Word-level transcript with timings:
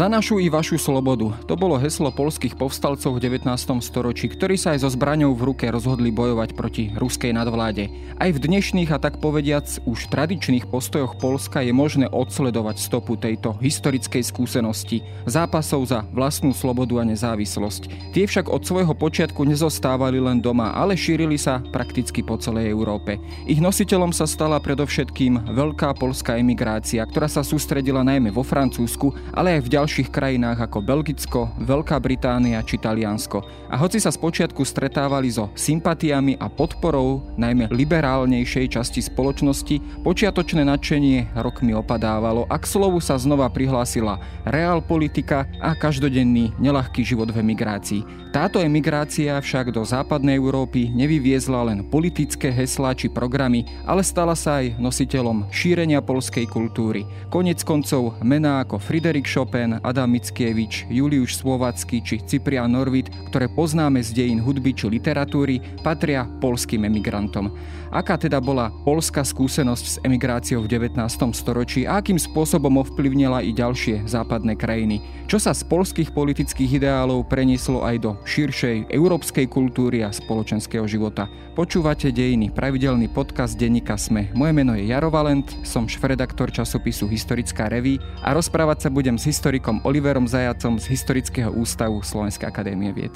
Za 0.00 0.08
našu 0.08 0.40
i 0.40 0.48
vašu 0.48 0.80
slobodu. 0.80 1.28
To 1.44 1.60
bolo 1.60 1.76
heslo 1.76 2.08
polských 2.08 2.56
povstalcov 2.56 3.20
v 3.20 3.36
19. 3.36 3.44
storočí, 3.84 4.32
ktorí 4.32 4.56
sa 4.56 4.72
aj 4.72 4.80
so 4.80 4.88
zbraňou 4.96 5.36
v 5.36 5.52
ruke 5.52 5.68
rozhodli 5.68 6.08
bojovať 6.08 6.56
proti 6.56 6.88
ruskej 6.96 7.36
nadvláde. 7.36 7.92
Aj 8.16 8.32
v 8.32 8.40
dnešných 8.40 8.96
a 8.96 8.96
tak 8.96 9.20
povediac 9.20 9.68
už 9.84 10.08
tradičných 10.08 10.72
postojoch 10.72 11.20
Polska 11.20 11.60
je 11.60 11.76
možné 11.76 12.08
odsledovať 12.08 12.80
stopu 12.80 13.20
tejto 13.20 13.60
historickej 13.60 14.24
skúsenosti, 14.24 15.04
zápasov 15.28 15.92
za 15.92 16.08
vlastnú 16.16 16.56
slobodu 16.56 16.96
a 16.96 17.04
nezávislosť. 17.04 18.16
Tie 18.16 18.24
však 18.24 18.48
od 18.48 18.64
svojho 18.64 18.96
počiatku 18.96 19.44
nezostávali 19.44 20.16
len 20.16 20.40
doma, 20.40 20.72
ale 20.72 20.96
šírili 20.96 21.36
sa 21.36 21.60
prakticky 21.60 22.24
po 22.24 22.40
celej 22.40 22.72
Európe. 22.72 23.20
Ich 23.44 23.60
nositeľom 23.60 24.16
sa 24.16 24.24
stala 24.24 24.64
predovšetkým 24.64 25.52
veľká 25.52 25.92
polská 26.00 26.40
emigrácia, 26.40 27.04
ktorá 27.04 27.28
sa 27.28 27.44
sústredila 27.44 28.00
najmä 28.00 28.32
vo 28.32 28.40
Francúzsku, 28.40 29.12
ale 29.36 29.60
aj 29.60 29.68
v 29.68 29.72
ďalších 29.76 29.88
krajinách 29.98 30.70
ako 30.70 30.78
Belgicko, 30.78 31.50
Veľká 31.58 31.98
Británia 31.98 32.62
či 32.62 32.78
Taliansko. 32.78 33.42
A 33.66 33.74
hoci 33.74 33.98
sa 33.98 34.14
spočiatku 34.14 34.62
stretávali 34.62 35.26
so 35.34 35.50
sympatiami 35.58 36.38
a 36.38 36.46
podporou 36.46 37.34
najmä 37.34 37.66
liberálnejšej 37.74 38.78
časti 38.78 39.02
spoločnosti, 39.02 40.06
počiatočné 40.06 40.62
nadšenie 40.62 41.34
rokmi 41.34 41.74
opadávalo 41.74 42.46
a 42.46 42.54
k 42.62 42.70
slovu 42.70 43.02
sa 43.02 43.18
znova 43.18 43.50
prihlásila 43.50 44.22
reál 44.46 44.78
politika 44.78 45.50
a 45.58 45.74
každodenný 45.74 46.54
nelahký 46.62 47.02
život 47.02 47.34
v 47.34 47.42
emigrácii. 47.42 48.30
Táto 48.30 48.62
emigrácia 48.62 49.34
však 49.34 49.74
do 49.74 49.82
západnej 49.82 50.38
Európy 50.38 50.86
nevyviezla 50.86 51.66
len 51.66 51.82
politické 51.82 52.46
heslá 52.54 52.94
či 52.94 53.10
programy, 53.10 53.66
ale 53.82 54.06
stala 54.06 54.38
sa 54.38 54.62
aj 54.62 54.78
nositeľom 54.78 55.50
šírenia 55.50 55.98
polskej 55.98 56.46
kultúry. 56.46 57.02
Konec 57.26 57.66
koncov 57.66 58.14
mená 58.22 58.62
ako 58.62 58.78
Friedrich 58.78 59.26
Chopin, 59.26 59.79
Adam 59.80 60.12
Mickiewicz, 60.12 60.88
Juliusz 60.88 61.40
Slovacký 61.40 62.00
či 62.04 62.20
Cyprian 62.24 62.72
Norvid, 62.72 63.12
ktoré 63.30 63.46
poznáme 63.48 64.02
z 64.02 64.12
dejín 64.16 64.40
hudby 64.42 64.74
či 64.74 64.90
literatúry, 64.90 65.60
patria 65.80 66.28
polským 66.40 66.84
emigrantom. 66.84 67.52
Aká 67.90 68.14
teda 68.14 68.38
bola 68.38 68.70
polská 68.86 69.26
skúsenosť 69.26 69.84
s 69.84 69.96
emigráciou 70.06 70.62
v 70.62 70.70
19. 70.70 70.94
storočí 71.34 71.90
a 71.90 71.98
akým 71.98 72.22
spôsobom 72.22 72.78
ovplyvnila 72.86 73.42
i 73.42 73.50
ďalšie 73.50 74.06
západné 74.06 74.54
krajiny? 74.54 75.02
Čo 75.30 75.42
sa 75.42 75.54
z 75.54 75.66
polských 75.66 76.10
politických 76.10 76.82
ideálov 76.82 77.26
prenieslo 77.26 77.82
aj 77.82 77.96
do 78.02 78.10
širšej 78.26 78.90
európskej 78.94 79.46
kultúry 79.50 80.06
a 80.06 80.14
spoločenského 80.14 80.86
života? 80.86 81.30
Počúvate 81.54 82.08
dejiny, 82.14 82.50
pravidelný 82.50 83.10
podcast 83.10 83.58
denníka 83.58 83.98
Sme. 83.98 84.30
Moje 84.38 84.54
meno 84.54 84.72
je 84.78 84.86
Jaro 84.86 85.10
Valent, 85.10 85.46
som 85.66 85.84
šfredaktor 85.84 86.48
časopisu 86.54 87.10
Historická 87.10 87.70
reví 87.70 87.98
a 88.22 88.32
rozprávať 88.32 88.86
sa 88.86 88.90
budem 88.90 89.18
s 89.18 89.28
historikom 89.28 89.69
Oliverom 89.86 90.26
Zajacom 90.26 90.82
z 90.82 90.90
Historického 90.90 91.54
ústavu 91.54 92.02
Slovenskej 92.02 92.50
akadémie 92.50 92.90
vied. 92.90 93.14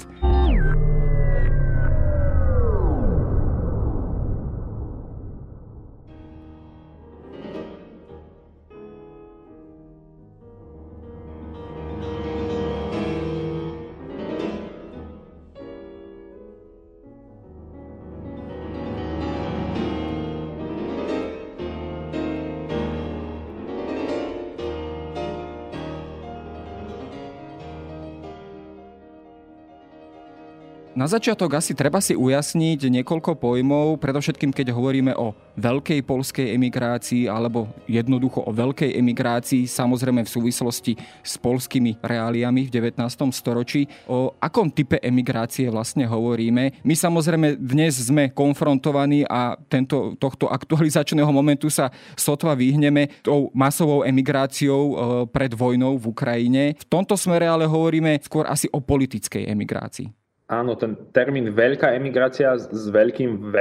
Na 31.05 31.21
začiatok 31.21 31.61
asi 31.61 31.77
treba 31.77 32.01
si 32.01 32.17
ujasniť 32.17 32.89
niekoľko 32.89 33.37
pojmov, 33.37 34.01
predovšetkým 34.01 34.49
keď 34.49 34.73
hovoríme 34.73 35.13
o 35.13 35.37
veľkej 35.53 36.01
polskej 36.01 36.57
emigrácii 36.57 37.29
alebo 37.29 37.69
jednoducho 37.85 38.41
o 38.41 38.49
veľkej 38.49 38.97
emigrácii, 38.97 39.69
samozrejme 39.69 40.25
v 40.25 40.33
súvislosti 40.33 40.97
s 41.21 41.37
polskými 41.37 42.01
reáliami 42.01 42.65
v 42.65 42.73
19. 42.73 43.05
storočí. 43.37 43.85
O 44.09 44.33
akom 44.41 44.73
type 44.73 44.97
emigrácie 44.97 45.69
vlastne 45.69 46.09
hovoríme? 46.09 46.81
My 46.81 46.97
samozrejme 46.97 47.53
dnes 47.53 48.01
sme 48.01 48.33
konfrontovaní 48.33 49.29
a 49.29 49.61
tento, 49.69 50.17
tohto 50.17 50.49
aktualizačného 50.49 51.29
momentu 51.29 51.69
sa 51.69 51.93
sotva 52.17 52.57
vyhneme 52.57 53.21
tou 53.21 53.53
masovou 53.53 54.01
emigráciou 54.01 54.81
e, 54.81 54.95
pred 55.29 55.53
vojnou 55.53 56.01
v 56.01 56.09
Ukrajine. 56.09 56.73
V 56.73 56.85
tomto 56.89 57.13
smere 57.13 57.45
ale 57.45 57.69
hovoríme 57.69 58.17
skôr 58.25 58.49
asi 58.49 58.65
o 58.73 58.81
politickej 58.81 59.53
emigrácii. 59.53 60.24
Áno, 60.45 60.77
ten 60.77 60.93
termín 61.09 61.49
veľká 61.49 61.97
emigrácia 61.97 62.53
s 62.53 62.85
veľkým 62.93 63.49
V, 63.49 63.55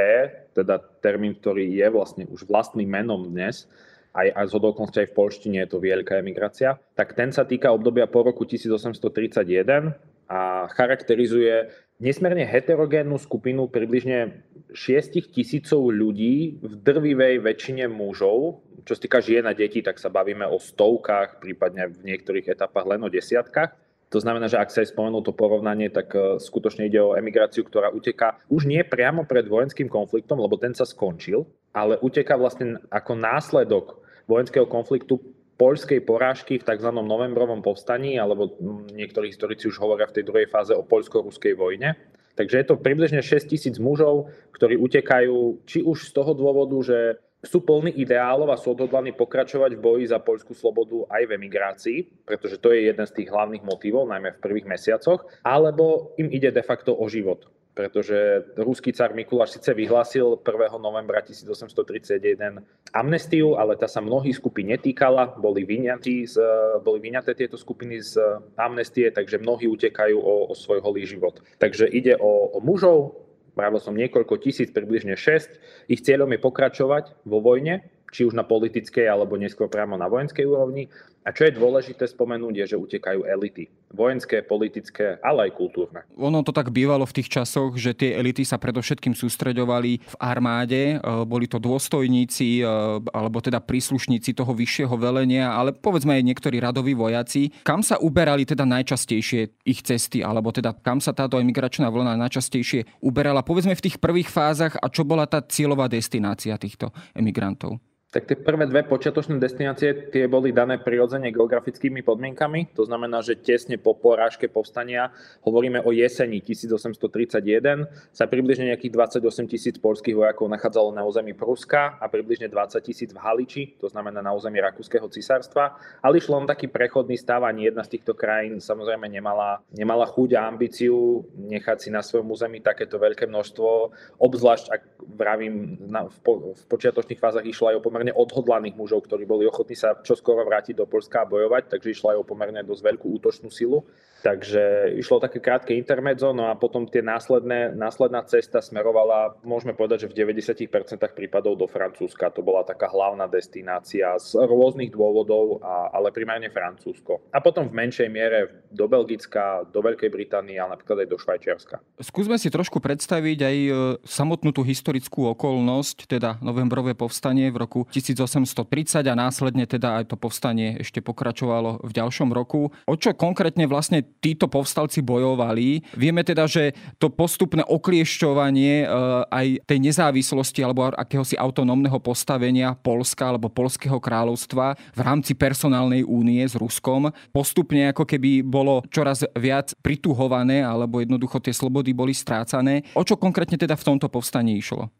teda 0.53 0.77
termín, 1.01 1.33
ktorý 1.33 1.65
je 1.65 1.89
vlastne 1.89 2.25
už 2.29 2.45
vlastným 2.45 2.85
menom 2.85 3.25
dnes, 3.25 3.65
aj, 4.13 4.29
aj 4.29 4.45
z 4.47 4.53
hodokonstva 4.53 4.99
aj 5.03 5.09
v 5.11 5.17
polštine 5.17 5.59
je 5.65 5.69
to 5.73 5.81
veľká 5.81 6.21
emigrácia, 6.21 6.77
tak 6.93 7.17
ten 7.17 7.33
sa 7.33 7.49
týka 7.49 7.73
obdobia 7.73 8.05
po 8.05 8.21
roku 8.21 8.45
1831 8.45 9.97
a 10.29 10.69
charakterizuje 10.77 11.73
nesmierne 12.05 12.45
heterogénnu 12.45 13.17
skupinu 13.17 13.65
približne 13.65 14.45
6 14.77 15.33
tisícov 15.33 15.89
ľudí 15.89 16.61
v 16.61 16.73
drvivej 16.85 17.41
väčšine 17.41 17.89
mužov. 17.89 18.61
Čo 18.85 18.93
sa 18.93 19.01
týka 19.01 19.19
žien 19.25 19.49
a 19.49 19.57
detí, 19.57 19.81
tak 19.81 19.97
sa 19.97 20.13
bavíme 20.13 20.45
o 20.45 20.61
stovkách, 20.61 21.41
prípadne 21.41 21.89
v 21.89 22.13
niektorých 22.13 22.53
etapách 22.53 22.85
len 22.85 23.01
o 23.01 23.09
desiatkách 23.09 23.84
to 24.15 24.23
znamená, 24.23 24.47
že 24.47 24.63
ak 24.63 24.71
sa 24.71 24.87
aj 24.87 24.95
spomenul 24.95 25.27
to 25.27 25.35
porovnanie, 25.35 25.91
tak 25.91 26.15
e, 26.15 26.39
skutočne 26.39 26.87
ide 26.87 27.03
o 27.03 27.19
emigráciu, 27.19 27.67
ktorá 27.67 27.91
uteká 27.91 28.39
už 28.47 28.71
nie 28.71 28.79
priamo 28.87 29.27
pred 29.27 29.51
vojenským 29.51 29.91
konfliktom, 29.91 30.39
lebo 30.39 30.55
ten 30.55 30.71
sa 30.71 30.87
skončil, 30.87 31.43
ale 31.75 31.99
uteká 31.99 32.39
vlastne 32.39 32.79
ako 32.95 33.19
následok 33.19 33.99
vojenského 34.31 34.71
konfliktu 34.71 35.19
poľskej 35.59 36.07
porážky 36.07 36.63
v 36.63 36.67
tzv. 36.67 36.95
novembrovom 36.95 37.59
povstaní, 37.59 38.15
alebo 38.15 38.55
niektorí 38.95 39.35
historici 39.35 39.67
už 39.67 39.83
hovoria 39.83 40.07
v 40.07 40.23
tej 40.23 40.25
druhej 40.31 40.47
fáze 40.47 40.71
o 40.71 40.87
poľsko-ruskej 40.87 41.59
vojne. 41.59 41.99
Takže 42.35 42.63
je 42.63 42.67
to 42.67 42.79
približne 42.79 43.23
6 43.23 43.51
tisíc 43.51 43.79
mužov, 43.79 44.31
ktorí 44.55 44.75
utekajú 44.79 45.67
či 45.67 45.83
už 45.87 46.11
z 46.11 46.15
toho 46.15 46.35
dôvodu, 46.35 46.75
že 46.83 46.99
sú 47.45 47.63
plní 47.63 47.93
ideálov 48.01 48.49
a 48.51 48.59
sú 48.59 48.73
odhodlaní 48.73 49.13
pokračovať 49.13 49.77
v 49.77 49.85
boji 49.85 50.05
za 50.09 50.19
poľskú 50.19 50.57
slobodu 50.57 51.05
aj 51.13 51.23
v 51.29 51.35
emigrácii, 51.37 51.99
pretože 52.25 52.59
to 52.59 52.73
je 52.73 52.89
jeden 52.89 53.05
z 53.05 53.23
tých 53.23 53.29
hlavných 53.31 53.63
motivov, 53.63 54.09
najmä 54.09 54.37
v 54.37 54.43
prvých 54.43 54.67
mesiacoch, 54.67 55.29
alebo 55.45 56.17
im 56.17 56.33
ide 56.33 56.51
de 56.51 56.65
facto 56.65 56.97
o 56.97 57.07
život 57.07 57.47
pretože 57.75 58.47
ruský 58.55 58.95
car 58.95 59.11
Mikuláš 59.19 59.59
síce 59.59 59.75
vyhlásil 59.75 60.39
1. 60.47 60.79
novembra 60.79 61.19
1831 61.19 62.63
amnestiu, 62.95 63.59
ale 63.59 63.75
tá 63.75 63.91
sa 63.91 63.99
mnohých 63.99 64.39
skupín 64.39 64.71
netýkala, 64.71 65.35
boli, 65.35 65.67
vyňatí 65.67 66.23
z, 66.23 66.39
boli 66.87 67.03
vyňaté 67.03 67.35
tieto 67.35 67.59
skupiny 67.59 67.99
z 67.99 68.23
amnestie, 68.55 69.11
takže 69.11 69.43
mnohí 69.43 69.67
utekajú 69.67 70.15
o, 70.15 70.35
o 70.47 70.55
svoj 70.55 70.79
holý 70.87 71.03
život. 71.03 71.43
Takže 71.59 71.91
ide 71.91 72.15
o, 72.15 72.55
o 72.55 72.63
mužov, 72.63 73.24
Pravil 73.55 73.79
som 73.79 73.95
niekoľko 73.95 74.43
tisíc, 74.43 74.75
približne 74.75 75.15
6. 75.15 75.91
Ich 75.91 76.03
cieľom 76.03 76.31
je 76.35 76.43
pokračovať 76.43 77.23
vo 77.23 77.39
vojne, 77.39 77.87
či 78.11 78.27
už 78.27 78.35
na 78.35 78.47
politickej 78.47 79.07
alebo 79.07 79.39
neskôr 79.39 79.71
priamo 79.71 79.95
na 79.99 80.11
vojenskej 80.11 80.47
úrovni 80.47 80.91
a 81.25 81.33
čo 81.33 81.49
je 81.49 81.57
dôležité 81.57 82.05
spomenúť, 82.05 82.53
je, 82.53 82.77
že 82.77 82.77
utekajú 82.77 83.25
elity. 83.25 83.73
Vojenské, 83.97 84.45
politické, 84.45 85.17
ale 85.25 85.49
aj 85.49 85.57
kultúrne. 85.57 86.05
Ono 86.21 86.45
to 86.45 86.53
tak 86.53 86.69
bývalo 86.69 87.09
v 87.09 87.17
tých 87.17 87.33
časoch, 87.33 87.81
že 87.81 87.97
tie 87.97 88.13
elity 88.13 88.45
sa 88.45 88.61
predovšetkým 88.61 89.17
sústreďovali 89.17 90.05
v 90.05 90.17
armáde. 90.21 91.01
E, 91.01 91.25
boli 91.25 91.49
to 91.49 91.57
dôstojníci 91.57 92.61
e, 92.61 92.65
alebo 93.09 93.41
teda 93.41 93.65
príslušníci 93.65 94.37
toho 94.37 94.53
vyššieho 94.53 94.93
velenia, 95.01 95.57
ale 95.57 95.73
povedzme 95.73 96.13
aj 96.13 96.29
niektorí 96.29 96.61
radoví 96.61 96.93
vojaci. 96.93 97.65
Kam 97.65 97.81
sa 97.81 97.97
uberali 97.97 98.45
teda 98.45 98.69
najčastejšie 98.69 99.65
ich 99.65 99.81
cesty, 99.81 100.21
alebo 100.21 100.53
teda 100.53 100.77
kam 100.77 101.01
sa 101.01 101.17
táto 101.17 101.41
emigračná 101.41 101.89
vlna 101.89 102.21
najčastejšie 102.21 103.01
uberala, 103.01 103.41
povedzme 103.41 103.73
v 103.73 103.85
tých 103.89 103.97
prvých 103.97 104.29
fázach 104.29 104.77
a 104.77 104.93
čo 104.93 105.09
bola 105.09 105.25
tá 105.25 105.41
cieľová 105.41 105.89
destinácia 105.89 106.53
týchto 106.61 106.93
emigrantov? 107.17 107.81
Tak 108.15 108.31
tie 108.31 108.39
prvé 108.39 108.71
dve 108.71 108.87
počiatočné 108.87 109.43
destinácie 109.43 110.07
tie 110.15 110.31
boli 110.31 110.55
dané 110.55 110.79
prirodzene 110.79 111.35
geografickými 111.35 112.07
podmienkami. 112.07 112.71
To 112.79 112.87
znamená, 112.87 113.27
že 113.27 113.35
tesne 113.35 113.75
po 113.75 113.99
porážke 113.99 114.47
povstania, 114.47 115.11
hovoríme 115.43 115.83
o 115.83 115.91
jeseni 115.91 116.39
1831, 116.39 117.91
sa 118.15 118.31
približne 118.31 118.71
nejakých 118.71 119.19
28 119.19 119.51
tisíc 119.51 119.83
polských 119.83 120.15
vojakov 120.15 120.47
nachádzalo 120.47 120.95
na 120.95 121.03
území 121.03 121.35
Pruska 121.35 121.99
a 121.99 122.07
približne 122.07 122.47
20 122.47 122.79
tisíc 122.87 123.11
v 123.11 123.19
Haliči, 123.19 123.75
to 123.83 123.91
znamená 123.91 124.23
na 124.23 124.31
území 124.31 124.63
Rakúskeho 124.63 125.11
cisárstva. 125.11 125.75
Ale 125.99 126.23
išlo 126.23 126.39
len 126.39 126.47
taký 126.47 126.71
prechodný 126.71 127.19
stav 127.19 127.43
ani 127.43 127.67
jedna 127.67 127.83
z 127.83 127.99
týchto 127.99 128.15
krajín 128.15 128.63
samozrejme 128.63 129.11
nemala, 129.11 129.59
nemala 129.75 130.07
chuť 130.07 130.39
a 130.39 130.47
ambíciu 130.47 131.27
nechať 131.35 131.83
si 131.83 131.91
na 131.91 131.99
svojom 131.99 132.31
území 132.31 132.63
takéto 132.63 132.95
veľké 132.95 133.27
množstvo, 133.27 133.91
obzvlášť 134.23 134.67
ak 134.71 134.83
vravím, 135.19 135.83
na, 135.91 136.07
v, 136.07 136.19
po, 136.23 136.33
v 136.55 136.63
počiatočných 136.71 137.19
fázach 137.19 137.43
išlo 137.43 137.75
aj 137.75 137.83
o 137.83 137.85
pomer 137.85 138.04
pomerne 138.05 138.21
odhodlaných 138.21 138.77
mužov, 138.77 139.09
ktorí 139.09 139.25
boli 139.25 139.49
ochotní 139.49 139.73
sa 139.73 139.97
čoskoro 139.97 140.45
vrátiť 140.45 140.77
do 140.77 140.85
Polska 140.85 141.25
a 141.25 141.31
bojovať, 141.31 141.73
takže 141.73 141.97
išla 141.97 142.13
aj 142.13 142.19
o 142.21 142.29
pomerne 142.29 142.61
dosť 142.61 142.83
veľkú 142.85 143.07
útočnú 143.17 143.49
silu. 143.49 143.81
Takže 144.25 144.97
išlo 144.97 145.21
také 145.21 145.37
krátke 145.37 145.77
intermedzo, 145.77 146.33
no 146.33 146.49
a 146.49 146.57
potom 146.57 146.89
tie 146.89 147.05
následné, 147.05 147.77
následná 147.77 148.25
cesta 148.25 148.65
smerovala, 148.65 149.37
môžeme 149.45 149.77
povedať, 149.77 150.09
že 150.09 150.11
v 150.17 150.33
90% 150.33 150.65
prípadov 151.13 151.61
do 151.61 151.69
Francúzska. 151.69 152.33
To 152.33 152.41
bola 152.41 152.65
taká 152.65 152.89
hlavná 152.89 153.29
destinácia 153.29 154.17
z 154.17 154.41
rôznych 154.49 154.97
dôvodov, 154.97 155.61
a, 155.61 155.93
ale 155.93 156.09
primárne 156.09 156.49
Francúzsko. 156.49 157.21
A 157.37 157.45
potom 157.45 157.69
v 157.69 157.77
menšej 157.77 158.09
miere 158.09 158.65
do 158.73 158.89
Belgicka, 158.89 159.61
do 159.69 159.85
Veľkej 159.85 160.09
Británie, 160.09 160.57
ale 160.57 160.81
napríklad 160.81 161.05
aj 161.05 161.09
do 161.13 161.21
Švajčiarska. 161.21 161.77
Skúsme 162.01 162.41
si 162.41 162.49
trošku 162.49 162.81
predstaviť 162.81 163.39
aj 163.45 163.57
e, 163.61 163.71
samotnú 164.09 164.57
tú 164.57 164.65
historickú 164.65 165.29
okolnosť, 165.37 166.09
teda 166.09 166.41
novembrové 166.41 166.97
povstanie 166.97 167.53
v 167.53 167.61
roku 167.61 167.85
1830 167.95 169.07
a 169.07 169.15
následne 169.15 169.69
teda 169.69 170.03
aj 170.03 170.11
to 170.11 170.17
povstanie 170.19 170.81
ešte 170.81 171.05
pokračovalo 171.05 171.85
v 171.85 171.93
ďalšom 171.93 172.35
roku. 172.35 172.75
O 172.89 172.95
čo 172.99 173.15
konkrétne 173.15 173.69
vlastne 173.71 174.03
títo 174.23 174.51
povstalci 174.51 175.05
bojovali. 175.05 175.85
Vieme 175.95 176.27
teda, 176.27 176.49
že 176.49 176.75
to 176.99 177.13
postupné 177.13 177.63
okliešťovanie 177.67 178.75
e, 178.83 178.87
aj 179.29 179.47
tej 179.69 179.79
nezávislosti 179.79 180.61
alebo 180.65 180.91
akéhosi 180.91 181.39
autonómneho 181.39 181.99
postavenia 182.01 182.75
Polska 182.75 183.31
alebo 183.31 183.53
Polského 183.53 183.99
kráľovstva 184.01 184.75
v 184.95 185.01
rámci 185.01 185.37
personálnej 185.37 186.03
únie 186.03 186.43
s 186.43 186.57
Ruskom 186.59 187.11
postupne 187.31 187.91
ako 187.91 188.07
keby 188.07 188.47
bolo 188.47 188.87
čoraz 188.89 189.27
viac 189.37 189.75
prituhované 189.83 190.63
alebo 190.63 191.03
jednoducho 191.03 191.43
tie 191.43 191.53
slobody 191.55 191.91
boli 191.93 192.15
strácané. 192.15 192.87
O 192.95 193.03
čo 193.03 193.19
konkrétne 193.19 193.59
teda 193.59 193.75
v 193.75 193.87
tomto 193.95 194.07
povstaní 194.09 194.59
išlo? 194.59 194.91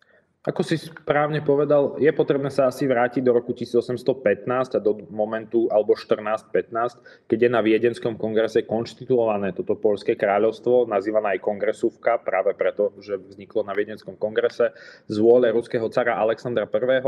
Ako 0.45 0.61
si 0.61 0.77
správne 0.77 1.41
povedal, 1.41 1.97
je 1.97 2.13
potrebné 2.13 2.53
sa 2.53 2.69
asi 2.69 2.85
vrátiť 2.85 3.25
do 3.25 3.33
roku 3.33 3.57
1815 3.57 4.77
a 4.77 4.81
do 4.81 5.01
momentu, 5.09 5.73
alebo 5.73 5.97
14-15, 5.97 7.01
keď 7.25 7.39
je 7.41 7.51
na 7.51 7.65
Viedenskom 7.65 8.21
kongrese 8.21 8.61
konštituované 8.69 9.57
toto 9.57 9.73
polské 9.73 10.13
kráľovstvo, 10.13 10.85
nazývané 10.85 11.41
aj 11.41 11.49
kongresúvka, 11.49 12.21
práve 12.21 12.53
preto, 12.53 12.93
že 13.01 13.17
vzniklo 13.17 13.65
na 13.65 13.73
Viedenskom 13.73 14.21
kongrese 14.21 14.77
z 15.09 15.17
vôle 15.17 15.49
ruského 15.49 15.89
cara 15.89 16.21
Alexandra 16.21 16.69
I. 16.69 17.01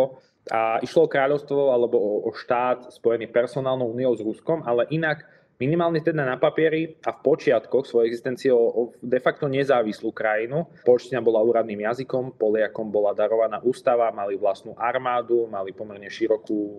A 0.48 0.80
išlo 0.80 1.04
o 1.04 1.12
kráľovstvo 1.12 1.76
alebo 1.76 2.00
o 2.24 2.32
štát 2.32 2.88
spojený 2.88 3.28
personálnou 3.28 3.92
úniou 3.92 4.16
s 4.16 4.24
Ruskom, 4.24 4.64
ale 4.64 4.88
inak 4.88 5.35
minimálne 5.56 6.00
teda 6.04 6.24
na 6.24 6.36
papieri 6.36 6.96
a 7.04 7.12
v 7.16 7.22
počiatkoch 7.24 7.88
svojej 7.88 8.08
existencie 8.12 8.50
o, 8.52 8.60
o 8.60 8.82
de 9.00 9.20
facto 9.20 9.48
nezávislú 9.48 10.12
krajinu. 10.12 10.68
Polština 10.84 11.24
bola 11.24 11.40
úradným 11.44 11.84
jazykom, 11.84 12.36
Poliakom 12.36 12.92
bola 12.92 13.16
darovaná 13.16 13.60
ústava, 13.64 14.12
mali 14.12 14.36
vlastnú 14.36 14.76
armádu, 14.76 15.48
mali 15.48 15.72
pomerne 15.72 16.08
širokú 16.08 16.60
e, 16.60 16.78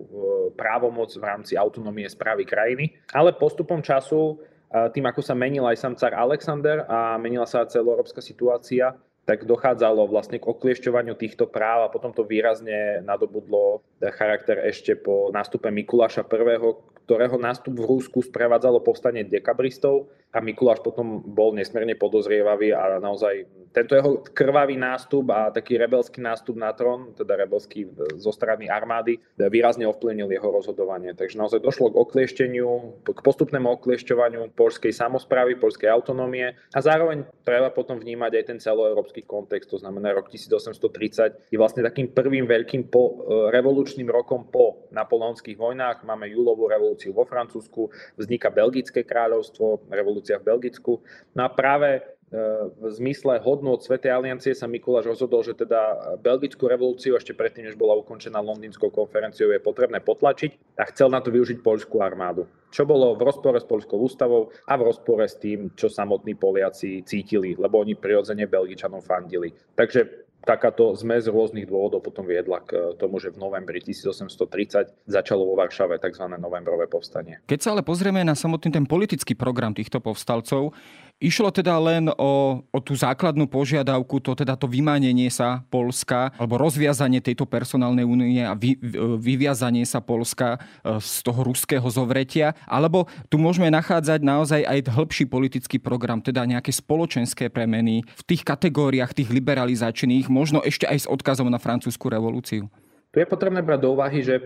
právomoc 0.54 1.10
v 1.14 1.24
rámci 1.24 1.54
autonómie 1.58 2.06
správy 2.06 2.46
krajiny. 2.46 2.94
Ale 3.10 3.34
postupom 3.34 3.82
času, 3.82 4.38
tým 4.68 5.04
ako 5.08 5.24
sa 5.24 5.32
menil 5.32 5.64
aj 5.64 5.80
sám 5.80 5.94
car 5.96 6.12
Alexander 6.12 6.84
a 6.84 7.16
menila 7.16 7.48
sa 7.48 7.64
celoeurópska 7.64 8.20
situácia, 8.20 8.92
tak 9.28 9.44
dochádzalo 9.44 10.08
vlastne 10.08 10.40
k 10.40 10.48
okliešťovaniu 10.48 11.12
týchto 11.12 11.44
práv 11.44 11.84
a 11.84 11.92
potom 11.92 12.16
to 12.16 12.24
výrazne 12.24 13.04
nadobudlo 13.04 13.84
charakter 14.16 14.56
ešte 14.64 14.96
po 14.96 15.28
nástupe 15.28 15.68
Mikuláša 15.68 16.24
I., 16.24 16.56
ktorého 17.04 17.36
nástup 17.36 17.76
v 17.76 17.88
Rúsku 17.88 18.24
sprevádzalo 18.24 18.80
povstanie 18.80 19.28
dekabristov 19.28 20.08
a 20.32 20.40
Mikuláš 20.40 20.84
potom 20.84 21.24
bol 21.24 21.56
nesmierne 21.56 21.96
podozrievavý 21.96 22.72
a 22.72 23.00
naozaj 23.00 23.48
tento 23.72 23.96
jeho 23.96 24.24
krvavý 24.32 24.76
nástup 24.76 25.28
a 25.32 25.48
taký 25.48 25.80
rebelský 25.80 26.20
nástup 26.20 26.56
na 26.56 26.72
trón, 26.72 27.16
teda 27.16 27.36
rebelský 27.36 27.88
zo 28.16 28.32
strany 28.32 28.68
armády, 28.68 29.20
výrazne 29.36 29.88
ovplyvnil 29.88 30.28
jeho 30.28 30.48
rozhodovanie. 30.52 31.16
Takže 31.16 31.40
naozaj 31.40 31.64
došlo 31.64 31.92
k 31.92 32.00
okliešteniu, 32.00 32.68
k 33.04 33.20
postupnému 33.24 33.72
okliešťovaniu 33.80 34.52
polskej 34.52 34.92
samozprávy, 34.92 35.56
polskej 35.56 35.88
autonómie 35.88 36.56
a 36.72 36.78
zároveň 36.80 37.24
treba 37.44 37.72
potom 37.72 37.96
vnímať 37.96 38.32
aj 38.36 38.44
ten 38.44 38.58
celoeurópsky 38.60 39.17
kontext, 39.22 39.70
to 39.70 39.78
znamená 39.78 40.12
rok 40.12 40.28
1830 40.28 41.48
je 41.48 41.58
vlastne 41.58 41.86
takým 41.86 42.10
prvým 42.10 42.44
veľkým 42.44 42.90
po, 42.90 43.02
e, 43.04 43.12
revolučným 43.54 44.10
rokom 44.10 44.50
po 44.50 44.90
napoleonských 44.90 45.56
vojnách. 45.56 46.04
Máme 46.04 46.28
júlovú 46.28 46.66
revolúciu 46.66 47.14
vo 47.14 47.24
Francúzsku, 47.24 47.88
vzniká 48.18 48.50
Belgické 48.50 49.06
kráľovstvo, 49.06 49.88
revolúcia 49.88 50.36
v 50.42 50.50
Belgicku. 50.50 51.00
No 51.38 51.46
a 51.46 51.48
práve 51.48 52.17
v 52.28 52.84
zmysle 52.92 53.40
hodnú 53.40 53.72
od 53.72 53.80
Svetej 53.80 54.12
aliancie 54.12 54.52
sa 54.52 54.68
Mikuláš 54.68 55.08
rozhodol, 55.08 55.40
že 55.40 55.56
teda 55.56 56.16
belgickú 56.20 56.68
revolúciu 56.68 57.16
ešte 57.16 57.32
predtým, 57.32 57.64
než 57.64 57.80
bola 57.80 57.96
ukončená 57.96 58.36
londýnskou 58.36 58.92
konferenciou, 58.92 59.48
je 59.48 59.64
potrebné 59.64 60.04
potlačiť 60.04 60.76
a 60.76 60.84
chcel 60.92 61.08
na 61.08 61.24
to 61.24 61.32
využiť 61.32 61.64
poľskú 61.64 62.04
armádu. 62.04 62.44
Čo 62.68 62.84
bolo 62.84 63.16
v 63.16 63.24
rozpore 63.24 63.56
s 63.56 63.64
poľskou 63.64 63.96
ústavou 63.96 64.52
a 64.68 64.76
v 64.76 64.86
rozpore 64.92 65.24
s 65.24 65.40
tým, 65.40 65.72
čo 65.72 65.88
samotní 65.88 66.36
Poliaci 66.36 67.00
cítili, 67.00 67.56
lebo 67.56 67.80
oni 67.80 67.96
prirodzene 67.96 68.44
Belgičanom 68.44 69.00
fandili. 69.00 69.56
Takže 69.72 70.27
takáto 70.48 70.96
zmes 70.96 71.28
rôznych 71.28 71.68
dôvodov 71.68 72.00
potom 72.00 72.24
viedla 72.24 72.64
k 72.64 72.96
tomu, 72.96 73.20
že 73.20 73.28
v 73.28 73.36
novembri 73.36 73.84
1830 73.84 75.04
začalo 75.04 75.44
vo 75.44 75.60
Varšave 75.60 76.00
tzv. 76.00 76.24
novembrové 76.40 76.88
povstanie. 76.88 77.44
Keď 77.44 77.58
sa 77.60 77.68
ale 77.76 77.84
pozrieme 77.84 78.24
na 78.24 78.32
samotný 78.32 78.72
ten 78.72 78.88
politický 78.88 79.36
program 79.36 79.76
týchto 79.76 80.00
povstalcov, 80.00 80.72
Išlo 81.18 81.50
teda 81.50 81.74
len 81.82 82.06
o, 82.14 82.62
o 82.62 82.78
tú 82.78 82.94
základnú 82.94 83.50
požiadavku, 83.50 84.22
to 84.22 84.38
teda 84.38 84.54
to 84.54 84.70
vymanenie 84.70 85.26
sa 85.34 85.66
Polska, 85.66 86.30
alebo 86.38 86.62
rozviazanie 86.62 87.18
tejto 87.18 87.42
personálnej 87.42 88.06
únie 88.06 88.38
a 88.46 88.54
vy, 88.54 88.78
vyviazanie 89.18 89.82
sa 89.82 89.98
Polska 89.98 90.54
e, 90.54 91.02
z 91.02 91.26
toho 91.26 91.42
ruského 91.42 91.82
zovretia, 91.90 92.54
alebo 92.70 93.10
tu 93.26 93.34
môžeme 93.34 93.66
nachádzať 93.66 94.22
naozaj 94.22 94.62
aj 94.62 94.94
hĺbší 94.94 95.26
politický 95.26 95.82
program, 95.82 96.22
teda 96.22 96.46
nejaké 96.46 96.70
spoločenské 96.70 97.50
premeny 97.50 98.06
v 98.06 98.22
tých 98.22 98.46
kategóriách, 98.46 99.10
tých 99.10 99.34
liberalizačných, 99.34 100.30
možno 100.38 100.62
ešte 100.62 100.86
aj 100.86 100.98
s 101.02 101.10
odkazom 101.10 101.50
na 101.50 101.58
francúzsku 101.58 102.06
revolúciu. 102.06 102.70
Tu 103.10 103.16
je 103.18 103.26
potrebné 103.26 103.58
brať 103.66 103.80
do 103.82 103.98
úvahy, 103.98 104.22
že 104.22 104.38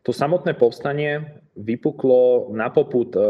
to 0.00 0.16
samotné 0.16 0.56
povstanie 0.56 1.40
vypuklo 1.56 2.52
na 2.56 2.72
poput 2.72 3.12
e, 3.16 3.20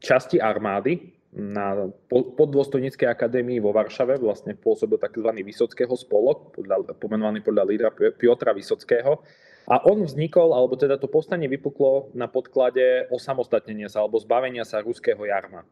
časti 0.00 0.36
armády, 0.36 1.16
na 1.28 1.92
poddôstojníckej 2.08 3.04
akadémii 3.04 3.60
vo 3.60 3.70
Varšave 3.76 4.16
vlastne 4.16 4.56
pôsobil 4.56 4.96
tzv. 4.96 5.28
Vysockého 5.44 5.92
spolok, 5.92 6.56
podľa, 6.56 6.96
pomenovaný 6.96 7.44
podľa 7.44 7.64
lídra 7.68 7.90
Piotra 7.92 8.56
Vysockého. 8.56 9.20
A 9.68 9.84
on 9.84 10.00
vznikol, 10.00 10.56
alebo 10.56 10.80
teda 10.80 10.96
to 10.96 11.12
povstanie 11.12 11.44
vypuklo 11.44 12.08
na 12.16 12.24
podklade 12.24 13.12
osamostatnenia 13.12 13.92
sa 13.92 14.00
alebo 14.00 14.16
zbavenia 14.16 14.64
sa 14.64 14.80
ruského 14.80 15.20
jarma. 15.28 15.68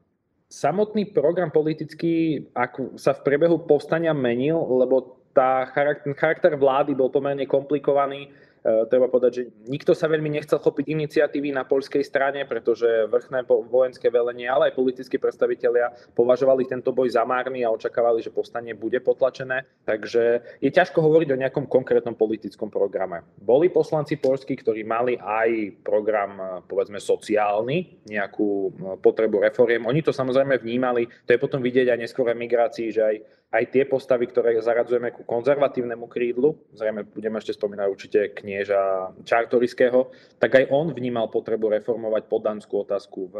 Samotný 0.53 1.17
program 1.17 1.49
politický 1.49 2.47
ak 2.53 3.01
sa 3.01 3.17
v 3.17 3.25
priebehu 3.25 3.65
povstania 3.65 4.13
menil, 4.13 4.61
lebo 4.61 5.25
tá 5.37 5.69
charakter, 5.69 6.17
charakter 6.17 6.53
vlády 6.57 6.97
bol 6.97 7.13
pomerne 7.13 7.45
komplikovaný 7.45 8.33
E, 8.67 8.83
treba 8.91 9.07
povedať, 9.07 9.31
že 9.31 9.43
nikto 9.71 9.95
sa 9.95 10.11
veľmi 10.11 10.27
nechcel 10.27 10.59
chopiť 10.59 10.91
iniciatívy 10.91 11.55
na 11.55 11.63
poľskej 11.63 12.03
strane, 12.03 12.43
pretože 12.51 13.07
vrchné 13.07 13.47
vojenské 13.47 14.11
velenie, 14.11 14.51
ale 14.51 14.71
aj 14.71 14.75
politickí 14.75 15.23
predstavitelia 15.23 15.95
považovali 16.19 16.67
tento 16.67 16.91
boj 16.91 17.07
za 17.15 17.23
márny 17.23 17.63
a 17.63 17.71
očakávali, 17.71 18.27
že 18.27 18.35
povstanie 18.35 18.75
bude 18.75 18.99
potlačené. 18.99 19.71
Takže 19.87 20.59
je 20.59 20.71
ťažko 20.75 20.99
hovoriť 20.99 21.29
o 21.31 21.41
nejakom 21.47 21.71
konkrétnom 21.71 22.19
politickom 22.19 22.67
programe. 22.67 23.23
Boli 23.39 23.71
poslanci 23.71 24.19
poľskí, 24.19 24.59
ktorí 24.59 24.83
mali 24.83 25.15
aj 25.15 25.79
program, 25.87 26.33
e, 26.35 26.45
povedzme, 26.67 26.99
sociálny, 26.99 28.03
nejakú 28.11 28.51
e, 28.51 28.71
potrebu 28.99 29.47
reforiem. 29.47 29.87
Oni 29.87 30.03
to 30.03 30.11
samozrejme 30.11 30.59
vnímali. 30.59 31.07
To 31.07 31.31
je 31.31 31.39
potom 31.39 31.63
vidieť 31.63 31.95
aj 31.95 32.03
neskôr 32.03 32.35
emigrácii, 32.35 32.91
že 32.91 33.03
aj 33.07 33.17
aj 33.55 33.65
tie 33.71 33.87
postavy, 33.87 34.27
ktoré 34.27 34.59
zaradzujeme 34.59 35.15
ku 35.15 35.23
konzervatívnemu 35.23 36.11
krídlu, 36.11 36.59
zrejme 36.75 37.07
budeme 37.07 37.39
ešte 37.39 37.55
spomínať 37.55 37.87
určite 37.87 38.21
knieža 38.35 39.15
Čartorického, 39.23 40.11
tak 40.43 40.59
aj 40.59 40.65
on 40.75 40.91
vnímal 40.91 41.31
potrebu 41.31 41.71
reformovať 41.71 42.27
podanskú 42.27 42.83
otázku 42.83 43.31
v, 43.31 43.37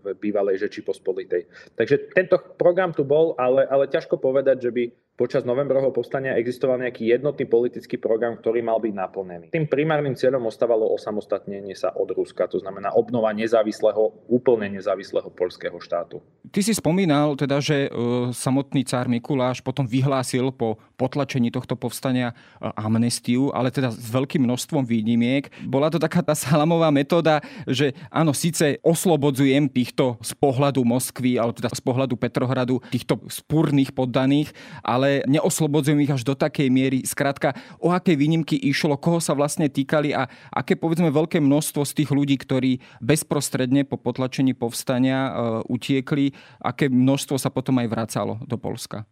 v 0.00 0.04
bývalej 0.22 0.62
Žeči 0.62 0.86
Pospolitej. 0.86 1.50
Takže 1.74 2.14
tento 2.14 2.38
program 2.54 2.94
tu 2.94 3.02
bol, 3.02 3.34
ale, 3.34 3.66
ale 3.66 3.90
ťažko 3.90 4.22
povedať, 4.22 4.62
že 4.62 4.70
by 4.70 4.84
počas 5.14 5.46
novembrového 5.46 5.94
povstania 5.94 6.34
existoval 6.34 6.82
nejaký 6.82 7.14
jednotný 7.14 7.46
politický 7.46 8.02
program, 8.02 8.34
ktorý 8.34 8.66
mal 8.66 8.82
byť 8.82 8.94
naplnený. 8.94 9.46
Tým 9.54 9.70
primárnym 9.70 10.18
cieľom 10.18 10.50
ostávalo 10.50 10.90
osamostatnenie 10.90 11.74
sa 11.78 11.94
od 11.94 12.10
Ruska, 12.10 12.50
to 12.50 12.58
znamená 12.58 12.90
obnova 12.94 13.30
nezávislého, 13.30 14.26
úplne 14.26 14.70
nezávislého 14.74 15.30
polského 15.30 15.78
štátu. 15.78 16.18
Ty 16.50 16.60
si 16.62 16.74
spomínal 16.74 17.38
teda, 17.38 17.58
že 17.62 17.86
e, 17.86 17.90
samotný 18.34 18.86
cár 18.86 19.06
Mikuláš 19.10 19.62
potom 19.62 19.86
vyhlásil 19.86 20.50
po 20.54 20.78
potlačení 20.98 21.50
tohto 21.50 21.78
povstania 21.78 22.30
e, 22.30 22.70
amnestiu, 22.74 23.54
ale 23.54 23.70
teda 23.70 23.94
s 23.94 24.10
veľkým 24.10 24.42
množstvom 24.42 24.82
výnimiek. 24.82 25.50
Bola 25.66 25.90
to 25.90 26.02
taká 26.02 26.22
tá 26.26 26.34
salamová 26.34 26.90
metóda, 26.90 27.38
že 27.70 27.94
áno, 28.10 28.34
síce 28.34 28.78
oslobodzujem 28.82 29.70
týchto 29.70 30.18
z 30.22 30.34
pohľadu 30.38 30.82
Moskvy, 30.82 31.38
ale 31.38 31.54
teda 31.54 31.70
z 31.70 31.82
pohľadu 31.82 32.14
Petrohradu, 32.18 32.82
týchto 32.90 33.18
spúrnych 33.30 33.94
poddaných, 33.94 34.50
ale 34.82 35.03
ale 35.04 35.20
neoslobodzujem 35.28 36.00
ich 36.00 36.08
až 36.08 36.24
do 36.24 36.32
takej 36.32 36.72
miery. 36.72 37.04
Skrátka, 37.04 37.52
o 37.76 37.92
aké 37.92 38.16
výnimky 38.16 38.56
išlo, 38.56 38.96
koho 38.96 39.20
sa 39.20 39.36
vlastne 39.36 39.68
týkali 39.68 40.16
a 40.16 40.24
aké 40.48 40.80
povedzme 40.80 41.12
veľké 41.12 41.44
množstvo 41.44 41.84
z 41.84 41.92
tých 41.92 42.10
ľudí, 42.10 42.40
ktorí 42.40 42.80
bezprostredne 43.04 43.84
po 43.84 44.00
potlačení 44.00 44.56
povstania 44.56 45.28
uh, 45.28 45.32
utiekli, 45.68 46.32
aké 46.64 46.88
množstvo 46.88 47.36
sa 47.36 47.52
potom 47.52 47.76
aj 47.84 47.92
vracalo 47.92 48.40
do 48.48 48.56
Polska? 48.56 49.04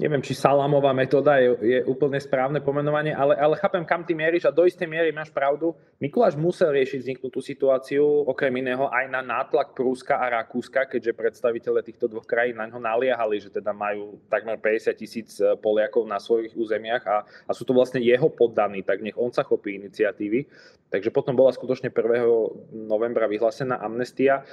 Neviem, 0.00 0.24
či 0.24 0.32
salamová 0.32 0.96
metóda 0.96 1.36
je, 1.36 1.52
je 1.60 1.78
úplne 1.84 2.16
správne 2.16 2.64
pomenovanie, 2.64 3.12
ale, 3.12 3.36
ale 3.36 3.52
chápem, 3.60 3.84
kam 3.84 4.00
ty 4.00 4.16
mieríš 4.16 4.48
a 4.48 4.54
do 4.54 4.64
istej 4.64 4.88
miery 4.88 5.12
máš 5.12 5.28
pravdu. 5.28 5.76
Mikuláš 6.00 6.40
musel 6.40 6.72
riešiť 6.72 7.04
vzniknutú 7.04 7.44
situáciu, 7.44 8.00
okrem 8.24 8.64
iného 8.64 8.88
aj 8.88 9.04
na 9.12 9.20
nátlak 9.20 9.76
Prúska 9.76 10.16
a 10.16 10.40
Rakúska, 10.40 10.88
keďže 10.88 11.12
predstaviteľe 11.12 11.84
týchto 11.84 12.08
dvoch 12.08 12.24
krajín 12.24 12.56
na 12.56 12.64
ňo 12.64 12.80
naliehali, 12.80 13.44
že 13.44 13.52
teda 13.52 13.76
majú 13.76 14.16
takmer 14.32 14.56
50 14.56 14.96
tisíc 14.96 15.36
e, 15.36 15.52
Poliakov 15.60 16.08
na 16.08 16.16
svojich 16.16 16.56
územiach 16.56 17.04
a, 17.04 17.16
a 17.44 17.50
sú 17.52 17.68
to 17.68 17.76
vlastne 17.76 18.00
jeho 18.00 18.32
poddaní, 18.32 18.80
tak 18.80 19.04
nech 19.04 19.20
on 19.20 19.36
sa 19.36 19.44
chopí 19.44 19.76
iniciatívy. 19.76 20.48
Takže 20.88 21.12
potom 21.12 21.36
bola 21.36 21.52
skutočne 21.52 21.92
1. 21.92 22.88
novembra 22.88 23.28
vyhlásená 23.28 23.76
amnestia. 23.84 24.48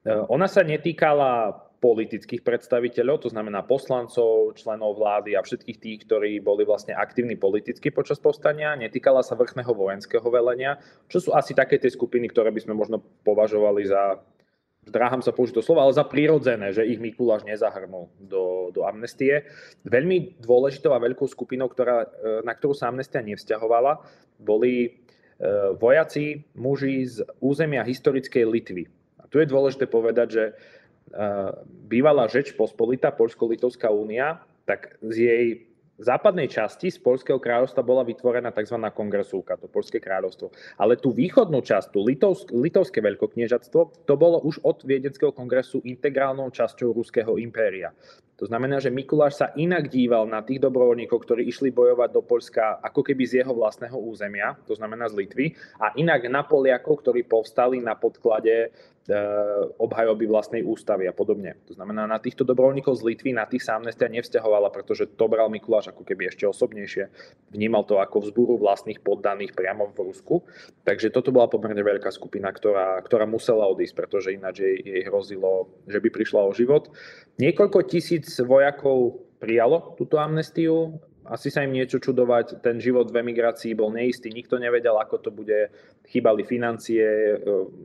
E, 0.00 0.08
ona 0.08 0.48
sa 0.48 0.64
netýkala 0.64 1.52
politických 1.84 2.40
predstaviteľov, 2.40 3.28
to 3.28 3.28
znamená 3.28 3.60
poslancov, 3.68 4.56
členov 4.56 4.96
vlády 4.96 5.36
a 5.36 5.44
všetkých 5.44 5.76
tých, 5.76 5.98
ktorí 6.08 6.40
boli 6.40 6.64
vlastne 6.64 6.96
aktívni 6.96 7.36
politicky 7.36 7.92
počas 7.92 8.16
povstania. 8.16 8.72
Netýkala 8.72 9.20
sa 9.20 9.36
vrchného 9.36 9.68
vojenského 9.68 10.24
velenia, 10.32 10.80
čo 11.12 11.20
sú 11.20 11.36
asi 11.36 11.52
také 11.52 11.76
tie 11.76 11.92
skupiny, 11.92 12.32
ktoré 12.32 12.48
by 12.48 12.64
sme 12.64 12.72
možno 12.72 13.04
považovali 13.28 13.84
za, 13.84 14.16
zdráham 14.88 15.20
sa 15.20 15.36
použiť 15.36 15.60
to 15.60 15.64
slovo, 15.64 15.84
ale 15.84 15.92
za 15.92 16.08
prirodzené, 16.08 16.72
že 16.72 16.88
ich 16.88 16.96
Mikuláš 16.96 17.44
nezahrnul 17.44 18.08
do, 18.16 18.72
do 18.72 18.88
amnestie. 18.88 19.44
Veľmi 19.84 20.40
dôležitou 20.40 20.96
a 20.96 21.04
veľkou 21.04 21.28
skupinou, 21.28 21.68
ktorá, 21.68 22.08
e, 22.08 22.08
na 22.48 22.56
ktorú 22.56 22.72
sa 22.72 22.88
amnestia 22.88 23.20
nevzťahovala, 23.20 24.00
boli 24.40 24.88
e, 24.88 24.90
vojaci, 25.76 26.48
muži 26.56 27.04
z 27.04 27.28
územia 27.44 27.84
historickej 27.84 28.44
Litvy. 28.48 28.84
A 29.20 29.28
tu 29.28 29.36
je 29.36 29.52
dôležité 29.52 29.84
povedať, 29.84 30.28
že 30.32 30.44
bývalá 31.86 32.26
Žeč 32.26 32.52
Pospolita, 32.58 33.14
Polsko-Litovská 33.14 33.90
únia, 33.90 34.42
tak 34.66 34.98
z 35.04 35.16
jej 35.16 35.46
západnej 35.98 36.50
časti 36.50 36.90
z 36.90 36.98
Polského 36.98 37.38
kráľovstva 37.38 37.86
bola 37.86 38.02
vytvorená 38.02 38.50
tzv. 38.50 38.82
kongresúka, 38.90 39.54
to 39.54 39.70
Polské 39.70 40.02
kráľovstvo. 40.02 40.50
Ale 40.74 40.98
tú 40.98 41.14
východnú 41.14 41.62
časť, 41.62 41.94
tú 41.94 42.02
Litovsk, 42.02 42.50
Litovské 42.50 42.98
veľkokniežatstvo, 42.98 44.06
to 44.06 44.14
bolo 44.18 44.42
už 44.42 44.58
od 44.66 44.82
Viedenského 44.82 45.30
kongresu 45.30 45.78
integrálnou 45.86 46.50
časťou 46.50 46.90
Ruského 46.90 47.38
impéria. 47.38 47.94
To 48.42 48.50
znamená, 48.50 48.82
že 48.82 48.90
Mikuláš 48.90 49.38
sa 49.38 49.54
inak 49.54 49.86
díval 49.86 50.26
na 50.26 50.42
tých 50.42 50.58
dobrovoľníkov, 50.58 51.22
ktorí 51.22 51.46
išli 51.46 51.70
bojovať 51.70 52.10
do 52.10 52.26
Polska 52.26 52.82
ako 52.82 53.06
keby 53.06 53.22
z 53.30 53.46
jeho 53.46 53.54
vlastného 53.54 53.94
územia, 53.94 54.58
to 54.66 54.74
znamená 54.74 55.06
z 55.06 55.22
Litvy, 55.22 55.54
a 55.78 55.94
inak 55.94 56.26
na 56.26 56.42
Poliakov, 56.42 57.06
ktorí 57.06 57.22
povstali 57.30 57.78
na 57.78 57.94
podklade 57.94 58.74
E, 58.74 58.93
obhajoby 59.76 60.24
vlastnej 60.24 60.62
ústavy 60.64 61.04
a 61.04 61.12
podobne. 61.12 61.60
To 61.68 61.76
znamená, 61.76 62.08
na 62.08 62.16
týchto 62.16 62.40
dobrovoľníkov 62.40 62.96
z 62.96 63.06
Litvy, 63.12 63.36
na 63.36 63.44
tých 63.44 63.68
sa 63.68 63.76
amnestia 63.76 64.08
nevzťahovala, 64.08 64.72
pretože 64.72 65.12
to 65.12 65.28
bral 65.28 65.52
Mikuláš 65.52 65.92
ako 65.92 66.08
keby 66.08 66.32
ešte 66.32 66.48
osobnejšie. 66.48 67.12
Vnímal 67.52 67.84
to 67.84 68.00
ako 68.00 68.24
vzbúru 68.24 68.56
vlastných 68.56 69.04
poddaných 69.04 69.52
priamo 69.52 69.92
v 69.92 70.08
Rusku. 70.08 70.48
Takže 70.88 71.12
toto 71.12 71.36
bola 71.36 71.52
pomerne 71.52 71.84
veľká 71.84 72.08
skupina, 72.08 72.48
ktorá, 72.48 72.96
ktorá 73.04 73.28
musela 73.28 73.68
odísť, 73.68 73.92
pretože 73.92 74.32
ináč 74.32 74.64
jej, 74.64 74.80
jej 74.80 75.02
hrozilo, 75.04 75.68
že 75.84 76.00
by 76.00 76.08
prišla 76.08 76.40
o 76.48 76.56
život. 76.56 76.88
Niekoľko 77.36 77.84
tisíc 77.84 78.32
vojakov 78.40 79.20
prijalo 79.36 79.92
túto 80.00 80.16
amnestiu 80.16 80.96
asi 81.24 81.48
sa 81.48 81.64
im 81.64 81.72
niečo 81.72 81.96
čudovať, 81.96 82.60
ten 82.60 82.76
život 82.76 83.08
v 83.08 83.24
emigrácii 83.24 83.72
bol 83.72 83.88
neistý, 83.88 84.28
nikto 84.28 84.60
nevedel, 84.60 85.00
ako 85.00 85.16
to 85.24 85.30
bude, 85.32 85.72
chýbali 86.04 86.44
financie, 86.44 87.04
e, 87.04 87.36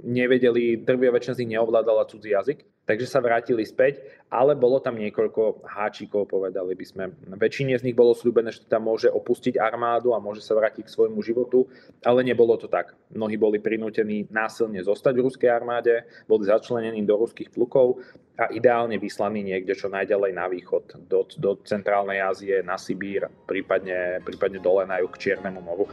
nevedeli, 0.04 0.84
drvia 0.84 1.12
väčšina 1.16 1.34
z 1.36 1.40
nich 1.44 1.52
neovládala 1.56 2.06
cudzí 2.06 2.36
jazyk, 2.36 2.68
takže 2.84 3.08
sa 3.08 3.24
vrátili 3.24 3.64
späť, 3.64 4.04
ale 4.34 4.58
bolo 4.58 4.82
tam 4.82 4.98
niekoľko 4.98 5.62
háčikov, 5.62 6.26
povedali 6.26 6.74
by 6.74 6.86
sme. 6.86 7.04
Väčšine 7.38 7.78
z 7.78 7.86
nich 7.86 7.94
bolo 7.94 8.18
slúbené, 8.18 8.50
že 8.50 8.66
tam 8.66 8.90
môže 8.90 9.08
opustiť 9.08 9.62
armádu 9.62 10.12
a 10.12 10.20
môže 10.20 10.42
sa 10.44 10.58
vrátiť 10.58 10.90
k 10.90 10.94
svojmu 10.98 11.22
životu, 11.22 11.70
ale 12.02 12.26
nebolo 12.26 12.58
to 12.60 12.66
tak. 12.66 12.98
Mnohí 13.14 13.38
boli 13.38 13.62
prinútení 13.62 14.26
násilne 14.34 14.82
zostať 14.82 15.14
v 15.16 15.26
ruskej 15.30 15.50
armáde, 15.54 16.04
boli 16.26 16.50
začlenení 16.50 17.06
do 17.06 17.14
ruských 17.14 17.54
plukov 17.54 18.02
a 18.42 18.50
ideálne 18.50 18.98
vyslaný 18.98 19.46
niekde 19.46 19.78
čo 19.78 19.88
najďalej 19.92 20.32
na 20.34 20.50
východ, 20.50 21.06
do, 21.06 21.30
do 21.40 21.62
centrálnej 21.62 22.24
Ázie, 22.24 22.66
na 22.66 22.80
Sibír, 22.80 23.28
prípadne, 23.46 24.24
prípadne 24.26 24.58
dole 24.64 24.88
na 24.90 24.98
juh 24.98 25.12
k 25.12 25.22
Čiernemu 25.30 25.60
moru, 25.62 25.86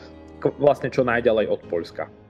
vlastne 0.60 0.92
čo 0.92 1.06
najďalej 1.06 1.46
od 1.48 1.60
Poľska. 1.68 2.25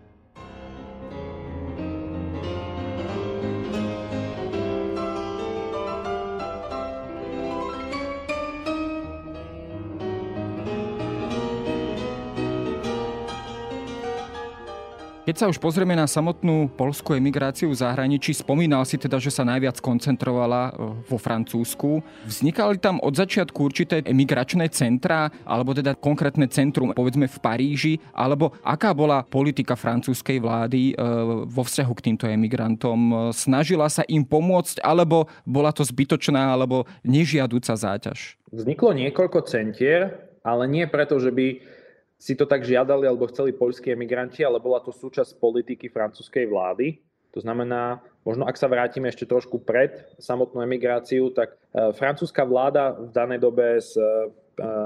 Keď 15.36 15.44
sa 15.44 15.52
už 15.52 15.60
pozrieme 15.60 15.92
na 15.92 16.08
samotnú 16.08 16.64
polskú 16.80 17.12
emigráciu 17.12 17.68
v 17.68 17.76
zahraničí, 17.76 18.32
spomínal 18.32 18.88
si 18.88 18.96
teda, 18.96 19.20
že 19.20 19.28
sa 19.28 19.44
najviac 19.44 19.84
koncentrovala 19.84 20.72
e, 20.72 20.96
vo 21.04 21.20
Francúzsku. 21.20 22.00
Vznikali 22.24 22.80
tam 22.80 22.96
od 23.04 23.12
začiatku 23.12 23.60
určité 23.60 24.00
emigračné 24.00 24.64
centra, 24.72 25.28
alebo 25.44 25.76
teda 25.76 25.92
konkrétne 25.92 26.48
centrum, 26.48 26.96
povedzme 26.96 27.28
v 27.28 27.36
Paríži, 27.36 28.00
alebo 28.16 28.56
aká 28.64 28.96
bola 28.96 29.28
politika 29.28 29.76
francúzskej 29.76 30.40
vlády 30.40 30.96
e, 30.96 31.04
vo 31.44 31.62
vzťahu 31.68 31.92
k 32.00 32.04
týmto 32.08 32.24
emigrantom? 32.32 33.28
Snažila 33.36 33.92
sa 33.92 34.08
im 34.08 34.24
pomôcť, 34.24 34.80
alebo 34.80 35.28
bola 35.44 35.68
to 35.68 35.84
zbytočná, 35.84 36.56
alebo 36.56 36.88
nežiaduca 37.04 37.76
záťaž? 37.76 38.40
Vzniklo 38.56 38.96
niekoľko 38.96 39.44
centier, 39.44 40.16
ale 40.40 40.64
nie 40.64 40.88
preto, 40.88 41.20
že 41.20 41.28
by 41.28 41.75
si 42.16 42.32
to 42.32 42.48
tak 42.48 42.64
žiadali 42.64 43.04
alebo 43.04 43.28
chceli 43.28 43.52
poľskí 43.52 43.92
emigranti, 43.92 44.40
ale 44.40 44.56
bola 44.56 44.80
to 44.80 44.92
súčasť 44.92 45.36
politiky 45.36 45.92
francúzskej 45.92 46.48
vlády. 46.48 47.00
To 47.36 47.44
znamená, 47.44 48.00
možno 48.24 48.48
ak 48.48 48.56
sa 48.56 48.64
vrátime 48.64 49.12
ešte 49.12 49.28
trošku 49.28 49.60
pred 49.60 50.08
samotnú 50.16 50.64
emigráciu, 50.64 51.28
tak 51.36 51.52
e, 51.52 51.92
francúzska 51.92 52.48
vláda 52.48 52.96
v 52.96 53.12
danej 53.12 53.44
dobe 53.44 53.76
s 53.76 53.92
e, 53.92 54.32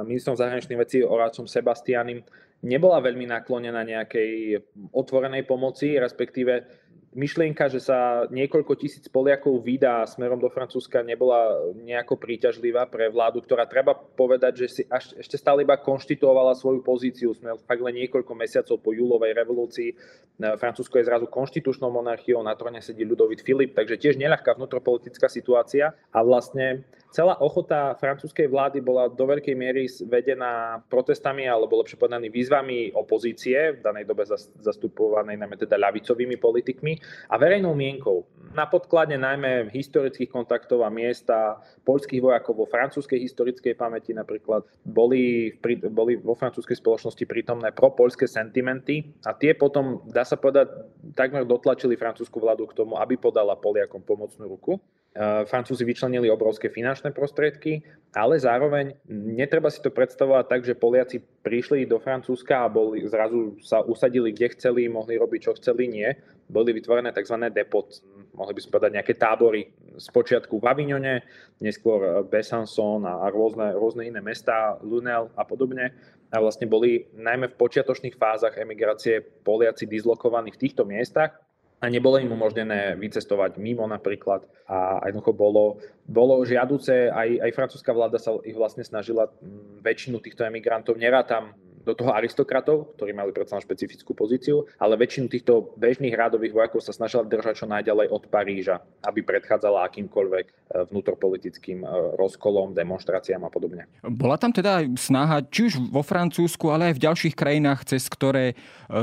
ministrom 0.02 0.34
zahraničných 0.34 0.82
vecí 0.82 0.99
Oráčom 1.06 1.46
Sebastianim 1.46 2.26
nebola 2.66 2.99
veľmi 2.99 3.30
naklonená 3.30 3.87
nejakej 3.87 4.60
otvorenej 4.90 5.46
pomoci, 5.46 5.96
respektíve 5.96 6.66
myšlienka, 7.10 7.66
že 7.66 7.82
sa 7.82 8.30
niekoľko 8.30 8.78
tisíc 8.78 9.10
Poliakov 9.10 9.66
vydá 9.66 10.06
smerom 10.06 10.38
do 10.38 10.46
Francúzska 10.46 11.02
nebola 11.02 11.58
nejako 11.74 12.14
príťažlivá 12.14 12.86
pre 12.86 13.10
vládu, 13.10 13.42
ktorá 13.42 13.66
treba 13.66 13.98
povedať, 13.98 14.52
že 14.62 14.66
si 14.70 14.82
až, 14.86 15.18
ešte 15.18 15.34
stále 15.34 15.66
iba 15.66 15.74
konštituovala 15.74 16.54
svoju 16.54 16.86
pozíciu. 16.86 17.34
Sme 17.34 17.58
fakt 17.66 17.82
len 17.82 17.98
niekoľko 18.06 18.32
mesiacov 18.38 18.78
po 18.78 18.94
júlovej 18.94 19.34
revolúcii. 19.34 19.90
Francúzsko 20.38 21.02
je 21.02 21.08
zrazu 21.10 21.26
konštitučnou 21.26 21.90
monarchiou, 21.90 22.46
na 22.46 22.54
trone 22.54 22.78
sedí 22.78 23.02
Ludovit 23.02 23.42
Filip, 23.42 23.74
takže 23.74 23.98
tiež 23.98 24.14
neľahká 24.14 24.54
vnútropolitická 24.54 25.26
situácia 25.26 25.92
a 26.14 26.18
vlastne 26.22 26.86
celá 27.10 27.34
ochota 27.42 27.98
francúzskej 27.98 28.46
vlády 28.46 28.78
bola 28.80 29.10
do 29.10 29.26
veľkej 29.26 29.54
miery 29.58 29.90
vedená 30.06 30.82
protestami 30.86 31.44
alebo 31.44 31.82
lepšie 31.82 31.98
povedané 31.98 32.30
výzvami 32.30 32.94
opozície, 32.94 33.76
v 33.76 33.82
danej 33.82 34.06
dobe 34.06 34.22
zastupovanej 34.62 35.36
najmä 35.36 35.58
teda 35.58 35.74
ľavicovými 35.76 36.38
politikmi 36.38 36.96
a 37.30 37.34
verejnou 37.36 37.74
mienkou. 37.74 38.22
Na 38.54 38.70
podklade 38.70 39.18
najmä 39.18 39.70
historických 39.74 40.30
kontaktov 40.30 40.86
a 40.86 40.90
miesta 40.90 41.58
poľských 41.82 42.22
vojakov 42.22 42.54
vo 42.62 42.66
francúzskej 42.70 43.18
historickej 43.18 43.74
pamäti 43.74 44.14
napríklad 44.14 44.62
boli, 44.86 45.54
boli 45.90 46.14
vo 46.18 46.38
francúzskej 46.38 46.78
spoločnosti 46.78 47.26
prítomné 47.26 47.74
propolské 47.74 48.30
sentimenty 48.30 49.10
a 49.26 49.34
tie 49.34 49.54
potom, 49.54 50.06
dá 50.06 50.22
sa 50.22 50.38
povedať, 50.38 50.70
takmer 51.18 51.42
dotlačili 51.42 51.98
francúzsku 51.98 52.38
vládu 52.38 52.70
k 52.70 52.76
tomu, 52.78 52.98
aby 52.98 53.18
podala 53.18 53.58
Poliakom 53.58 54.02
pomocnú 54.02 54.46
ruku. 54.46 54.78
E, 55.10 55.44
Francúzi 55.50 55.82
vyčlenili 55.82 56.30
obrovské 56.30 56.70
finančné 56.70 57.10
prostriedky, 57.10 57.82
ale 58.14 58.38
zároveň 58.38 58.94
netreba 59.10 59.66
si 59.66 59.82
to 59.82 59.90
predstavovať 59.90 60.44
tak, 60.46 60.62
že 60.62 60.78
Poliaci 60.78 61.18
prišli 61.42 61.82
do 61.82 61.98
Francúzska 61.98 62.62
a 62.62 62.70
boli, 62.70 63.02
zrazu 63.10 63.58
sa 63.58 63.82
usadili 63.82 64.30
kde 64.30 64.54
chceli, 64.54 64.86
mohli 64.86 65.18
robiť 65.18 65.40
čo 65.50 65.52
chceli, 65.58 65.90
nie 65.90 66.08
boli 66.50 66.74
vytvorené 66.74 67.10
tzv. 67.14 67.42
depot, 67.50 67.86
mohli 68.34 68.52
by 68.54 68.60
sme 68.62 68.74
povedať 68.74 68.92
nejaké 68.98 69.14
tábory 69.18 69.70
z 69.98 70.06
počiatku 70.10 70.58
v 70.58 70.66
Avignone, 70.66 71.14
neskôr 71.62 72.26
Besançon 72.26 73.06
a, 73.06 73.26
rôzne, 73.30 73.74
rôzne 73.74 74.06
iné 74.10 74.18
mesta, 74.22 74.78
Lunel 74.82 75.30
a 75.38 75.46
podobne. 75.46 75.94
A 76.30 76.38
vlastne 76.38 76.70
boli 76.70 77.10
najmä 77.18 77.50
v 77.50 77.58
počiatočných 77.58 78.14
fázach 78.14 78.54
emigrácie 78.54 79.18
Poliaci 79.42 79.90
dislokovaní 79.90 80.54
v 80.54 80.60
týchto 80.62 80.86
miestach 80.86 81.34
a 81.80 81.88
nebolo 81.88 82.20
im 82.20 82.28
umožnené 82.37 82.92
vycestovať 83.00 83.56
mimo 83.56 83.88
napríklad. 83.88 84.44
A 84.68 85.00
jednoducho 85.08 85.32
bolo, 85.32 85.64
bolo 86.04 86.44
žiaduce, 86.44 87.08
aj, 87.08 87.40
aj 87.40 87.56
francúzska 87.56 87.96
vláda 87.96 88.20
sa 88.20 88.37
ich 88.44 88.52
vlastne 88.52 88.84
snažila 88.84 89.32
väčšinu 89.80 90.20
týchto 90.20 90.44
emigrantov, 90.44 91.00
nerátam 91.00 91.56
do 91.80 91.96
toho 91.96 92.12
aristokratov, 92.12 92.92
ktorí 93.00 93.16
mali 93.16 93.32
predsa 93.32 93.56
špecifickú 93.60 94.12
pozíciu, 94.12 94.68
ale 94.76 95.00
väčšinu 95.00 95.26
týchto 95.32 95.72
bežných 95.80 96.12
rádových 96.12 96.52
vojakov 96.52 96.84
sa 96.84 96.92
snažila 96.92 97.25
držať 97.25 97.64
čo 97.64 97.66
najďalej 97.66 98.12
od 98.12 98.22
Paríža, 98.28 98.84
aby 99.04 99.25
predchádzala 99.25 99.88
akýmkoľvek 99.88 100.46
e, 100.46 100.52
vnútropolitickým 100.92 101.80
e, 101.82 101.87
rozkolom, 102.20 102.76
demonstráciám 102.76 103.49
a 103.49 103.50
podobne. 103.50 103.88
Bola 104.04 104.37
tam 104.37 104.52
teda 104.52 104.84
snaha, 104.96 105.40
či 105.49 105.72
už 105.72 105.80
vo 105.88 106.04
Francúzsku, 106.04 106.68
ale 106.68 106.92
aj 106.92 107.00
v 107.00 107.04
ďalších 107.08 107.34
krajinách, 107.34 107.88
cez 107.88 108.04
ktoré 108.12 108.52
e, 108.52 108.54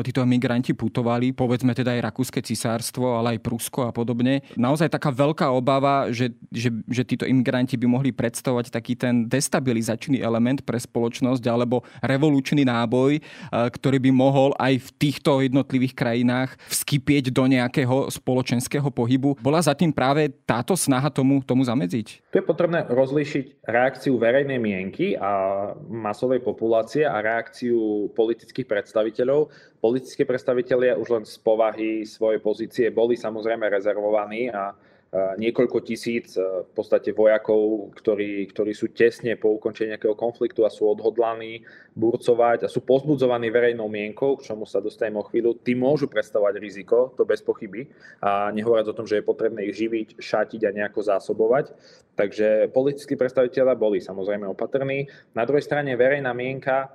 títo 0.05 0.21
migranti 0.29 0.77
putovali, 0.77 1.33
povedzme 1.33 1.73
teda 1.73 1.97
aj 1.97 2.13
Rakúske 2.13 2.45
cisárstvo, 2.45 3.17
ale 3.17 3.37
aj 3.37 3.43
Prusko 3.43 3.89
a 3.89 3.91
podobne. 3.91 4.45
Naozaj 4.53 4.93
taká 4.93 5.09
veľká 5.09 5.49
obava, 5.49 6.13
že, 6.13 6.29
že, 6.53 6.69
že 6.85 7.01
títo 7.01 7.25
imigranti 7.25 7.73
by 7.73 7.89
mohli 7.89 8.13
predstavovať 8.13 8.69
taký 8.69 8.93
ten 8.93 9.25
destabilizačný 9.25 10.21
element 10.21 10.61
pre 10.61 10.77
spoločnosť 10.77 11.43
alebo 11.49 11.81
revolučný 12.05 12.67
náboj, 12.83 13.17
e, 13.17 13.21
ktorý 13.49 13.97
by 13.97 14.11
mohol 14.13 14.49
aj 14.61 14.73
v 14.77 14.89
týchto 15.01 15.41
jednotlivých 15.41 15.93
krajinách 15.97 16.55
vskypieť 16.69 17.33
do 17.33 17.43
nejakého 17.49 18.13
spoločenského 18.13 18.87
pohybu. 18.93 19.37
Bola 19.41 19.59
za 19.63 19.73
tým 19.73 19.89
práve 19.89 20.29
táto 20.45 20.77
snaha 20.77 21.09
tomu, 21.09 21.41
tomu 21.41 21.65
zamedziť? 21.65 22.29
Tu 22.29 22.35
je 22.37 22.45
potrebné 22.45 22.85
rozlíšiť 22.85 23.65
reakciu 23.65 24.15
verejnej 24.21 24.61
mienky 24.61 25.17
a 25.17 25.73
masovej 25.89 26.45
populácie 26.45 27.03
a 27.07 27.19
reakciu 27.23 28.11
politických 28.13 28.69
predstaviteľov. 28.69 29.49
Politické 29.81 30.23
predstavitelia 30.25 30.97
už 30.97 31.07
len 31.13 31.23
z 31.25 31.37
povahy 31.41 32.05
svojej 32.05 32.41
pozície 32.41 32.85
boli 32.93 33.17
samozrejme 33.17 33.65
rezervovaní 33.69 34.49
a 34.53 34.73
niekoľko 35.15 35.87
tisíc 35.87 36.35
v 36.35 36.71
podstate 36.75 37.15
vojakov, 37.15 37.91
ktorí, 37.95 38.43
ktorí 38.51 38.75
sú 38.75 38.91
tesne 38.91 39.39
po 39.39 39.55
ukončení 39.55 39.95
nejakého 39.95 40.19
konfliktu 40.19 40.67
a 40.67 40.73
sú 40.73 40.91
odhodlaní 40.91 41.63
burcovať 41.95 42.67
a 42.67 42.71
sú 42.71 42.83
pozbudzovaní 42.83 43.47
verejnou 43.47 43.87
mienkou, 43.87 44.35
k 44.35 44.51
čomu 44.51 44.67
sa 44.67 44.83
dostaneme 44.83 45.23
o 45.23 45.27
chvíľu, 45.27 45.55
tí 45.63 45.79
môžu 45.79 46.11
predstavovať 46.11 46.59
riziko, 46.59 47.15
to 47.15 47.23
bez 47.23 47.39
pochyby. 47.39 47.87
A 48.19 48.51
nehovoriac 48.51 48.91
o 48.91 48.97
tom, 48.97 49.07
že 49.07 49.23
je 49.23 49.29
potrebné 49.29 49.71
ich 49.71 49.79
živiť, 49.79 50.19
šátiť 50.19 50.61
a 50.67 50.75
nejako 50.75 50.99
zásobovať. 50.99 51.71
Takže 52.19 52.75
politickí 52.75 53.15
predstaviteľa 53.15 53.79
boli 53.79 54.03
samozrejme 54.03 54.43
opatrní. 54.51 55.07
Na 55.31 55.47
druhej 55.47 55.63
strane 55.63 55.95
verejná 55.95 56.35
mienka 56.35 56.91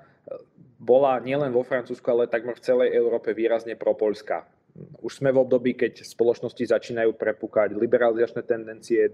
bola 0.77 1.17
nielen 1.23 1.55
vo 1.55 1.65
Francúzsku, 1.65 2.05
ale 2.11 2.29
takmer 2.29 2.59
v 2.59 2.67
celej 2.67 2.89
Európe 2.93 3.33
výrazne 3.33 3.79
propolská 3.79 4.45
už 5.05 5.21
sme 5.21 5.29
v 5.29 5.43
období, 5.45 5.77
keď 5.77 6.01
spoločnosti 6.01 6.65
začínajú 6.65 7.13
prepúkať 7.13 7.77
liberalizačné 7.77 8.41
tendencie, 8.41 9.05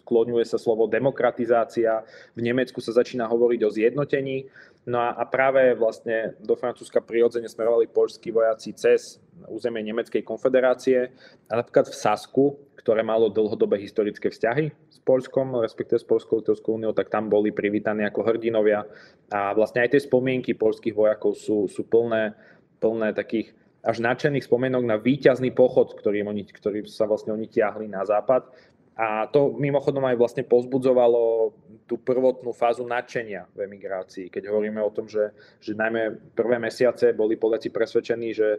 skloňuje 0.00 0.44
sa 0.48 0.56
slovo 0.56 0.88
demokratizácia, 0.88 2.00
v 2.32 2.40
Nemecku 2.40 2.80
sa 2.80 2.96
začína 2.96 3.28
hovoriť 3.28 3.60
o 3.60 3.70
zjednotení. 3.70 4.48
No 4.88 5.02
a, 5.04 5.12
a 5.12 5.28
práve 5.28 5.76
vlastne 5.76 6.32
do 6.40 6.56
Francúzska 6.56 7.04
prirodzene 7.04 7.50
smerovali 7.50 7.92
poľskí 7.92 8.32
vojaci 8.32 8.72
cez 8.72 9.20
územie 9.52 9.84
Nemeckej 9.84 10.24
konfederácie 10.24 11.12
a 11.50 11.52
napríklad 11.60 11.92
v 11.92 11.96
Sasku, 12.00 12.44
ktoré 12.80 13.04
malo 13.04 13.28
dlhodobé 13.28 13.82
historické 13.82 14.32
vzťahy 14.32 14.70
s 14.70 14.98
Polskom, 15.04 15.60
respektíve 15.60 16.00
s 16.00 16.08
Polskou 16.08 16.40
litovskou 16.40 16.78
úniou, 16.80 16.96
tak 16.96 17.12
tam 17.12 17.28
boli 17.28 17.52
privítaní 17.52 18.06
ako 18.06 18.24
hrdinovia. 18.24 18.86
A 19.28 19.52
vlastne 19.52 19.84
aj 19.84 19.92
tie 19.92 20.06
spomienky 20.06 20.56
polských 20.56 20.94
vojakov 20.94 21.36
sú, 21.36 21.66
sú 21.68 21.84
plné, 21.84 22.32
plné 22.78 23.10
takých 23.12 23.52
až 23.86 24.02
nadšených 24.02 24.50
spomienok 24.50 24.82
na 24.82 24.98
výťazný 24.98 25.54
pochod, 25.54 25.94
ktorý, 25.94 26.26
oni, 26.26 26.42
ktorý 26.50 26.90
sa 26.90 27.06
vlastne 27.06 27.30
oni 27.30 27.46
tiahli 27.46 27.86
na 27.86 28.02
západ. 28.02 28.50
A 28.96 29.28
to 29.28 29.52
mimochodom 29.60 30.08
aj 30.08 30.16
vlastne 30.16 30.40
pozbudzovalo 30.48 31.52
tú 31.84 32.00
prvotnú 32.00 32.56
fázu 32.56 32.88
nadšenia 32.88 33.44
v 33.52 33.68
emigrácii. 33.68 34.32
Keď 34.32 34.48
hovoríme 34.48 34.80
o 34.80 34.88
tom, 34.88 35.04
že, 35.04 35.36
že 35.60 35.76
najmä 35.76 36.32
prvé 36.32 36.56
mesiace 36.56 37.12
boli 37.12 37.36
Poliaci 37.36 37.68
presvedčení, 37.68 38.32
že 38.32 38.56
e, 38.56 38.58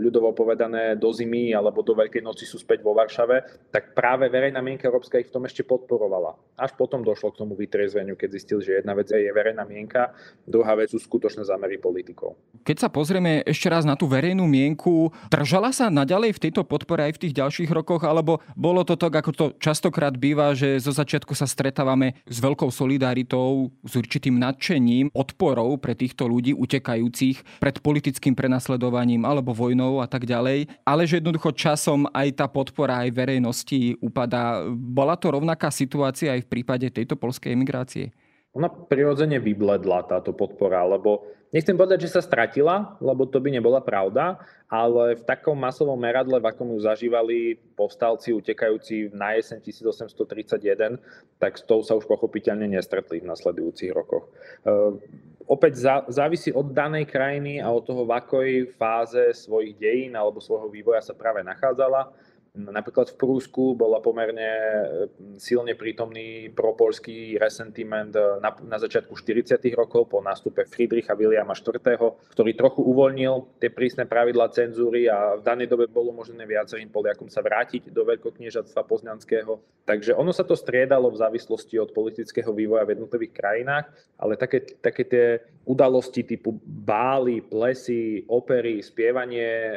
ľudovo 0.00 0.32
povedané 0.32 0.96
do 0.96 1.12
zimy 1.12 1.52
alebo 1.52 1.84
do 1.84 1.92
Veľkej 1.92 2.24
noci 2.24 2.48
sú 2.48 2.56
späť 2.56 2.80
vo 2.80 2.96
Varšave, 2.96 3.68
tak 3.68 3.92
práve 3.92 4.32
verejná 4.32 4.64
mienka 4.64 4.88
európska 4.88 5.20
ich 5.20 5.28
v 5.28 5.34
tom 5.36 5.44
ešte 5.44 5.60
podporovala. 5.60 6.40
Až 6.56 6.72
potom 6.80 7.04
došlo 7.04 7.36
k 7.36 7.44
tomu 7.44 7.52
vytriezveniu, 7.52 8.16
keď 8.16 8.28
zistil, 8.40 8.64
že 8.64 8.80
jedna 8.80 8.96
vec 8.96 9.12
je 9.12 9.28
verejná 9.28 9.68
mienka, 9.68 10.16
druhá 10.48 10.72
vec 10.72 10.88
sú 10.88 10.96
skutočné 10.96 11.44
zámery 11.44 11.76
politikov. 11.76 12.34
Keď 12.64 12.76
sa 12.80 12.88
pozrieme 12.88 13.44
ešte 13.44 13.68
raz 13.68 13.84
na 13.84 13.92
tú 13.92 14.08
verejnú 14.08 14.48
mienku, 14.48 15.12
držala 15.28 15.68
sa 15.68 15.92
naďalej 15.92 16.40
v 16.40 16.42
tejto 16.48 16.64
podpore 16.64 17.04
aj 17.04 17.20
v 17.20 17.22
tých 17.28 17.36
ďalších 17.36 17.70
rokoch, 17.70 18.02
alebo 18.08 18.40
bolo 18.56 18.80
to 18.82 18.96
tak, 18.96 19.12
ako 19.12 19.33
to 19.34 19.52
častokrát 19.58 20.14
býva, 20.16 20.54
že 20.56 20.80
zo 20.80 20.94
začiatku 20.94 21.34
sa 21.36 21.44
stretávame 21.44 22.16
s 22.24 22.40
veľkou 22.40 22.70
solidaritou, 22.70 23.68
s 23.84 23.92
určitým 23.98 24.38
nadšením, 24.38 25.12
odporou 25.12 25.76
pre 25.76 25.92
týchto 25.92 26.24
ľudí 26.24 26.56
utekajúcich 26.56 27.60
pred 27.60 27.76
politickým 27.82 28.32
prenasledovaním 28.32 29.26
alebo 29.26 29.52
vojnou 29.52 30.00
a 30.00 30.06
tak 30.08 30.24
ďalej, 30.24 30.70
ale 30.86 31.02
že 31.04 31.20
jednoducho 31.20 31.52
časom 31.52 32.06
aj 32.10 32.40
tá 32.40 32.46
podpora 32.48 33.04
aj 33.04 33.10
verejnosti 33.12 33.98
upadá. 34.00 34.64
Bola 34.72 35.18
to 35.18 35.34
rovnaká 35.34 35.68
situácia 35.68 36.32
aj 36.32 36.46
v 36.46 36.50
prípade 36.50 36.86
tejto 36.88 37.18
polskej 37.18 37.52
emigrácie? 37.52 38.14
Ona 38.54 38.70
prirodzene 38.70 39.42
vybledla 39.42 40.06
táto 40.06 40.30
podpora, 40.30 40.86
lebo 40.86 41.26
nechcem 41.50 41.74
povedať, 41.74 42.06
že 42.06 42.14
sa 42.14 42.22
stratila, 42.22 42.94
lebo 43.02 43.26
to 43.26 43.42
by 43.42 43.50
nebola 43.50 43.82
pravda, 43.82 44.38
ale 44.70 45.18
v 45.18 45.26
takom 45.26 45.58
masovom 45.58 45.98
meradle, 45.98 46.38
v 46.38 46.46
akom 46.54 46.70
ju 46.70 46.78
zažívali 46.86 47.58
povstalci 47.74 48.30
utekajúci 48.30 49.10
na 49.10 49.34
jeseň 49.34 49.58
1831, 49.58 51.02
tak 51.42 51.58
s 51.58 51.66
tou 51.66 51.82
sa 51.82 51.98
už 51.98 52.06
pochopiteľne 52.06 52.70
nestretli 52.70 53.18
v 53.18 53.26
nasledujúcich 53.26 53.90
rokoch. 53.90 54.30
E, 54.62 55.02
opäť 55.50 55.82
závisí 56.06 56.54
od 56.54 56.70
danej 56.70 57.10
krajiny 57.10 57.58
a 57.58 57.74
od 57.74 57.82
toho, 57.82 58.06
v 58.06 58.14
akoj 58.14 58.48
fáze 58.78 59.34
svojich 59.34 59.74
dejín 59.82 60.14
alebo 60.14 60.38
svojho 60.38 60.70
vývoja 60.70 61.02
sa 61.02 61.18
práve 61.18 61.42
nachádzala 61.42 62.14
Napríklad 62.54 63.10
v 63.10 63.18
Prúsku 63.18 63.74
bola 63.74 63.98
pomerne 63.98 64.46
e, 64.46 64.82
silne 65.42 65.74
prítomný 65.74 66.54
propolský 66.54 67.34
resentiment 67.34 68.14
e, 68.14 68.38
na, 68.38 68.54
na 68.62 68.78
začiatku 68.78 69.10
40. 69.10 69.58
rokov 69.74 70.06
po 70.06 70.22
nástupe 70.22 70.62
Friedricha 70.62 71.18
Williama 71.18 71.58
IV., 71.58 71.82
ktorý 72.30 72.50
trochu 72.54 72.86
uvoľnil 72.86 73.58
tie 73.58 73.74
prísne 73.74 74.06
pravidla 74.06 74.54
cenzúry 74.54 75.10
a 75.10 75.34
v 75.34 75.42
danej 75.42 75.66
dobe 75.66 75.90
bolo 75.90 76.14
možné 76.14 76.46
viacerým 76.46 76.94
Poliakom 76.94 77.26
sa 77.26 77.42
vrátiť 77.42 77.90
do 77.90 78.06
veľkokniežatstva 78.06 78.86
poznanského. 78.86 79.58
Takže 79.82 80.14
ono 80.14 80.30
sa 80.30 80.46
to 80.46 80.54
striedalo 80.54 81.10
v 81.10 81.26
závislosti 81.26 81.74
od 81.82 81.90
politického 81.90 82.54
vývoja 82.54 82.86
v 82.86 82.94
jednotlivých 82.94 83.34
krajinách, 83.34 83.90
ale 84.14 84.38
také, 84.38 84.62
také 84.78 85.02
tie 85.02 85.26
udalosti 85.64 86.22
typu 86.24 86.60
bály, 86.64 87.40
plesy, 87.40 88.24
opery, 88.28 88.84
spievanie 88.84 89.76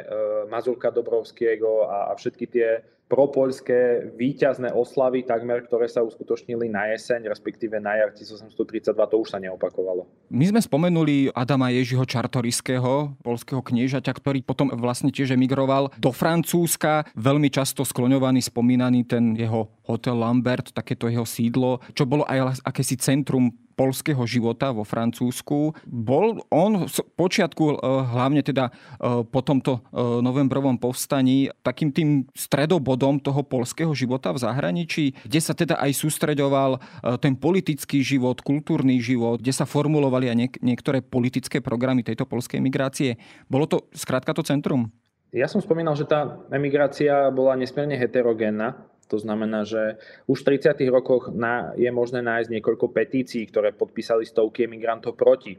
Mazurka 0.52 0.92
Dobrovského 0.92 1.88
a, 1.88 2.12
a 2.12 2.12
všetky 2.16 2.44
tie 2.48 2.68
propoľské 3.08 4.12
výťazné 4.20 4.68
oslavy 4.76 5.24
takmer, 5.24 5.64
ktoré 5.64 5.88
sa 5.88 6.04
uskutočnili 6.04 6.68
na 6.68 6.92
jeseň, 6.92 7.24
respektíve 7.32 7.80
na 7.80 7.96
jar 7.96 8.12
1832, 8.12 8.84
to 8.92 9.16
už 9.16 9.28
sa 9.32 9.40
neopakovalo. 9.40 10.04
My 10.28 10.44
sme 10.52 10.60
spomenuli 10.60 11.32
Adama 11.32 11.72
Ježiho 11.72 12.04
Čartoriského, 12.04 13.16
polského 13.24 13.64
kniežaťa, 13.64 14.12
ktorý 14.12 14.44
potom 14.44 14.68
vlastne 14.76 15.08
tiež 15.08 15.34
emigroval 15.34 15.88
do 15.96 16.12
Francúzska. 16.12 17.08
Veľmi 17.16 17.48
často 17.48 17.82
skloňovaný, 17.82 18.44
spomínaný 18.44 19.08
ten 19.08 19.32
jeho 19.32 19.72
hotel 19.88 20.20
Lambert, 20.20 20.76
takéto 20.76 21.08
jeho 21.08 21.24
sídlo, 21.24 21.80
čo 21.96 22.04
bolo 22.04 22.28
aj 22.28 22.60
akési 22.60 23.00
centrum 23.00 23.48
polského 23.78 24.18
života 24.26 24.74
vo 24.74 24.82
Francúzsku. 24.82 25.78
Bol 25.86 26.42
on 26.50 26.90
v 26.90 26.98
počiatku, 27.14 27.64
eh, 27.70 27.74
hlavne 28.10 28.42
teda 28.42 28.74
eh, 28.74 29.22
po 29.22 29.40
tomto 29.46 29.78
eh, 29.78 30.18
novembrovom 30.18 30.82
povstaní, 30.82 31.54
takým 31.62 31.94
tým 31.94 32.08
stredobodom 32.34 33.22
toho 33.22 33.46
polského 33.46 33.94
života 33.94 34.34
v 34.34 34.42
zahraničí, 34.42 35.14
kde 35.22 35.38
sa 35.38 35.54
teda 35.54 35.78
aj 35.78 35.94
sústreďoval 35.94 36.80
ten 37.22 37.36
politický 37.38 38.00
život, 38.00 38.40
kultúrny 38.42 38.98
život, 38.98 39.38
kde 39.38 39.54
sa 39.54 39.68
formulovali 39.68 40.26
aj 40.32 40.36
niek- 40.36 40.60
niektoré 40.64 40.98
politické 41.04 41.62
programy 41.62 42.02
tejto 42.02 42.26
polskej 42.26 42.58
emigrácie. 42.58 43.20
Bolo 43.46 43.68
to 43.68 43.76
skrátka 43.94 44.34
to 44.34 44.42
centrum? 44.42 44.90
Ja 45.28 45.44
som 45.44 45.60
spomínal, 45.60 45.92
že 45.92 46.08
tá 46.08 46.40
emigrácia 46.48 47.28
bola 47.28 47.52
nesmierne 47.52 48.00
heterogénna 48.00 48.88
to 49.08 49.16
znamená, 49.16 49.64
že 49.64 49.96
už 50.28 50.44
v 50.44 50.60
30. 50.60 50.84
rokoch 50.92 51.32
na, 51.32 51.72
je 51.74 51.88
možné 51.88 52.20
nájsť 52.20 52.52
niekoľko 52.52 52.92
petícií, 52.92 53.48
ktoré 53.48 53.72
podpísali 53.72 54.28
stovky 54.28 54.68
emigrantov 54.68 55.16
proti 55.16 55.56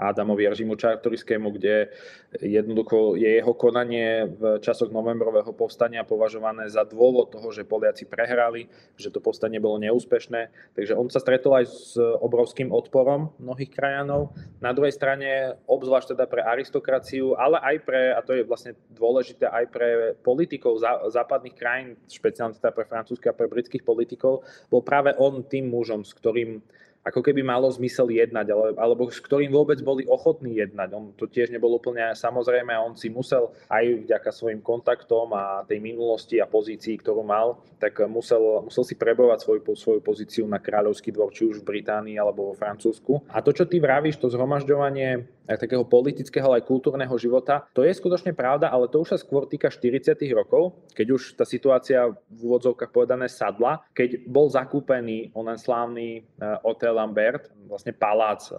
Adamovi 0.00 0.48
režimu 0.48 0.80
čartoriskému, 0.80 1.52
kde 1.52 1.92
jednoducho 2.40 3.20
je 3.20 3.36
jeho 3.36 3.52
konanie 3.52 4.24
v 4.24 4.56
časoch 4.64 4.88
novembrového 4.88 5.52
povstania 5.52 6.08
považované 6.08 6.72
za 6.72 6.88
dôvod 6.88 7.28
toho, 7.28 7.52
že 7.52 7.68
Poliaci 7.68 8.08
prehrali, 8.08 8.72
že 8.96 9.12
to 9.12 9.20
povstanie 9.20 9.60
bolo 9.60 9.76
neúspešné. 9.76 10.72
Takže 10.72 10.96
on 10.96 11.12
sa 11.12 11.20
stretol 11.20 11.60
aj 11.60 11.66
s 11.68 12.00
obrovským 12.00 12.72
odporom 12.72 13.36
mnohých 13.36 13.68
krajanov. 13.68 14.32
Na 14.64 14.72
druhej 14.72 14.96
strane, 14.96 15.60
obzvlášť 15.68 16.16
teda 16.16 16.24
pre 16.24 16.40
aristokraciu, 16.40 17.36
ale 17.36 17.60
aj 17.60 17.76
pre, 17.84 18.00
a 18.16 18.20
to 18.24 18.32
je 18.40 18.48
vlastne 18.48 18.72
dôležité, 18.88 19.44
aj 19.46 19.64
pre 19.68 19.88
politikov 20.24 20.80
západných 21.12 21.56
krajín, 21.58 21.88
špeciálne 22.08 22.56
teda 22.56 22.72
pre 22.72 22.88
francúzskych 22.88 23.30
a 23.30 23.36
pre 23.36 23.50
britských 23.50 23.84
politikov, 23.84 24.46
bol 24.72 24.80
práve 24.80 25.12
on 25.20 25.44
tým 25.44 25.68
mužom, 25.68 26.06
s 26.06 26.16
ktorým 26.16 26.62
ako 27.00 27.24
keby 27.24 27.40
malo 27.40 27.64
zmysel 27.72 28.12
jednať, 28.12 28.46
ale, 28.52 28.66
alebo 28.76 29.08
s 29.08 29.24
ktorým 29.24 29.48
vôbec 29.48 29.80
boli 29.80 30.04
ochotní 30.04 30.60
jednať. 30.60 30.88
On 30.92 31.04
to 31.16 31.24
tiež 31.24 31.48
nebol 31.48 31.72
úplne 31.72 32.12
samozrejme 32.12 32.76
a 32.76 32.84
on 32.84 32.92
si 32.92 33.08
musel 33.08 33.56
aj 33.72 34.04
vďaka 34.04 34.30
svojim 34.30 34.60
kontaktom 34.60 35.32
a 35.32 35.64
tej 35.64 35.80
minulosti 35.80 36.36
a 36.36 36.50
pozícii, 36.50 37.00
ktorú 37.00 37.24
mal, 37.24 37.56
tak 37.80 37.96
musel, 38.04 38.68
musel 38.68 38.84
si 38.84 38.94
prebovať 39.00 39.38
svoju, 39.40 39.60
svoju 39.72 40.00
pozíciu 40.04 40.44
na 40.44 40.60
kráľovský 40.60 41.08
dvor, 41.08 41.32
či 41.32 41.48
už 41.48 41.64
v 41.64 41.78
Británii 41.80 42.20
alebo 42.20 42.52
vo 42.52 42.54
Francúzsku. 42.54 43.24
A 43.32 43.40
to, 43.40 43.56
čo 43.56 43.64
ty 43.64 43.80
vravíš, 43.80 44.20
to 44.20 44.28
zhromažďovanie 44.28 45.40
takého 45.58 45.82
politického, 45.82 46.46
ale 46.46 46.62
aj 46.62 46.68
kultúrneho 46.68 47.14
života. 47.18 47.66
To 47.74 47.82
je 47.82 47.90
skutočne 47.90 48.36
pravda, 48.36 48.70
ale 48.70 48.86
to 48.86 49.02
už 49.02 49.16
sa 49.16 49.18
skôr 49.18 49.50
týka 49.50 49.66
40. 49.66 50.14
rokov, 50.30 50.78
keď 50.94 51.06
už 51.10 51.34
tá 51.34 51.42
situácia 51.42 52.06
v 52.06 52.38
úvodzovkách 52.38 52.92
povedané 52.94 53.26
sadla, 53.26 53.82
keď 53.90 54.30
bol 54.30 54.46
zakúpený 54.46 55.34
onen 55.34 55.58
slávny 55.58 56.22
eh, 56.22 56.58
Hotel 56.62 56.89
Lambert, 56.92 57.48
vlastne 57.66 57.94
palác 57.94 58.50
eh, 58.50 58.56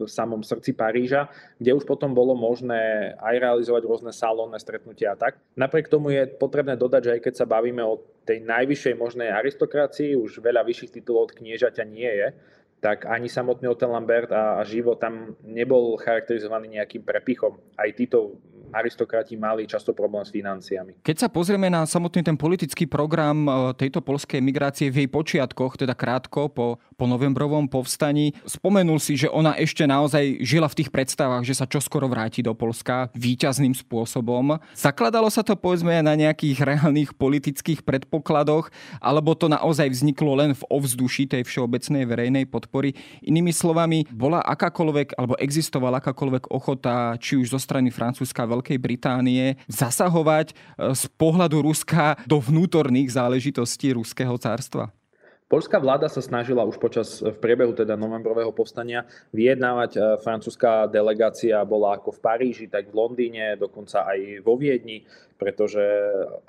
v 0.00 0.08
samom 0.08 0.40
srdci 0.40 0.72
Paríža, 0.72 1.28
kde 1.60 1.76
už 1.76 1.84
potom 1.84 2.12
bolo 2.16 2.32
možné 2.32 3.12
aj 3.20 3.34
realizovať 3.36 3.82
rôzne 3.84 4.12
salónne 4.12 4.56
stretnutia 4.56 5.14
a 5.14 5.18
tak. 5.18 5.38
Napriek 5.54 5.92
tomu 5.92 6.12
je 6.12 6.26
potrebné 6.26 6.74
dodať, 6.74 7.02
že 7.04 7.14
aj 7.16 7.20
keď 7.24 7.34
sa 7.36 7.46
bavíme 7.46 7.84
o 7.84 8.00
tej 8.26 8.42
najvyššej 8.42 8.94
možnej 8.98 9.30
aristokracii, 9.30 10.18
už 10.18 10.42
veľa 10.42 10.66
vyšších 10.66 11.00
titulov 11.00 11.30
od 11.30 11.36
kniežaťa 11.38 11.84
nie 11.86 12.10
je, 12.10 12.28
tak 12.80 13.08
ani 13.08 13.30
samotný 13.30 13.72
Hotel 13.72 13.88
Lambert 13.88 14.28
a, 14.30 14.60
a 14.60 14.62
život 14.66 15.00
tam 15.00 15.34
nebol 15.42 15.96
charakterizovaný 15.96 16.76
nejakým 16.76 17.02
prepichom. 17.06 17.56
Aj 17.78 17.88
títo 17.94 18.36
aristokrati 18.76 19.40
mali 19.40 19.64
často 19.64 19.96
problém 19.96 20.20
s 20.20 20.28
financiami. 20.28 21.00
Keď 21.00 21.16
sa 21.16 21.28
pozrieme 21.32 21.72
na 21.72 21.88
samotný 21.88 22.20
ten 22.20 22.36
politický 22.36 22.84
program 22.84 23.48
e, 23.48 23.50
tejto 23.80 24.04
polskej 24.04 24.44
migrácie 24.44 24.92
v 24.92 25.04
jej 25.04 25.08
počiatkoch, 25.08 25.80
teda 25.80 25.96
krátko 25.96 26.52
po, 26.52 26.76
po 26.76 27.04
novembrovom 27.08 27.64
povstaní, 27.72 28.36
spomenul 28.44 29.00
si, 29.00 29.16
že 29.16 29.32
ona 29.32 29.56
ešte 29.56 29.88
naozaj 29.88 30.44
žila 30.44 30.68
v 30.68 30.84
tých 30.84 30.90
predstavách, 30.92 31.48
že 31.48 31.56
sa 31.56 31.64
čoskoro 31.64 32.10
vráti 32.10 32.44
do 32.44 32.52
Polska 32.52 33.08
výťazným 33.16 33.72
spôsobom. 33.72 34.60
Zakladalo 34.76 35.32
sa 35.32 35.40
to 35.40 35.56
povedzme 35.56 35.96
na 36.02 36.12
nejakých 36.12 36.66
reálnych 36.66 37.16
politických 37.16 37.86
predpokladoch, 37.86 38.68
alebo 38.98 39.32
to 39.32 39.46
naozaj 39.48 39.86
vzniklo 39.88 40.36
len 40.36 40.52
v 40.52 40.62
ovzduši 40.66 41.30
tej 41.30 41.42
všeobecnej 41.46 42.02
verejnej 42.04 42.44
podpory. 42.50 42.98
Inými 43.22 43.54
slovami, 43.54 44.04
bola 44.10 44.42
akákoľvek, 44.42 45.14
alebo 45.14 45.38
existovala 45.38 46.02
akákoľvek 46.02 46.50
ochota, 46.50 47.14
či 47.22 47.38
už 47.38 47.54
zo 47.54 47.60
strany 47.62 47.94
Francúzska, 47.94 48.48
Veľkej 48.48 48.65
Británie, 48.74 49.54
zasahovať 49.70 50.50
e, 50.50 50.54
z 50.98 51.04
pohľadu 51.14 51.62
Ruska 51.62 52.18
do 52.26 52.42
vnútorných 52.42 53.14
záležitostí 53.14 53.94
Ruského 53.94 54.34
cárstva? 54.34 54.90
Polská 55.46 55.78
vláda 55.78 56.10
sa 56.10 56.18
snažila 56.18 56.66
už 56.66 56.74
počas, 56.82 57.22
v 57.22 57.38
priebehu 57.38 57.70
teda 57.70 57.94
novembrového 57.94 58.50
povstania 58.50 59.06
vyjednávať. 59.30 59.90
E, 59.94 59.98
francúzska 60.18 60.90
delegácia 60.90 61.62
bola 61.62 61.94
ako 61.94 62.18
v 62.18 62.22
Paríži, 62.26 62.66
tak 62.66 62.90
v 62.90 62.98
Londýne, 62.98 63.54
dokonca 63.54 64.10
aj 64.10 64.42
vo 64.42 64.58
Viedni, 64.58 65.06
pretože 65.38 65.78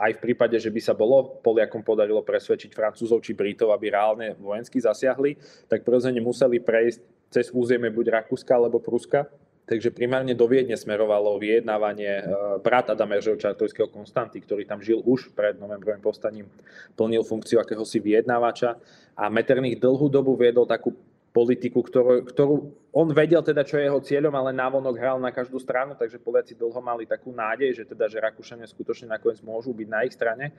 aj 0.02 0.18
v 0.18 0.22
prípade, 0.26 0.58
že 0.58 0.74
by 0.74 0.82
sa 0.82 0.98
bolo 0.98 1.38
Poliakom 1.46 1.86
podarilo 1.86 2.26
presvedčiť 2.26 2.74
Francúzov 2.74 3.22
či 3.22 3.38
Britov, 3.38 3.70
aby 3.70 3.94
reálne 3.94 4.34
vojensky 4.42 4.82
zasiahli, 4.82 5.38
tak 5.70 5.86
prirodzene 5.86 6.18
museli 6.18 6.58
prejsť 6.58 7.00
cez 7.30 7.54
územie 7.54 7.94
buď 7.94 8.26
Rakúska 8.26 8.58
alebo 8.58 8.82
Pruska. 8.82 9.30
Takže 9.68 9.92
primárne 9.92 10.32
do 10.32 10.48
Viedne 10.48 10.80
smerovalo 10.80 11.36
vyjednávanie 11.36 12.24
e, 12.24 12.26
brat 12.64 12.88
Adama 12.88 13.20
Čartojského 13.20 13.92
Konstanty, 13.92 14.40
ktorý 14.40 14.64
tam 14.64 14.80
žil 14.80 15.04
už 15.04 15.36
pred 15.36 15.60
novembrovým 15.60 16.00
povstaním, 16.00 16.48
plnil 16.96 17.28
funkciu 17.28 17.60
akéhosi 17.60 18.00
vyjednávača 18.00 18.80
a 19.20 19.28
Metternich 19.28 19.76
dlhú 19.76 20.08
dobu 20.08 20.40
viedol 20.40 20.64
takú 20.64 20.96
politiku, 21.36 21.84
ktorú, 21.84 22.26
ktorú 22.32 22.56
on 22.96 23.12
vedel 23.14 23.44
teda, 23.44 23.62
čo 23.62 23.78
je 23.78 23.86
jeho 23.86 24.02
cieľom, 24.02 24.34
ale 24.34 24.56
návonok 24.56 24.96
hral 24.98 25.20
na 25.22 25.30
každú 25.30 25.62
stranu, 25.62 25.94
takže 25.94 26.18
Poliaci 26.18 26.58
dlho 26.58 26.82
mali 26.82 27.06
takú 27.06 27.30
nádej, 27.30 27.78
že 27.78 27.84
teda, 27.86 28.10
že 28.10 28.24
Rakúšania 28.24 28.66
skutočne 28.66 29.12
nakoniec 29.12 29.44
môžu 29.46 29.76
byť 29.76 29.88
na 29.92 30.02
ich 30.08 30.18
strane. 30.18 30.56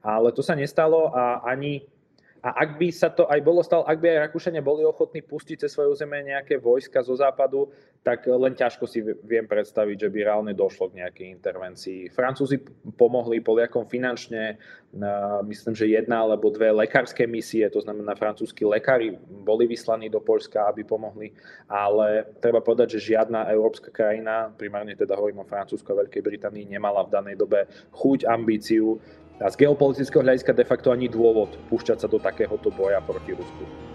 Ale 0.00 0.32
to 0.32 0.40
sa 0.40 0.56
nestalo 0.56 1.12
a 1.12 1.44
ani 1.44 1.84
a 2.42 2.50
ak 2.66 2.74
by 2.74 2.90
sa 2.90 3.14
to 3.14 3.30
aj 3.30 3.38
bolo 3.38 3.62
stalo, 3.62 3.86
ak 3.86 4.02
by 4.02 4.18
aj 4.18 4.22
Rakúšania 4.26 4.66
boli 4.66 4.82
ochotní 4.82 5.22
pustiť 5.22 5.62
cez 5.62 5.70
svoje 5.70 5.94
územie 5.94 6.26
nejaké 6.26 6.58
vojska 6.58 6.98
zo 7.06 7.14
západu, 7.14 7.70
tak 8.02 8.26
len 8.26 8.58
ťažko 8.58 8.82
si 8.90 8.98
viem 9.22 9.46
predstaviť, 9.46 9.94
že 9.94 10.10
by 10.10 10.18
reálne 10.26 10.50
došlo 10.50 10.90
k 10.90 11.06
nejakej 11.06 11.26
intervencii. 11.38 12.10
Francúzi 12.10 12.58
pomohli 12.98 13.38
Poliakom 13.38 13.86
finančne, 13.86 14.58
myslím, 15.46 15.74
že 15.78 15.94
jedna 15.94 16.26
alebo 16.26 16.50
dve 16.50 16.74
lekárske 16.74 17.30
misie, 17.30 17.62
to 17.70 17.78
znamená 17.78 18.18
francúzskí 18.18 18.66
lekári 18.66 19.14
boli 19.22 19.70
vyslaní 19.70 20.10
do 20.10 20.18
Polska, 20.18 20.66
aby 20.66 20.82
pomohli, 20.82 21.30
ale 21.70 22.26
treba 22.42 22.58
povedať, 22.58 22.98
že 22.98 23.14
žiadna 23.14 23.54
európska 23.54 23.94
krajina, 23.94 24.50
primárne 24.50 24.98
teda 24.98 25.14
hovorím 25.14 25.46
o 25.46 25.48
Francúzsku 25.48 25.86
a 25.94 26.02
Veľkej 26.02 26.26
Británii, 26.26 26.66
nemala 26.66 27.06
v 27.06 27.14
danej 27.14 27.38
dobe 27.38 27.70
chuť, 27.94 28.26
ambíciu 28.26 28.98
a 29.40 29.46
z 29.48 29.56
geopolitického 29.64 30.20
hľadiska 30.20 30.52
de 30.52 30.66
facto 30.66 30.92
ani 30.92 31.08
dôvod 31.08 31.56
púšťať 31.72 32.04
sa 32.04 32.08
do 32.10 32.20
takéhoto 32.20 32.68
boja 32.68 33.00
proti 33.00 33.32
Rusku. 33.32 33.91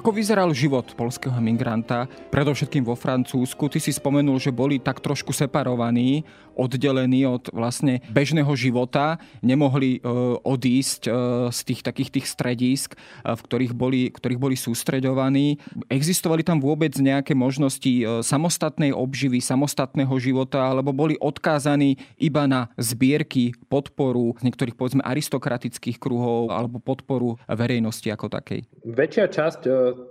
Ako 0.00 0.16
vyzeral 0.16 0.48
život 0.56 0.96
polského 0.96 1.36
migranta, 1.44 2.08
predovšetkým 2.32 2.88
vo 2.88 2.96
Francúzsku? 2.96 3.68
Ty 3.68 3.84
si 3.84 3.92
spomenul, 3.92 4.40
že 4.40 4.48
boli 4.48 4.80
tak 4.80 4.96
trošku 4.96 5.28
separovaní, 5.28 6.24
oddelení 6.56 7.28
od 7.28 7.52
vlastne 7.52 8.00
bežného 8.08 8.48
života, 8.56 9.20
nemohli 9.44 9.96
e, 9.96 10.00
odísť 10.40 11.02
e, 11.04 11.10
z 11.52 11.60
tých 11.68 11.80
takých 11.84 12.10
tých 12.16 12.26
stredísk, 12.32 12.96
e, 12.96 12.98
v 13.32 13.40
ktorých 13.44 13.72
boli, 13.76 14.08
ktorých 14.08 14.40
boli 14.40 14.56
sústreďovaní. 14.56 15.60
Existovali 15.92 16.48
tam 16.48 16.64
vôbec 16.64 16.96
nejaké 16.96 17.36
možnosti 17.36 18.24
samostatnej 18.24 18.96
obživy, 18.96 19.44
samostatného 19.44 20.16
života, 20.16 20.64
alebo 20.64 20.96
boli 20.96 21.20
odkázaní 21.20 22.00
iba 22.16 22.48
na 22.48 22.72
zbierky, 22.80 23.52
podporu 23.68 24.32
z 24.40 24.48
niektorých 24.48 24.76
povedzme 24.80 25.04
aristokratických 25.04 26.00
kruhov 26.00 26.48
alebo 26.52 26.80
podporu 26.80 27.36
verejnosti 27.46 28.08
ako 28.08 28.32
takej? 28.32 28.64
Väčšia 28.84 29.28
časť 29.28 29.60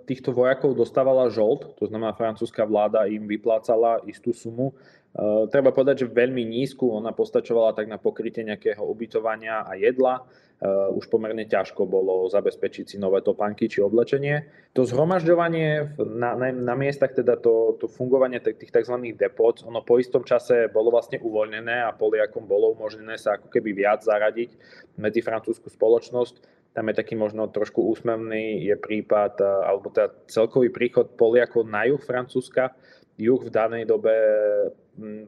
týchto 0.05 0.33
vojakov 0.35 0.77
dostávala 0.77 1.27
žolt, 1.29 1.75
to 1.77 1.87
znamená 1.87 2.15
francúzska 2.15 2.63
vláda 2.63 3.05
im 3.09 3.25
vyplácala 3.25 4.03
istú 4.07 4.31
sumu. 4.31 4.73
Uh, 5.09 5.49
treba 5.49 5.73
povedať, 5.73 6.05
že 6.05 6.13
veľmi 6.13 6.45
nízku, 6.45 6.85
ona 6.85 7.09
postačovala 7.09 7.73
tak 7.73 7.89
na 7.89 7.97
pokrytie 7.97 8.45
nejakého 8.45 8.85
ubytovania 8.85 9.65
a 9.65 9.73
jedla. 9.73 10.21
Uh, 10.59 10.91
už 10.93 11.07
pomerne 11.07 11.47
ťažko 11.47 11.87
bolo 11.87 12.27
zabezpečiť 12.29 12.85
si 12.85 12.97
nové 13.01 13.23
topánky 13.25 13.65
či 13.65 13.81
oblečenie. 13.81 14.45
To 14.77 14.85
zhromažďovanie 14.85 15.97
na, 15.97 16.35
na, 16.35 16.51
na 16.51 16.75
miestach, 16.77 17.15
teda 17.15 17.39
to, 17.39 17.79
to 17.81 17.87
fungovanie 17.87 18.37
tých 18.43 18.69
tzv. 18.69 18.99
depot, 19.15 19.55
ono 19.65 19.81
po 19.81 19.97
istom 19.97 20.21
čase 20.21 20.69
bolo 20.69 20.93
vlastne 20.93 21.17
uvoľnené 21.17 21.89
a 21.89 21.95
Poliakom 21.95 22.45
bolo 22.45 22.75
umožnené 22.75 23.17
sa 23.17 23.39
ako 23.39 23.49
keby 23.49 23.71
viac 23.71 24.05
zaradiť 24.05 24.53
medzi 24.99 25.23
francúzsku 25.25 25.71
spoločnosť 25.73 26.58
tam 26.73 26.85
je 26.89 26.95
taký 26.95 27.17
možno 27.17 27.49
trošku 27.49 27.81
úsmevný, 27.81 28.61
je 28.61 28.75
prípad, 28.77 29.41
alebo 29.65 29.89
teda 29.89 30.13
celkový 30.29 30.69
príchod 30.69 31.09
Poliakov 31.17 31.65
na 31.65 31.89
juh 31.89 31.99
Francúzska. 31.99 32.77
Juh 33.19 33.41
v 33.41 33.51
danej 33.51 33.83
dobe 33.83 34.15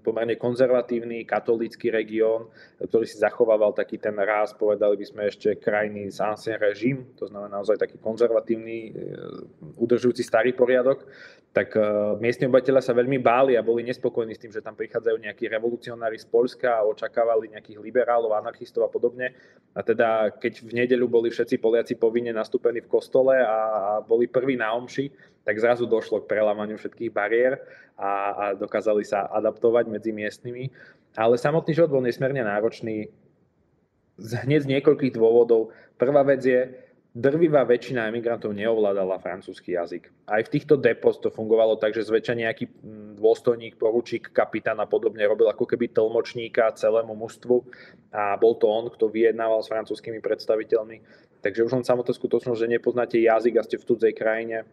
pomerne 0.03 0.35
konzervatívny 0.35 1.23
katolícky 1.23 1.91
región, 1.91 2.51
ktorý 2.79 3.07
si 3.07 3.19
zachovával 3.19 3.71
taký 3.71 3.99
ten 3.99 4.15
ráz, 4.15 4.55
povedali 4.55 4.99
by 4.99 5.05
sme 5.07 5.21
ešte 5.27 5.59
krajiny 5.59 6.11
z 6.11 6.19
ancien 6.19 6.57
režim, 6.59 7.15
to 7.15 7.27
znamená 7.27 7.59
naozaj 7.61 7.79
taký 7.79 7.95
konzervatívny, 7.99 8.77
e, 8.87 8.91
udržujúci 9.79 10.23
starý 10.23 10.51
poriadok 10.51 11.07
tak 11.51 11.75
uh, 11.75 12.15
miestni 12.15 12.47
obyvateľia 12.47 12.79
sa 12.79 12.95
veľmi 12.95 13.19
báli 13.19 13.59
a 13.59 13.65
boli 13.65 13.83
nespokojní 13.83 14.31
s 14.31 14.39
tým, 14.39 14.55
že 14.55 14.63
tam 14.63 14.71
prichádzajú 14.71 15.19
nejakí 15.19 15.51
revolucionári 15.51 16.15
z 16.15 16.23
Polska 16.31 16.79
a 16.79 16.87
očakávali 16.87 17.51
nejakých 17.51 17.75
liberálov, 17.83 18.31
anarchistov 18.39 18.87
a 18.87 18.89
podobne. 18.91 19.35
A 19.75 19.83
teda, 19.83 20.31
keď 20.31 20.63
v 20.63 20.71
nedeľu 20.79 21.11
boli 21.11 21.27
všetci 21.27 21.59
Poliaci 21.59 21.99
povinne 21.99 22.31
nastúpení 22.31 22.79
v 22.79 22.87
kostole 22.87 23.35
a, 23.35 23.43
a 23.43 23.91
boli 23.99 24.31
prví 24.31 24.55
na 24.55 24.71
omši, 24.79 25.11
tak 25.43 25.59
zrazu 25.59 25.83
došlo 25.83 26.23
k 26.23 26.31
prelámaniu 26.31 26.79
všetkých 26.79 27.11
bariér 27.11 27.59
a, 27.99 28.11
a 28.31 28.45
dokázali 28.55 29.03
sa 29.03 29.27
adaptovať 29.27 29.91
medzi 29.91 30.15
miestnymi. 30.15 30.71
Ale 31.19 31.35
samotný 31.35 31.75
život 31.75 31.99
bol 31.99 32.03
nesmierne 32.07 32.47
náročný 32.47 33.11
hneď 34.21 34.59
z 34.63 34.71
niekoľkých 34.77 35.19
dôvodov. 35.19 35.75
Prvá 35.99 36.23
vec 36.23 36.47
je, 36.47 36.71
drvivá 37.11 37.67
väčšina 37.67 38.07
emigrantov 38.07 38.55
neovládala 38.55 39.19
francúzsky 39.19 39.75
jazyk. 39.75 40.07
Aj 40.31 40.39
v 40.39 40.51
týchto 40.51 40.79
depos 40.79 41.19
to 41.19 41.27
fungovalo 41.27 41.75
tak, 41.75 41.91
že 41.91 42.07
zväčša 42.07 42.33
nejaký 42.39 42.65
mm, 42.71 43.19
dôstojník, 43.19 43.75
poručík, 43.75 44.31
kapitán 44.31 44.79
a 44.79 44.87
podobne 44.87 45.27
robil 45.27 45.51
ako 45.51 45.67
keby 45.67 45.91
tlmočníka 45.91 46.71
celému 46.71 47.11
mužstvu 47.11 47.67
a 48.15 48.39
bol 48.39 48.55
to 48.55 48.71
on, 48.71 48.87
kto 48.87 49.11
vyjednával 49.11 49.59
s 49.59 49.67
francúzskými 49.67 50.23
predstaviteľmi. 50.23 51.03
Takže 51.43 51.67
už 51.67 51.71
len 51.75 51.85
samotná 51.85 52.15
skutočnosť, 52.15 52.59
že 52.59 52.71
nepoznáte 52.71 53.17
jazyk 53.19 53.59
a 53.59 53.65
ste 53.67 53.75
v 53.75 53.87
cudzej 53.91 54.13
krajine, 54.15 54.63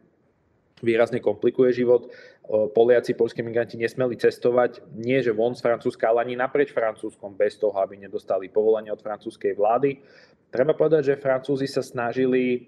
výrazne 0.83 1.19
komplikuje 1.19 1.75
život. 1.75 2.07
Poliaci, 2.49 3.13
polskí 3.13 3.45
migranti 3.45 3.77
nesmeli 3.77 4.17
cestovať 4.17 4.81
nie 4.97 5.21
že 5.21 5.37
von 5.37 5.53
z 5.53 5.61
Francúzska, 5.61 6.09
ale 6.09 6.25
ani 6.25 6.35
naprieč 6.39 6.73
Francúzskom 6.73 7.37
bez 7.37 7.61
toho, 7.61 7.77
aby 7.77 8.01
nedostali 8.01 8.49
povolenie 8.49 8.89
od 8.89 9.03
francúzskej 9.03 9.53
vlády. 9.53 10.01
Treba 10.49 10.73
povedať, 10.73 11.13
že 11.13 11.21
Francúzi 11.21 11.69
sa 11.69 11.85
snažili 11.85 12.57
e, 12.57 12.61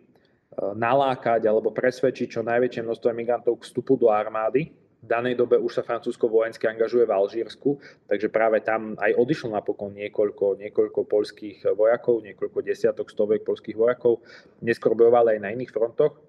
nalákať 0.77 1.49
alebo 1.49 1.73
presvedčiť 1.73 2.29
čo 2.29 2.41
najväčšie 2.45 2.85
množstvo 2.85 3.09
emigrantov 3.09 3.57
k 3.57 3.65
vstupu 3.65 3.97
do 3.97 4.13
armády. 4.13 4.69
V 5.01 5.07
danej 5.09 5.41
dobe 5.41 5.57
už 5.57 5.81
sa 5.81 5.83
Francúzsko 5.83 6.29
vojensky 6.29 6.69
angažuje 6.69 7.09
v 7.09 7.17
Alžírsku, 7.17 7.81
takže 8.05 8.29
práve 8.29 8.61
tam 8.61 9.01
aj 9.01 9.17
odišlo 9.17 9.57
napokon 9.57 9.97
niekoľko, 9.97 10.61
niekoľko 10.61 11.09
polských 11.09 11.73
vojakov, 11.73 12.21
niekoľko 12.21 12.61
desiatok, 12.61 13.09
stoviek 13.09 13.41
polských 13.41 13.81
vojakov. 13.81 14.21
Neskôr 14.61 14.93
bojovali 14.93 15.41
aj 15.41 15.41
na 15.41 15.57
iných 15.57 15.73
frontoch. 15.73 16.21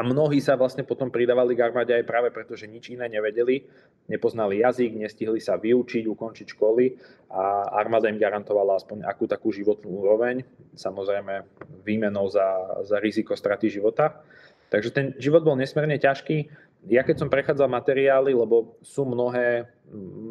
A 0.00 0.02
mnohí 0.02 0.40
sa 0.40 0.56
vlastne 0.56 0.80
potom 0.80 1.12
pridávali 1.12 1.52
k 1.52 1.60
armáde 1.60 1.92
aj 1.92 2.08
práve 2.08 2.32
preto, 2.32 2.56
že 2.56 2.64
nič 2.64 2.88
iné 2.88 3.04
nevedeli, 3.12 3.68
nepoznali 4.08 4.64
jazyk, 4.64 4.96
nestihli 4.96 5.44
sa 5.44 5.60
vyučiť, 5.60 6.08
ukončiť 6.08 6.56
školy 6.56 6.96
a 7.28 7.68
armáda 7.76 8.08
im 8.08 8.16
garantovala 8.16 8.80
aspoň 8.80 9.04
akú 9.04 9.28
takú 9.28 9.52
životnú 9.52 9.92
úroveň, 10.00 10.40
samozrejme 10.72 11.44
výmenou 11.84 12.32
za, 12.32 12.80
za 12.88 12.96
riziko 12.96 13.36
straty 13.36 13.68
života. 13.68 14.24
Takže 14.72 14.88
ten 14.88 15.06
život 15.20 15.44
bol 15.44 15.60
nesmierne 15.60 16.00
ťažký. 16.00 16.48
Ja 16.88 17.04
keď 17.04 17.20
som 17.20 17.28
prechádzal 17.28 17.68
materiály, 17.68 18.32
lebo 18.32 18.80
sú 18.80 19.04
mnohé, 19.04 19.68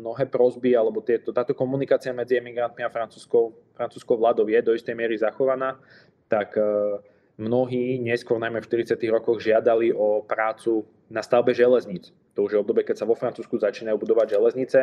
mnohé 0.02 0.26
prozby, 0.26 0.74
alebo 0.74 1.06
tieto, 1.06 1.30
táto 1.30 1.54
komunikácia 1.54 2.10
medzi 2.10 2.42
emigrantmi 2.42 2.82
a 2.82 2.90
francúzskou, 2.90 3.54
francúzskou 3.78 4.18
vládou 4.18 4.50
je 4.50 4.66
do 4.66 4.74
istej 4.74 4.98
miery 4.98 5.14
zachovaná, 5.14 5.78
tak 6.26 6.58
uh, 6.58 6.98
mnohí 7.40 7.98
neskôr, 8.04 8.36
najmä 8.38 8.60
v 8.60 8.84
40. 8.84 9.00
rokoch, 9.10 9.40
žiadali 9.40 9.96
o 9.96 10.22
prácu 10.28 10.84
na 11.08 11.24
stavbe 11.24 11.56
železníc. 11.56 12.12
To 12.38 12.46
už 12.46 12.56
je 12.56 12.62
obdobie, 12.62 12.88
keď 12.88 13.04
sa 13.04 13.10
vo 13.10 13.18
Francúzsku 13.18 13.60
začínajú 13.60 14.00
budovať 14.00 14.38
železnice, 14.38 14.80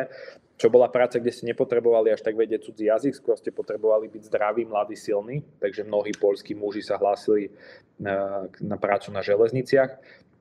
čo 0.59 0.67
bola 0.67 0.91
práca, 0.91 1.17
kde 1.17 1.33
ste 1.33 1.49
nepotrebovali 1.49 2.13
až 2.13 2.21
tak 2.21 2.37
vedieť 2.37 2.69
cudzí 2.69 2.85
jazyk, 2.91 3.17
skôr 3.17 3.33
ste 3.39 3.49
potrebovali 3.49 4.11
byť 4.11 4.21
zdraví, 4.29 4.67
mladí, 4.67 4.93
silní, 4.93 5.41
takže 5.57 5.87
mnohí 5.87 6.13
polskí 6.17 6.53
muži 6.53 6.83
sa 6.85 6.99
hlásili 6.99 7.49
na, 7.97 8.45
na 8.61 8.77
prácu 8.77 9.09
na 9.09 9.25
železniciach. 9.25 9.89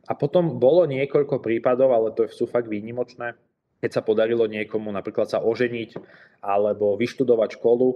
A 0.06 0.12
potom 0.12 0.60
bolo 0.60 0.84
niekoľko 0.84 1.40
prípadov, 1.40 1.94
ale 1.94 2.12
to 2.12 2.28
sú 2.28 2.44
fakt 2.44 2.68
výnimočné, 2.68 3.32
keď 3.76 3.90
sa 3.92 4.02
podarilo 4.02 4.48
niekomu 4.48 4.88
napríklad 4.88 5.28
sa 5.28 5.44
oženiť 5.44 6.00
alebo 6.40 6.96
vyštudovať 6.96 7.60
školu. 7.60 7.88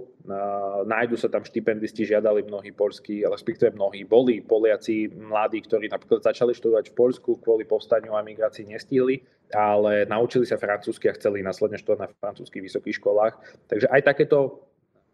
Nájdu 0.85 1.15
sa 1.17 1.27
tam 1.31 1.41
štipendisti, 1.41 2.05
žiadali 2.05 2.45
mnohí 2.45 2.69
polskí, 2.73 3.25
respektíve 3.25 3.73
mnohí 3.73 4.05
boli 4.05 4.45
Poliaci 4.45 5.09
mladí, 5.09 5.65
ktorí 5.65 5.89
napríklad 5.89 6.21
začali 6.21 6.53
študovať 6.53 6.93
v 6.93 6.97
Polsku, 6.97 7.29
kvôli 7.41 7.65
povstaniu 7.65 8.13
a 8.13 8.21
migrácii 8.21 8.69
nestihli, 8.69 9.25
ale 9.49 10.05
naučili 10.05 10.45
sa 10.45 10.61
francúzsky 10.61 11.09
a 11.09 11.17
chceli 11.17 11.41
následne 11.41 11.81
študovať 11.81 11.99
na 12.05 12.07
francúzských 12.13 12.65
vysokých 12.65 12.97
školách. 13.01 13.33
Takže 13.65 13.89
aj 13.89 14.01
takéto 14.05 14.69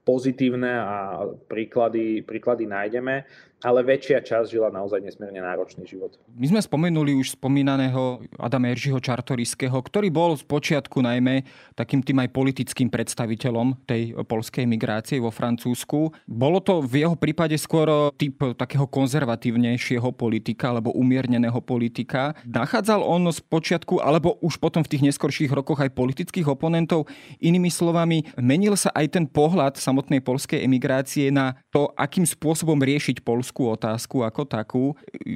pozitívne 0.07 0.71
a 0.71 1.27
príklady, 1.51 2.23
príklady 2.23 2.63
nájdeme 2.63 3.27
ale 3.65 3.81
väčšia 3.81 4.21
časť 4.21 4.53
žila 4.53 4.69
naozaj 4.69 5.01
nesmierne 5.01 5.41
náročný 5.41 5.89
život. 5.89 6.13
My 6.29 6.45
sme 6.45 6.61
spomenuli 6.61 7.17
už 7.17 7.33
spomínaného 7.33 8.21
Adama 8.37 8.69
Eržiho 8.69 9.01
Čartoriského, 9.01 9.73
ktorý 9.73 10.13
bol 10.13 10.37
z 10.37 10.45
počiatku 10.45 11.01
najmä 11.01 11.41
takým 11.73 12.05
tým 12.05 12.21
aj 12.21 12.29
politickým 12.29 12.93
predstaviteľom 12.93 13.89
tej 13.89 14.13
polskej 14.13 14.69
migrácie 14.69 15.17
vo 15.17 15.33
Francúzsku. 15.33 16.13
Bolo 16.29 16.61
to 16.61 16.85
v 16.85 17.03
jeho 17.03 17.17
prípade 17.17 17.57
skôr 17.57 18.13
typ 18.13 18.37
takého 18.53 18.85
konzervatívnejšieho 18.85 20.13
politika 20.13 20.69
alebo 20.69 20.93
umierneného 20.93 21.57
politika. 21.59 22.37
Nachádzal 22.45 23.01
on 23.01 23.25
z 23.33 23.41
počiatku 23.41 23.99
alebo 23.99 24.37
už 24.45 24.61
potom 24.61 24.85
v 24.85 24.91
tých 24.93 25.05
neskorších 25.11 25.49
rokoch 25.49 25.81
aj 25.81 25.97
politických 25.97 26.45
oponentov. 26.45 27.09
Inými 27.41 27.73
slovami, 27.73 28.21
menil 28.37 28.77
sa 28.77 28.93
aj 28.93 29.17
ten 29.17 29.25
pohľad 29.25 29.81
samotnej 29.81 30.21
polskej 30.21 30.61
emigrácie 30.61 31.33
na 31.33 31.57
to, 31.73 31.89
akým 31.97 32.23
spôsobom 32.23 32.77
riešiť 32.77 33.25
Polsku 33.25 33.46
polskú 33.47 33.71
otázku 33.71 34.27
ako 34.27 34.43
takú. 34.43 34.85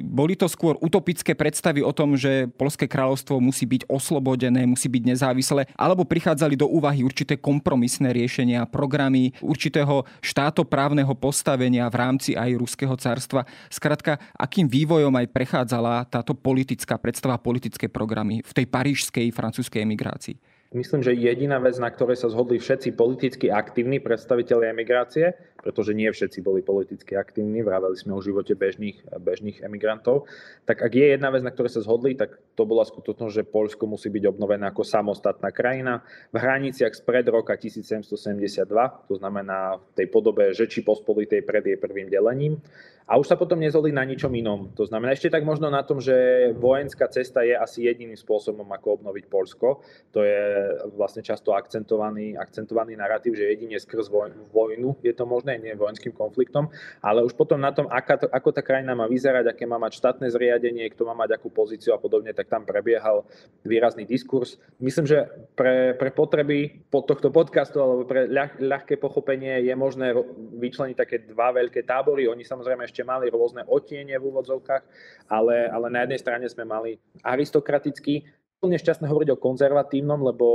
Boli 0.04 0.36
to 0.36 0.44
skôr 0.44 0.76
utopické 0.84 1.32
predstavy 1.32 1.80
o 1.80 1.96
tom, 1.96 2.12
že 2.12 2.44
Polské 2.60 2.84
kráľovstvo 2.84 3.40
musí 3.40 3.64
byť 3.64 3.88
oslobodené, 3.88 4.68
musí 4.68 4.92
byť 4.92 5.16
nezávislé, 5.16 5.64
alebo 5.72 6.04
prichádzali 6.04 6.60
do 6.60 6.68
úvahy 6.68 7.00
určité 7.00 7.40
kompromisné 7.40 8.12
riešenia, 8.12 8.68
programy 8.68 9.32
určitého 9.40 10.04
štátoprávneho 10.20 11.16
postavenia 11.16 11.88
v 11.88 11.96
rámci 11.96 12.36
aj 12.36 12.52
Ruského 12.60 12.92
carstva. 13.00 13.48
Skrátka, 13.72 14.20
akým 14.36 14.68
vývojom 14.68 15.16
aj 15.16 15.32
prechádzala 15.32 16.04
táto 16.12 16.36
politická 16.36 17.00
predstava, 17.00 17.40
politické 17.40 17.88
programy 17.88 18.44
v 18.44 18.52
tej 18.52 18.68
parížskej 18.68 19.32
francúzskej 19.32 19.88
emigrácii? 19.88 20.51
Myslím, 20.72 21.04
že 21.04 21.12
jediná 21.12 21.60
vec, 21.60 21.76
na 21.76 21.92
ktorej 21.92 22.16
sa 22.16 22.32
zhodli 22.32 22.56
všetci 22.56 22.96
politicky 22.96 23.52
aktívni 23.52 24.00
predstavitelia 24.00 24.72
emigrácie, 24.72 25.36
pretože 25.60 25.92
nie 25.92 26.08
všetci 26.08 26.40
boli 26.40 26.64
politicky 26.64 27.12
aktívni, 27.12 27.60
vraveli 27.60 27.92
sme 27.92 28.16
o 28.16 28.24
živote 28.24 28.56
bežných, 28.56 29.04
bežných 29.20 29.60
emigrantov, 29.60 30.24
tak 30.64 30.80
ak 30.80 30.92
je 30.96 31.12
jedna 31.12 31.28
vec, 31.28 31.44
na 31.44 31.52
ktorej 31.52 31.76
sa 31.76 31.84
zhodli, 31.84 32.16
tak 32.16 32.40
to 32.56 32.64
bola 32.64 32.88
skutočnosť, 32.88 33.34
že 33.36 33.44
Polsko 33.44 33.84
musí 33.84 34.08
byť 34.08 34.24
obnovené 34.32 34.64
ako 34.72 34.80
samostatná 34.80 35.52
krajina 35.52 36.00
v 36.32 36.40
hraniciach 36.40 36.96
spred 36.96 37.28
roka 37.28 37.52
1772, 37.52 38.64
to 39.12 39.14
znamená 39.20 39.76
v 39.76 39.92
tej 39.92 40.06
podobe 40.08 40.56
Žeči 40.56 40.88
pospolitej 40.88 41.44
pred 41.44 41.68
jej 41.68 41.76
prvým 41.76 42.08
delením 42.08 42.56
a 43.06 43.18
už 43.18 43.26
sa 43.28 43.36
potom 43.36 43.58
nezhodli 43.58 43.90
na 43.90 44.06
ničom 44.06 44.30
inom. 44.32 44.70
To 44.78 44.86
znamená 44.86 45.12
ešte 45.12 45.32
tak 45.32 45.42
možno 45.42 45.68
na 45.68 45.82
tom, 45.82 45.98
že 45.98 46.14
vojenská 46.56 47.10
cesta 47.10 47.42
je 47.42 47.52
asi 47.52 47.84
jediným 47.86 48.16
spôsobom, 48.16 48.66
ako 48.70 49.02
obnoviť 49.02 49.24
Polsko. 49.26 49.82
To 50.14 50.22
je 50.22 50.42
vlastne 50.94 51.20
často 51.20 51.52
akcentovaný, 51.52 52.38
akcentovaný 52.38 52.94
narratív, 52.94 53.34
že 53.34 53.50
jedine 53.50 53.76
skrz 53.78 54.08
vojnu 54.52 55.02
je 55.02 55.12
to 55.12 55.24
možné, 55.26 55.58
nie 55.58 55.74
vojenským 55.74 56.14
konfliktom, 56.14 56.70
ale 57.02 57.26
už 57.26 57.34
potom 57.34 57.58
na 57.58 57.74
tom, 57.74 57.90
aká 57.90 58.18
ako 58.30 58.54
tá 58.54 58.62
krajina 58.62 58.94
má 58.94 59.10
vyzerať, 59.10 59.50
aké 59.50 59.64
má 59.66 59.80
mať 59.80 59.98
štátne 59.98 60.26
zriadenie, 60.30 60.86
kto 60.92 61.08
má 61.08 61.14
mať 61.16 61.40
akú 61.40 61.50
pozíciu 61.50 61.96
a 61.96 61.98
podobne, 61.98 62.30
tak 62.30 62.46
tam 62.46 62.62
prebiehal 62.62 63.26
výrazný 63.66 64.06
diskurs. 64.06 64.60
Myslím, 64.78 65.08
že 65.08 65.26
pre, 65.58 65.96
pre 65.96 66.14
potreby 66.14 66.86
pod 66.92 67.08
tohto 67.08 67.32
podcastu 67.34 67.80
alebo 67.80 68.04
pre 68.06 68.28
ľah, 68.28 68.60
ľahké 68.60 69.00
pochopenie 69.00 69.64
je 69.64 69.74
možné 69.74 70.14
vyčleniť 70.60 70.96
také 70.96 71.16
dva 71.26 71.50
veľké 71.56 71.82
tábory. 71.82 72.28
Oni 72.28 72.44
samozrejme 72.44 72.84
ešte 72.92 73.08
mali 73.08 73.32
rôzne 73.32 73.64
otiene 73.64 74.12
v 74.20 74.28
úvodzovkách, 74.28 74.84
ale, 75.32 75.72
ale 75.72 75.86
na 75.88 76.04
jednej 76.04 76.20
strane 76.20 76.44
sme 76.52 76.68
mali 76.68 77.00
aristokratický, 77.24 78.28
úplne 78.62 78.78
šťastné 78.78 79.10
hovoriť 79.10 79.34
o 79.34 79.42
konzervatívnom, 79.42 80.22
lebo 80.22 80.46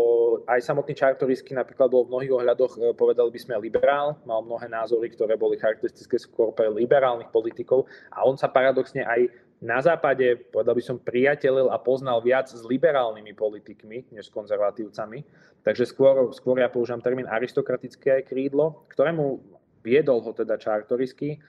aj 0.47 0.63
samotný 0.63 0.95
Čartorisky 0.95 1.51
napríklad 1.51 1.91
bol 1.91 2.07
v 2.07 2.15
mnohých 2.15 2.33
ohľadoch, 2.39 2.73
e, 2.79 2.95
povedali 2.95 3.35
by 3.35 3.39
sme, 3.41 3.59
liberál, 3.59 4.15
mal 4.23 4.39
mnohé 4.47 4.71
názory, 4.71 5.11
ktoré 5.11 5.35
boli 5.35 5.59
charakteristické 5.59 6.15
skôr 6.15 6.55
pre 6.55 6.71
liberálnych 6.71 7.27
politikov 7.35 7.83
a 8.15 8.23
on 8.23 8.39
sa 8.39 8.47
paradoxne 8.47 9.03
aj 9.03 9.27
na 9.59 9.83
západe, 9.83 10.39
povedal 10.53 10.71
by 10.77 10.83
som, 10.85 11.03
priateľil 11.03 11.67
a 11.67 11.81
poznal 11.81 12.23
viac 12.23 12.47
s 12.47 12.63
liberálnymi 12.63 13.33
politikmi, 13.35 14.13
než 14.15 14.29
s 14.29 14.31
konzervatívcami. 14.31 15.25
Takže 15.65 15.83
skôr, 15.83 16.31
skôr 16.31 16.63
ja 16.63 16.71
používam 16.71 17.03
termín 17.03 17.27
aristokratické 17.27 18.23
krídlo, 18.23 18.87
ktorému 18.93 19.56
viedol 19.87 20.19
ho 20.19 20.35
teda 20.35 20.59
Čartorisky. 20.59 21.39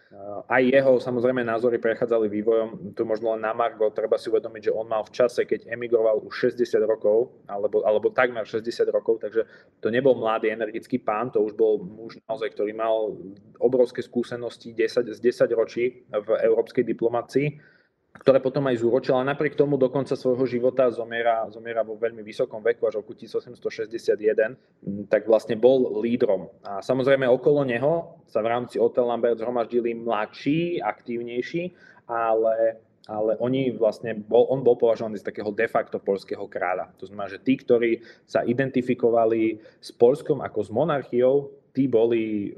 Aj 0.46 0.62
jeho 0.62 1.02
samozrejme 1.02 1.42
názory 1.42 1.82
prechádzali 1.82 2.30
vývojom, 2.30 2.94
tu 2.94 3.02
možno 3.02 3.34
len 3.34 3.42
na 3.42 3.50
Margo, 3.50 3.90
treba 3.90 4.14
si 4.14 4.30
uvedomiť, 4.30 4.70
že 4.70 4.76
on 4.78 4.86
mal 4.86 5.02
v 5.02 5.10
čase, 5.10 5.42
keď 5.42 5.66
emigroval 5.66 6.22
už 6.22 6.54
60 6.54 6.78
rokov, 6.86 7.34
alebo, 7.50 7.82
alebo 7.82 8.14
takmer 8.14 8.46
60 8.46 8.86
rokov, 8.94 9.18
takže 9.18 9.42
to 9.82 9.90
nebol 9.90 10.14
mladý 10.14 10.54
energický 10.54 11.02
pán, 11.02 11.34
to 11.34 11.42
už 11.42 11.58
bol 11.58 11.82
muž 11.82 12.22
naozaj, 12.30 12.54
ktorý 12.54 12.70
mal 12.78 13.18
obrovské 13.58 14.06
skúsenosti 14.06 14.70
10, 14.70 15.10
z 15.10 15.18
10 15.18 15.50
ročí 15.58 16.06
v 16.06 16.28
európskej 16.46 16.86
diplomácii 16.86 17.77
ktoré 18.20 18.38
potom 18.42 18.66
aj 18.66 18.82
zúročil, 18.82 19.14
ale 19.14 19.32
napriek 19.32 19.54
tomu 19.54 19.78
do 19.78 19.88
konca 19.88 20.18
svojho 20.18 20.44
života 20.44 20.90
zomiera, 20.90 21.46
zomiera 21.50 21.86
vo 21.86 21.94
veľmi 21.94 22.22
vysokom 22.22 22.60
veku, 22.60 22.86
až 22.86 23.00
roku 23.00 23.14
1861, 23.14 25.08
tak 25.08 25.24
vlastne 25.24 25.54
bol 25.54 26.02
lídrom. 26.02 26.50
A 26.66 26.82
samozrejme 26.82 27.24
okolo 27.30 27.62
neho 27.62 28.20
sa 28.26 28.42
v 28.42 28.50
rámci 28.50 28.76
Hotel 28.82 29.06
Lambert 29.06 29.38
zhromaždili 29.38 29.94
mladší, 29.94 30.82
aktívnejší, 30.82 31.72
ale 32.06 32.84
ale 33.08 33.40
oni 33.40 33.72
vlastne, 33.72 34.12
bol, 34.12 34.44
on 34.52 34.60
bol 34.60 34.76
považovaný 34.76 35.16
za 35.16 35.32
takého 35.32 35.48
de 35.48 35.64
facto 35.64 35.96
polského 35.96 36.44
kráľa. 36.44 36.92
To 37.00 37.08
znamená, 37.08 37.32
že 37.32 37.40
tí, 37.40 37.56
ktorí 37.56 38.04
sa 38.28 38.44
identifikovali 38.44 39.64
s 39.80 39.88
Polskom 39.96 40.44
ako 40.44 40.60
s 40.60 40.68
monarchiou, 40.68 41.48
tí 41.72 41.88
boli 41.88 42.52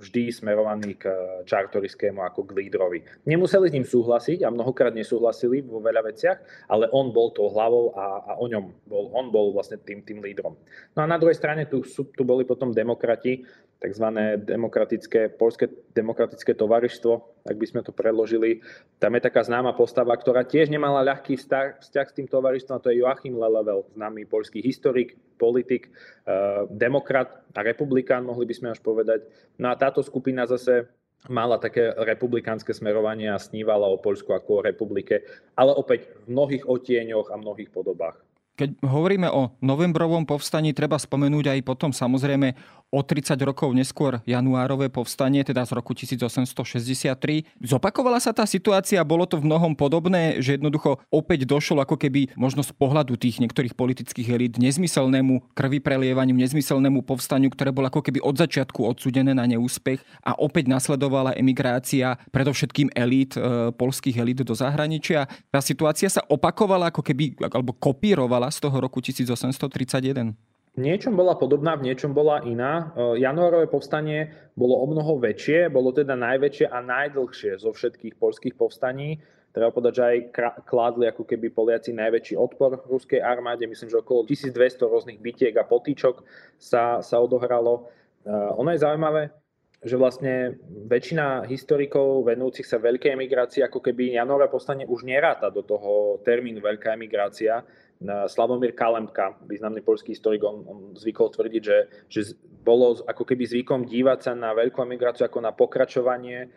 vždy 0.00 0.32
smerovaní 0.32 0.96
k 0.96 1.12
Čartoriskému 1.44 2.24
ako 2.24 2.48
k 2.48 2.56
lídrovi. 2.64 3.04
Nemuseli 3.28 3.68
s 3.68 3.76
ním 3.76 3.84
súhlasiť 3.84 4.42
a 4.42 4.48
mnohokrát 4.48 4.96
nesúhlasili 4.96 5.60
vo 5.60 5.84
veľa 5.84 6.08
veciach, 6.08 6.68
ale 6.72 6.88
on 6.96 7.12
bol 7.12 7.36
tou 7.36 7.52
hlavou 7.52 7.92
a, 7.92 8.24
a 8.24 8.32
o 8.40 8.48
ňom 8.48 8.64
bol, 8.88 9.12
on 9.12 9.28
bol 9.28 9.52
vlastne 9.52 9.76
tým, 9.76 10.00
tým 10.00 10.24
lídrom. 10.24 10.56
No 10.96 11.04
a 11.04 11.06
na 11.06 11.20
druhej 11.20 11.36
strane 11.36 11.68
tu, 11.68 11.84
tu 11.86 12.22
boli 12.24 12.48
potom 12.48 12.72
demokrati, 12.72 13.44
tzv. 13.80 14.06
demokratické, 14.40 15.28
polské 15.36 15.68
demokratické 15.92 16.56
tovarištvo, 16.56 17.39
ak 17.44 17.56
by 17.56 17.66
sme 17.66 17.80
to 17.80 17.92
predložili. 17.92 18.60
Tam 19.00 19.16
je 19.16 19.22
taká 19.24 19.44
známa 19.44 19.72
postava, 19.72 20.12
ktorá 20.16 20.44
tiež 20.44 20.68
nemala 20.68 21.04
ľahký 21.04 21.36
vzťah, 21.36 21.80
s 21.80 22.16
tým 22.16 22.28
tovarištvom, 22.28 22.76
a 22.76 22.82
to 22.82 22.90
je 22.92 23.00
Joachim 23.00 23.36
Lelevel, 23.36 23.86
známy 23.96 24.28
polský 24.28 24.60
historik, 24.60 25.16
politik, 25.40 25.88
eh, 25.88 26.66
demokrat 26.68 27.40
a 27.56 27.60
republikán, 27.64 28.24
mohli 28.28 28.44
by 28.44 28.54
sme 28.54 28.68
až 28.72 28.80
povedať. 28.84 29.24
No 29.56 29.72
a 29.72 29.78
táto 29.78 30.04
skupina 30.04 30.44
zase 30.44 30.88
mala 31.28 31.60
také 31.60 31.92
republikánske 31.92 32.72
smerovanie 32.72 33.28
a 33.28 33.36
snívala 33.36 33.84
o 33.84 34.00
Poľsku 34.00 34.32
ako 34.32 34.60
o 34.60 34.64
republike, 34.64 35.20
ale 35.52 35.76
opäť 35.76 36.08
v 36.24 36.32
mnohých 36.32 36.64
otieňoch 36.64 37.28
a 37.28 37.36
mnohých 37.36 37.68
podobách. 37.68 38.16
Keď 38.56 38.76
hovoríme 38.84 39.28
o 39.32 39.56
novembrovom 39.64 40.28
povstaní, 40.28 40.76
treba 40.76 41.00
spomenúť 41.00 41.56
aj 41.56 41.60
potom 41.64 41.96
samozrejme 41.96 42.52
o 42.90 43.00
30 43.06 43.38
rokov 43.46 43.70
neskôr 43.70 44.18
januárové 44.26 44.90
povstanie, 44.90 45.46
teda 45.46 45.62
z 45.62 45.72
roku 45.78 45.94
1863. 45.94 47.46
Zopakovala 47.62 48.18
sa 48.18 48.34
tá 48.34 48.42
situácia, 48.44 48.98
bolo 49.06 49.30
to 49.30 49.38
v 49.38 49.46
mnohom 49.46 49.78
podobné, 49.78 50.42
že 50.42 50.58
jednoducho 50.58 50.98
opäť 51.08 51.46
došlo 51.46 51.86
ako 51.86 51.94
keby 51.96 52.34
možno 52.34 52.66
z 52.66 52.74
pohľadu 52.74 53.14
tých 53.14 53.38
niektorých 53.38 53.78
politických 53.78 54.28
elít 54.34 54.54
nezmyselnému 54.58 55.54
krvi 55.54 55.78
prelievaniu, 55.78 56.34
nezmyselnému 56.34 57.06
povstaniu, 57.06 57.48
ktoré 57.54 57.70
bolo 57.70 57.86
ako 57.86 58.02
keby 58.02 58.18
od 58.26 58.34
začiatku 58.34 58.82
odsudené 58.82 59.32
na 59.32 59.46
neúspech 59.46 60.02
a 60.26 60.34
opäť 60.34 60.66
nasledovala 60.66 61.38
emigrácia 61.38 62.18
predovšetkým 62.34 62.90
elít, 62.98 63.38
e, 63.38 63.70
polských 63.70 64.18
elít 64.18 64.42
do 64.42 64.54
zahraničia. 64.58 65.30
Tá 65.54 65.62
situácia 65.62 66.10
sa 66.10 66.26
opakovala 66.26 66.90
ako 66.90 67.06
keby, 67.06 67.38
alebo 67.38 67.70
kopírovala 67.70 68.50
z 68.50 68.58
toho 68.58 68.76
roku 68.82 68.98
1831 68.98 70.49
niečom 70.78 71.18
bola 71.18 71.34
podobná, 71.34 71.74
v 71.74 71.90
niečom 71.90 72.14
bola 72.14 72.46
iná. 72.46 72.94
E, 72.94 73.18
januárové 73.26 73.66
povstanie 73.66 74.30
bolo 74.54 74.78
o 74.78 74.86
mnoho 74.86 75.18
väčšie, 75.18 75.66
bolo 75.66 75.90
teda 75.90 76.14
najväčšie 76.14 76.70
a 76.70 76.78
najdlhšie 76.78 77.58
zo 77.58 77.74
všetkých 77.74 78.14
polských 78.14 78.54
povstaní. 78.54 79.18
Treba 79.50 79.74
povedať, 79.74 79.92
že 79.98 80.04
aj 80.06 80.18
kládli 80.62 81.10
ako 81.10 81.26
keby 81.26 81.50
Poliaci 81.50 81.90
najväčší 81.90 82.38
odpor 82.38 82.86
ruskej 82.86 83.18
armáde. 83.18 83.66
Myslím, 83.66 83.90
že 83.90 83.98
okolo 83.98 84.22
1200 84.22 84.54
rôznych 84.86 85.18
bitiek 85.18 85.50
a 85.58 85.66
potýčok 85.66 86.22
sa, 86.54 87.02
sa 87.02 87.16
odohralo. 87.18 87.90
E, 88.22 88.30
ono 88.30 88.70
je 88.70 88.78
zaujímavé, 88.78 89.34
že 89.80 89.96
vlastne 89.96 90.60
väčšina 90.68 91.48
historikov 91.48 92.28
venujúcich 92.28 92.68
sa 92.68 92.76
veľkej 92.76 93.16
emigrácii, 93.16 93.64
ako 93.64 93.80
keby 93.80 94.12
januárové 94.12 94.52
povstanie 94.52 94.84
už 94.84 95.08
neráta 95.08 95.48
do 95.48 95.64
toho 95.64 96.20
termínu 96.20 96.60
veľká 96.60 96.92
emigrácia, 96.92 97.64
Slavomír 98.00 98.72
Kalemka, 98.72 99.36
významný 99.44 99.84
polský 99.84 100.16
historik, 100.16 100.40
on, 100.40 100.64
on 100.64 100.78
zvykol 100.96 101.28
tvrdiť, 101.36 101.62
že, 101.64 101.78
že 102.08 102.20
bolo 102.64 102.96
ako 103.04 103.28
keby 103.28 103.44
zvykom 103.44 103.84
dívať 103.84 104.18
sa 104.24 104.32
na 104.32 104.56
veľkú 104.56 104.80
emigráciu 104.80 105.28
ako 105.28 105.44
na 105.44 105.52
pokračovanie 105.52 106.38
e, 106.44 106.48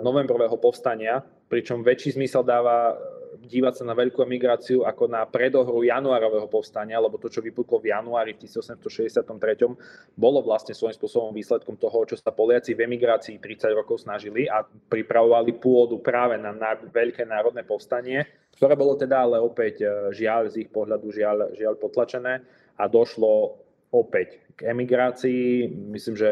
novembrového 0.00 0.56
povstania, 0.56 1.20
pričom 1.52 1.84
väčší 1.84 2.16
zmysel 2.16 2.48
dáva 2.48 2.96
dívať 3.46 3.80
sa 3.80 3.84
na 3.86 3.94
veľkú 3.94 4.18
emigráciu 4.26 4.82
ako 4.82 5.06
na 5.06 5.22
predohru 5.24 5.86
januárového 5.86 6.50
povstania, 6.50 6.98
lebo 6.98 7.16
to, 7.16 7.30
čo 7.30 7.38
vypuklo 7.38 7.78
v 7.78 7.94
januári 7.94 8.34
v 8.34 8.44
1863, 8.44 9.30
bolo 10.18 10.42
vlastne 10.42 10.74
svojím 10.74 10.98
spôsobom 10.98 11.30
výsledkom 11.30 11.78
toho, 11.78 12.02
čo 12.10 12.18
sa 12.18 12.34
Poliaci 12.34 12.74
v 12.74 12.84
emigrácii 12.90 13.38
30 13.38 13.72
rokov 13.72 14.02
snažili 14.02 14.50
a 14.50 14.66
pripravovali 14.66 15.54
pôdu 15.56 16.02
práve 16.02 16.36
na, 16.36 16.50
na 16.50 16.74
veľké 16.74 17.22
národné 17.22 17.62
povstanie, 17.62 18.26
ktoré 18.58 18.74
bolo 18.74 18.98
teda 18.98 19.22
ale 19.22 19.38
opäť 19.38 19.84
e, 19.84 19.86
žiaľ 20.16 20.50
z 20.50 20.66
ich 20.66 20.70
pohľadu 20.72 21.06
žiaľ, 21.12 21.54
žiaľ 21.54 21.78
potlačené 21.78 22.42
a 22.76 22.84
došlo 22.88 23.65
opäť 23.96 24.40
k 24.56 24.72
emigrácii. 24.72 25.68
Myslím, 25.92 26.16
že 26.16 26.28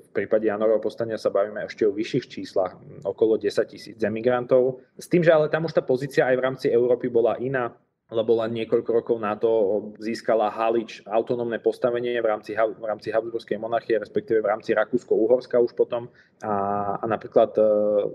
v 0.00 0.08
prípade 0.12 0.48
Janového 0.48 0.80
povstania 0.80 1.20
sa 1.20 1.32
bavíme 1.32 1.64
ešte 1.64 1.84
o 1.84 1.92
vyšších 1.92 2.26
číslach, 2.28 2.76
okolo 3.04 3.36
10 3.36 3.48
tisíc 3.68 3.98
emigrantov. 4.00 4.84
S 4.96 5.08
tým, 5.08 5.24
že 5.24 5.32
ale 5.32 5.52
tam 5.52 5.68
už 5.68 5.76
tá 5.76 5.84
pozícia 5.84 6.24
aj 6.28 6.36
v 6.36 6.44
rámci 6.44 6.66
Európy 6.72 7.12
bola 7.12 7.36
iná 7.40 7.76
lebo 8.08 8.40
len 8.40 8.56
niekoľko 8.56 8.90
rokov 8.90 9.16
na 9.20 9.36
to 9.36 9.50
získala 10.00 10.48
Halič 10.48 11.04
autonómne 11.04 11.60
postavenie 11.60 12.16
v 12.16 12.24
rámci, 12.24 12.56
v 12.56 12.84
rámci 12.88 13.12
Habsburskej 13.12 13.60
monarchie, 13.60 14.00
respektíve 14.00 14.40
v 14.40 14.48
rámci 14.48 14.72
Rakúsko-Uhorska 14.72 15.60
už 15.60 15.76
potom. 15.76 16.08
A, 16.38 16.54
a 17.02 17.04
napríklad 17.10 17.50
e, 17.58 17.62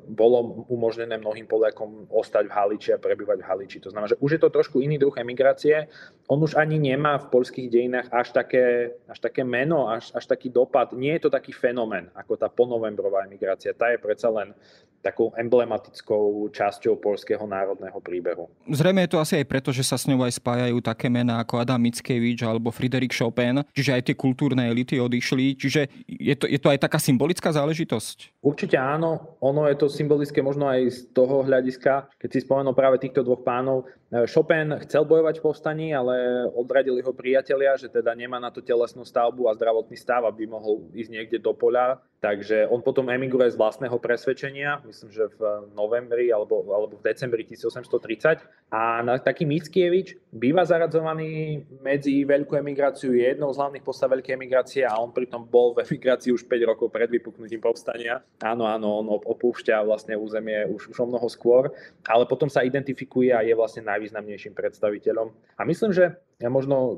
bolo 0.07 0.63
umožnené 0.71 1.19
mnohým 1.19 1.43
Poliakom 1.43 2.07
ostať 2.07 2.47
v 2.47 2.55
Haliči 2.55 2.89
a 2.95 3.01
prebývať 3.01 3.43
v 3.43 3.47
Haliči. 3.51 3.83
To 3.83 3.91
znamená, 3.91 4.15
že 4.15 4.19
už 4.23 4.39
je 4.39 4.41
to 4.41 4.47
trošku 4.47 4.79
iný 4.79 4.95
druh 4.95 5.11
emigrácie. 5.19 5.91
On 6.31 6.39
už 6.39 6.55
ani 6.55 6.79
nemá 6.79 7.19
v 7.19 7.27
poľských 7.27 7.67
dejinách 7.67 8.07
až 8.15 8.31
také, 8.31 8.95
až 9.11 9.19
také 9.19 9.43
meno, 9.43 9.91
až, 9.91 10.15
až 10.15 10.23
taký 10.23 10.47
dopad. 10.47 10.95
Nie 10.95 11.19
je 11.19 11.27
to 11.27 11.35
taký 11.35 11.51
fenomén 11.51 12.07
ako 12.15 12.39
tá 12.39 12.47
ponovembrová 12.47 13.27
emigrácia. 13.27 13.75
Tá 13.75 13.91
je 13.91 13.99
predsa 13.99 14.31
len 14.31 14.55
takou 15.03 15.35
emblematickou 15.35 16.47
časťou 16.55 16.95
polského 16.95 17.43
národného 17.43 17.99
príbehu. 17.99 18.47
Zrejme 18.71 19.03
je 19.03 19.11
to 19.11 19.19
asi 19.19 19.43
aj 19.43 19.45
preto, 19.51 19.75
že 19.75 19.83
sa 19.83 19.99
s 19.99 20.07
ňou 20.07 20.23
aj 20.23 20.39
spájajú 20.39 20.79
také 20.79 21.11
mená 21.11 21.43
ako 21.43 21.59
Adam 21.59 21.83
Mickiewicz 21.83 22.39
alebo 22.47 22.71
Friedrich 22.71 23.11
Chopin, 23.11 23.67
čiže 23.75 23.91
aj 23.99 24.01
tie 24.07 24.15
kultúrne 24.15 24.63
elity 24.63 25.03
odišli, 25.03 25.59
čiže 25.59 25.91
je 26.07 26.35
to, 26.39 26.47
je 26.47 26.55
to 26.55 26.71
aj 26.71 26.79
taká 26.79 27.03
symbolická 27.03 27.51
záležitosť? 27.51 28.12
Určite 28.43 28.75
áno, 28.75 29.39
ono 29.39 29.65
je 29.71 29.75
to 29.79 29.87
symbolické 29.87 30.43
možno 30.43 30.67
aj 30.67 30.81
z 30.91 30.99
toho 31.15 31.47
hľadiska, 31.47 32.11
keď 32.19 32.29
si 32.29 32.39
spomenul 32.43 32.75
práve 32.75 32.99
týchto 32.99 33.23
dvoch 33.23 33.41
pánov. 33.41 33.87
E, 34.11 34.27
Chopin 34.27 34.75
chcel 34.83 35.07
bojovať 35.07 35.39
v 35.39 35.45
povstaní, 35.47 35.87
ale 35.95 36.45
odradili 36.51 36.99
ho 36.99 37.15
priatelia, 37.15 37.79
že 37.79 37.87
teda 37.87 38.11
nemá 38.13 38.37
na 38.37 38.51
to 38.51 38.59
telesnú 38.59 39.07
stavbu 39.07 39.47
a 39.47 39.55
zdravotný 39.57 39.95
stav, 39.95 40.27
aby 40.27 40.43
mohol 40.45 40.85
ísť 40.91 41.09
niekde 41.09 41.37
do 41.39 41.55
poľa 41.55 42.03
Takže 42.23 42.71
on 42.71 42.79
potom 42.79 43.11
emigruje 43.11 43.51
z 43.51 43.59
vlastného 43.59 43.99
presvedčenia, 43.99 44.79
myslím, 44.87 45.11
že 45.11 45.27
v 45.35 45.67
novembri 45.75 46.31
alebo, 46.31 46.63
alebo 46.71 46.95
v 46.95 47.03
decembri 47.03 47.43
1830. 47.43 48.39
A 48.71 49.03
taký 49.19 49.43
Mickiewicz 49.43 50.15
býva 50.31 50.63
zaradzovaný 50.63 51.67
medzi 51.83 52.23
veľkú 52.23 52.55
emigráciu, 52.55 53.11
je 53.11 53.27
jednou 53.27 53.51
z 53.51 53.59
hlavných 53.59 53.83
postav 53.83 54.07
veľkej 54.15 54.39
emigrácie 54.39 54.87
a 54.87 54.95
on 55.03 55.11
pritom 55.11 55.43
bol 55.43 55.75
v 55.75 55.83
emigrácii 55.83 56.31
už 56.31 56.47
5 56.47 56.71
rokov 56.71 56.95
pred 56.95 57.11
vypuknutím 57.11 57.59
povstania. 57.59 58.23
Áno, 58.39 58.71
áno, 58.71 59.03
on 59.03 59.19
opúšťa 59.19 59.83
vlastne 59.83 60.15
územie 60.15 60.63
už, 60.71 60.95
už 60.95 60.97
o 61.03 61.09
mnoho 61.11 61.27
skôr, 61.27 61.75
ale 62.07 62.23
potom 62.23 62.47
sa 62.47 62.63
identifikuje 62.63 63.35
a 63.35 63.43
je 63.43 63.51
vlastne 63.51 63.83
najvýznamnejším 63.83 64.55
predstaviteľom. 64.55 65.27
A 65.59 65.67
myslím, 65.67 65.91
že 65.91 66.15
ja 66.41 66.49
možno 66.49 66.75
e, 66.77 66.93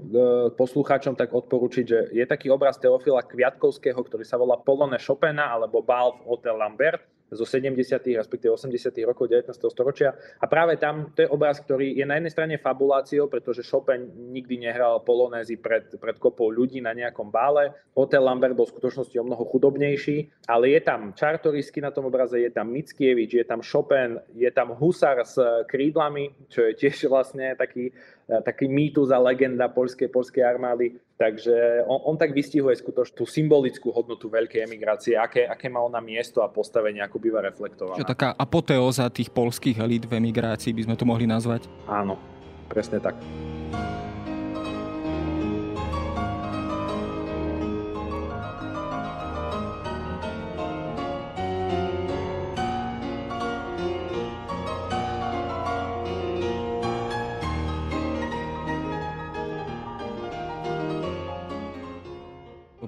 poslucháčom 0.55 1.15
tak 1.17 1.31
odporučiť, 1.33 1.85
že 1.85 1.99
je 2.11 2.25
taký 2.27 2.51
obraz 2.51 2.79
Teofila 2.79 3.23
Kviatkovského, 3.23 3.97
ktorý 3.97 4.23
sa 4.23 4.39
volá 4.39 4.59
Polone 4.59 4.99
Chopina 5.01 5.51
alebo 5.51 5.83
Bal 5.83 6.19
v 6.21 6.27
Hotel 6.29 6.55
Lambert 6.55 7.14
zo 7.31 7.45
70. 7.45 7.73
respektíve 8.15 8.53
80. 8.53 8.93
rokov 9.05 9.29
19. 9.29 9.49
storočia. 9.71 10.13
A 10.37 10.45
práve 10.45 10.77
tam 10.77 11.09
to 11.17 11.25
je 11.25 11.29
obraz, 11.29 11.57
ktorý 11.57 11.97
je 11.97 12.05
na 12.05 12.21
jednej 12.21 12.31
strane 12.33 12.55
fabuláciou, 12.61 13.25
pretože 13.25 13.65
Chopin 13.65 14.09
nikdy 14.29 14.69
nehral 14.69 15.01
polonézy 15.01 15.57
pred, 15.57 15.89
pred 15.97 16.17
kopou 16.21 16.53
ľudí 16.53 16.79
na 16.79 16.93
nejakom 16.93 17.33
bále. 17.33 17.73
Hotel 17.97 18.21
Lambert 18.21 18.53
bol 18.53 18.69
v 18.69 18.75
skutočnosti 18.77 19.15
o 19.17 19.25
mnoho 19.25 19.43
chudobnejší, 19.49 20.45
ale 20.45 20.77
je 20.77 20.81
tam 20.85 21.17
Čartorisky 21.17 21.81
na 21.81 21.89
tom 21.89 22.07
obraze, 22.07 22.37
je 22.37 22.51
tam 22.53 22.69
Mickiewicz, 22.69 23.33
je 23.33 23.45
tam 23.45 23.65
Chopin, 23.65 24.21
je 24.37 24.49
tam 24.53 24.77
Husar 24.77 25.25
s 25.25 25.41
krídlami, 25.65 26.49
čo 26.49 26.69
je 26.69 26.77
tiež 26.77 27.07
vlastne 27.13 27.57
taký 27.57 27.89
E, 28.25 28.41
taký 28.41 28.65
mýtus 28.65 29.13
a 29.13 29.21
legenda 29.21 29.69
polskej, 29.69 30.09
polskej 30.09 30.41
armády. 30.41 30.97
Takže 31.15 31.87
on, 31.87 32.11
on 32.11 32.15
tak 32.19 32.35
vystihuje 32.35 32.75
skutočne 32.75 33.15
tú 33.15 33.23
symbolickú 33.23 33.87
hodnotu 33.87 34.27
veľkej 34.27 34.67
emigrácie, 34.67 35.15
aké, 35.15 35.47
aké 35.47 35.71
má 35.71 35.79
ona 35.79 36.03
miesto 36.03 36.43
a 36.43 36.51
postavenie, 36.51 36.99
ako 36.99 37.23
býva 37.23 37.39
reflektovaná. 37.39 37.95
Čo 37.95 38.03
taká 38.03 38.35
apoteóza 38.35 39.07
tých 39.07 39.31
polských 39.31 39.79
elít 39.79 40.11
v 40.11 40.19
emigrácii 40.19 40.75
by 40.75 40.91
sme 40.91 40.95
to 40.99 41.07
mohli 41.07 41.23
nazvať? 41.23 41.71
Áno, 41.87 42.19
presne 42.67 42.99
tak. 42.99 43.15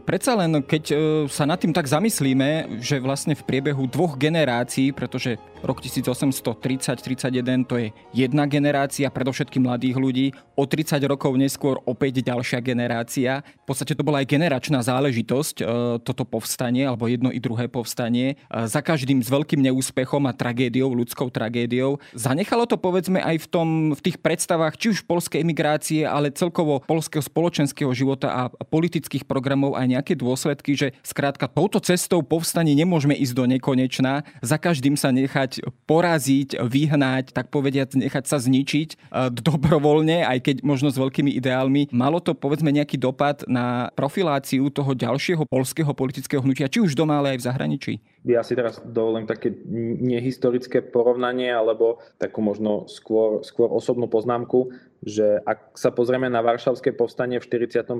Predsa 0.07 0.39
len, 0.39 0.63
keď 0.63 0.83
e, 0.87 0.95
sa 1.27 1.43
nad 1.43 1.59
tým 1.59 1.75
tak 1.75 1.83
zamyslíme, 1.83 2.79
že 2.79 2.95
vlastne 3.03 3.35
v 3.35 3.43
priebehu 3.43 3.91
dvoch 3.91 4.15
generácií, 4.15 4.95
pretože 4.95 5.35
rok 5.63 5.81
1830-31 5.81 7.69
to 7.69 7.75
je 7.77 7.87
jedna 8.13 8.45
generácia, 8.45 9.09
predovšetkým 9.09 9.65
mladých 9.65 9.95
ľudí, 9.97 10.27
o 10.57 10.65
30 10.65 10.97
rokov 11.05 11.37
neskôr 11.37 11.77
opäť 11.85 12.25
ďalšia 12.25 12.61
generácia. 12.61 13.45
V 13.63 13.65
podstate 13.69 13.93
to 13.93 14.01
bola 14.01 14.25
aj 14.25 14.27
generačná 14.29 14.81
záležitosť, 14.81 15.55
e, 15.61 15.63
toto 16.01 16.25
povstanie, 16.25 16.89
alebo 16.89 17.05
jedno 17.05 17.29
i 17.29 17.37
druhé 17.37 17.69
povstanie. 17.69 18.35
E, 18.49 18.65
za 18.65 18.81
každým 18.81 19.21
s 19.21 19.29
veľkým 19.29 19.61
neúspechom 19.61 20.25
a 20.25 20.33
tragédiou, 20.33 20.89
ľudskou 20.93 21.29
tragédiou. 21.29 22.01
Zanechalo 22.17 22.65
to 22.65 22.81
povedzme 22.81 23.21
aj 23.21 23.45
v, 23.45 23.47
tom, 23.47 23.67
v 23.93 24.01
tých 24.01 24.17
predstavách, 24.17 24.81
či 24.81 24.97
už 24.97 25.05
polskej 25.05 25.45
emigrácie, 25.45 26.03
ale 26.09 26.33
celkovo 26.33 26.81
polského 26.85 27.21
spoločenského 27.21 27.93
života 27.93 28.33
a 28.33 28.41
politických 28.49 29.29
programov 29.29 29.77
aj 29.77 29.85
nejaké 29.85 30.13
dôsledky, 30.17 30.73
že 30.73 30.97
skrátka 31.05 31.45
touto 31.45 31.77
cestou 31.77 32.25
povstanie 32.25 32.73
nemôžeme 32.73 33.13
ísť 33.13 33.33
do 33.37 33.45
nekonečná, 33.45 34.25
za 34.41 34.57
každým 34.57 34.97
sa 34.97 35.13
nechať 35.13 35.46
poraziť, 35.87 36.59
vyhnať, 36.59 37.31
tak 37.31 37.47
povediať, 37.53 37.95
nechať 37.97 38.25
sa 38.27 38.37
zničiť 38.37 38.89
e, 38.93 38.95
dobrovoľne, 39.31 40.27
aj 40.27 40.39
keď 40.43 40.55
možno 40.67 40.91
s 40.91 40.97
veľkými 40.99 41.31
ideálmi. 41.37 41.93
Malo 41.95 42.19
to 42.19 42.35
povedzme 42.35 42.69
nejaký 42.73 42.99
dopad 42.99 43.47
na 43.47 43.93
profiláciu 43.95 44.67
toho 44.73 44.91
ďalšieho 44.91 45.47
polského 45.47 45.91
politického 45.95 46.43
hnutia, 46.43 46.71
či 46.71 46.83
už 46.83 46.97
doma, 46.97 47.21
ale 47.21 47.35
aj 47.35 47.39
v 47.39 47.47
zahraničí? 47.47 47.93
Ja 48.27 48.43
si 48.43 48.59
teraz 48.59 48.83
dovolím 48.83 49.23
také 49.23 49.55
nehistorické 50.03 50.83
porovnanie, 50.83 51.47
alebo 51.47 52.03
takú 52.19 52.43
možno 52.43 52.89
skôr, 52.91 53.39
skôr 53.47 53.71
osobnú 53.71 54.11
poznámku, 54.11 54.75
že 55.05 55.39
ak 55.45 55.77
sa 55.77 55.93
pozrieme 55.93 56.27
na 56.27 56.41
Varšavské 56.41 56.91
povstanie 56.91 57.39
v 57.39 57.47
44., 57.47 57.93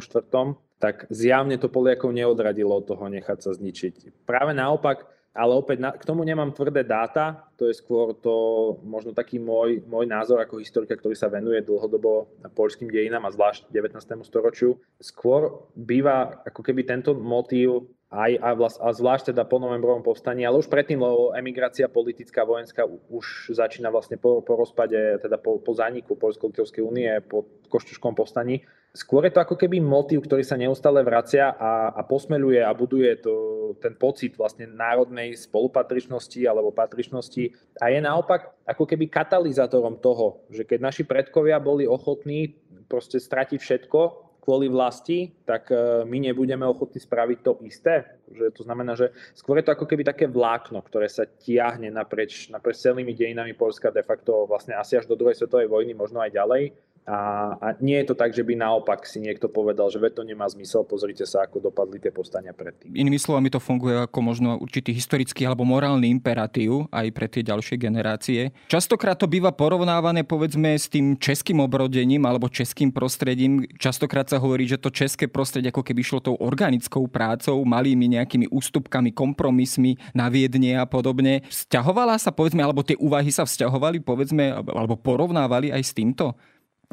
tak 0.77 1.05
zjavne 1.13 1.55
to 1.61 1.69
Poliakov 1.69 2.11
neodradilo 2.11 2.73
od 2.73 2.85
toho 2.85 3.05
nechať 3.07 3.37
sa 3.39 3.51
zničiť. 3.53 4.25
Práve 4.25 4.53
naopak, 4.57 5.16
ale 5.37 5.53
opäť 5.53 5.77
na, 5.77 5.93
k 5.93 6.01
tomu 6.01 6.25
nemám 6.25 6.49
tvrdé 6.49 6.81
dáta, 6.81 7.45
to 7.61 7.69
je 7.69 7.77
skôr 7.77 8.17
to 8.17 8.33
možno 8.81 9.13
taký 9.13 9.37
môj, 9.37 9.85
môj 9.85 10.09
názor 10.09 10.41
ako 10.41 10.57
historika, 10.57 10.97
ktorý 10.97 11.13
sa 11.13 11.29
venuje 11.29 11.61
dlhodobo 11.61 12.33
poľským 12.57 12.89
dejinám 12.89 13.29
a 13.29 13.33
zvlášť 13.33 13.69
19. 13.69 14.01
storočiu. 14.25 14.81
Skôr 14.97 15.69
býva 15.77 16.41
ako 16.41 16.65
keby 16.65 16.89
tento 16.89 17.13
motív 17.13 17.85
aj, 18.07 18.31
a, 18.39 18.49
vlast, 18.55 18.79
a 18.79 18.95
zvlášť 18.95 19.35
teda 19.35 19.43
po 19.43 19.59
novembrovom 19.59 19.99
povstaní, 19.99 20.47
ale 20.47 20.63
už 20.63 20.71
predtým, 20.71 21.03
lebo 21.03 21.35
emigrácia 21.35 21.91
politická, 21.91 22.47
vojenská 22.47 22.87
už 22.87 23.51
začína 23.51 23.91
vlastne 23.91 24.15
po, 24.15 24.39
po 24.39 24.55
rozpade, 24.55 25.19
teda 25.19 25.35
po, 25.35 25.59
po 25.59 25.71
zániku 25.75 26.15
Polsko-Litovskej 26.15 26.83
únie, 26.83 27.11
po 27.27 27.43
Koštuškom 27.67 28.15
povstaní, 28.15 28.63
Skôr 28.97 29.29
je 29.29 29.33
to 29.37 29.45
ako 29.45 29.53
keby 29.61 29.77
motív, 29.77 30.25
ktorý 30.25 30.41
sa 30.41 30.57
neustále 30.57 31.05
vracia 31.05 31.53
a, 31.53 31.93
a 31.93 32.01
posmeluje 32.01 32.57
a 32.65 32.73
buduje 32.73 33.21
to, 33.21 33.33
ten 33.77 33.93
pocit 33.93 34.33
vlastne 34.33 34.65
národnej 34.65 35.37
spolupatričnosti 35.37 36.41
alebo 36.41 36.73
patričnosti. 36.73 37.53
A 37.77 37.93
je 37.93 38.01
naopak 38.01 38.57
ako 38.65 38.89
keby 38.89 39.05
katalizátorom 39.05 40.01
toho, 40.01 40.41
že 40.49 40.65
keď 40.65 40.81
naši 40.81 41.03
predkovia 41.05 41.61
boli 41.61 41.85
ochotní 41.85 42.57
proste 42.89 43.21
stratiť 43.21 43.59
všetko 43.61 44.26
kvôli 44.47 44.71
vlasti, 44.71 45.35
tak 45.43 45.67
e, 45.75 46.07
my 46.07 46.31
nebudeme 46.31 46.63
ochotní 46.63 47.03
spraviť 47.03 47.39
to 47.43 47.59
isté. 47.67 48.15
Že 48.31 48.55
to 48.55 48.61
znamená, 48.63 48.95
že 48.95 49.11
skôr 49.35 49.59
je 49.59 49.67
to 49.67 49.75
ako 49.75 49.83
keby 49.83 50.07
také 50.07 50.23
vlákno, 50.23 50.79
ktoré 50.87 51.11
sa 51.11 51.27
tiahne 51.27 51.91
naprieč, 51.91 52.47
naprieč 52.47 52.79
celými 52.79 53.11
dejinami 53.11 53.51
Polska 53.51 53.91
de 53.91 54.07
facto 54.07 54.47
vlastne 54.47 54.79
asi 54.79 54.95
až 54.95 55.03
do 55.03 55.19
druhej 55.19 55.35
svetovej 55.35 55.67
vojny, 55.67 55.91
možno 55.91 56.23
aj 56.23 56.31
ďalej 56.31 56.71
a, 57.07 57.55
a 57.55 57.67
nie 57.79 58.03
je 58.03 58.11
to 58.11 58.15
tak, 58.19 58.35
že 58.35 58.43
by 58.43 58.59
naopak 58.59 59.07
si 59.07 59.23
niekto 59.23 59.47
povedal, 59.47 59.87
že 59.87 60.03
to 60.11 60.27
nemá 60.27 60.43
zmysel, 60.51 60.83
pozrite 60.83 61.23
sa, 61.23 61.47
ako 61.47 61.71
dopadli 61.71 62.03
tie 62.03 62.11
postania 62.11 62.51
predtým. 62.51 62.91
Inými 62.91 63.15
slovami 63.15 63.47
to 63.47 63.63
funguje 63.63 63.95
ako 64.03 64.19
možno 64.19 64.59
určitý 64.59 64.91
historický 64.91 65.47
alebo 65.47 65.63
morálny 65.63 66.11
imperatív 66.11 66.91
aj 66.91 67.07
pre 67.15 67.31
tie 67.31 67.47
ďalšie 67.47 67.79
generácie. 67.79 68.51
Častokrát 68.67 69.15
to 69.15 69.23
býva 69.23 69.55
porovnávané 69.55 70.27
povedzme 70.27 70.75
s 70.75 70.91
tým 70.91 71.15
českým 71.15 71.63
obrodením 71.63 72.27
alebo 72.27 72.51
českým 72.51 72.91
prostredím. 72.91 73.63
Častokrát 73.79 74.27
sa 74.27 74.35
hovorí, 74.35 74.67
že 74.67 74.75
to 74.75 74.91
české 74.91 75.31
prostredie 75.31 75.71
ako 75.71 75.87
keby 75.87 76.03
šlo 76.03 76.19
tou 76.19 76.35
organickou 76.35 77.07
prácou, 77.07 77.63
malými 77.63 78.19
nejakými 78.19 78.51
ústupkami, 78.51 79.15
kompromismi 79.15 79.95
na 80.11 80.27
Viedne 80.27 80.75
a 80.75 80.83
podobne. 80.83 81.47
Vzťahovala 81.47 82.19
sa 82.19 82.35
povedzme, 82.35 82.59
alebo 82.59 82.83
tie 82.83 82.99
úvahy 82.99 83.31
sa 83.31 83.47
vzťahovali 83.47 84.03
povedzme, 84.03 84.59
alebo 84.59 84.99
porovnávali 84.99 85.71
aj 85.71 85.83
s 85.87 85.95
týmto? 85.95 86.35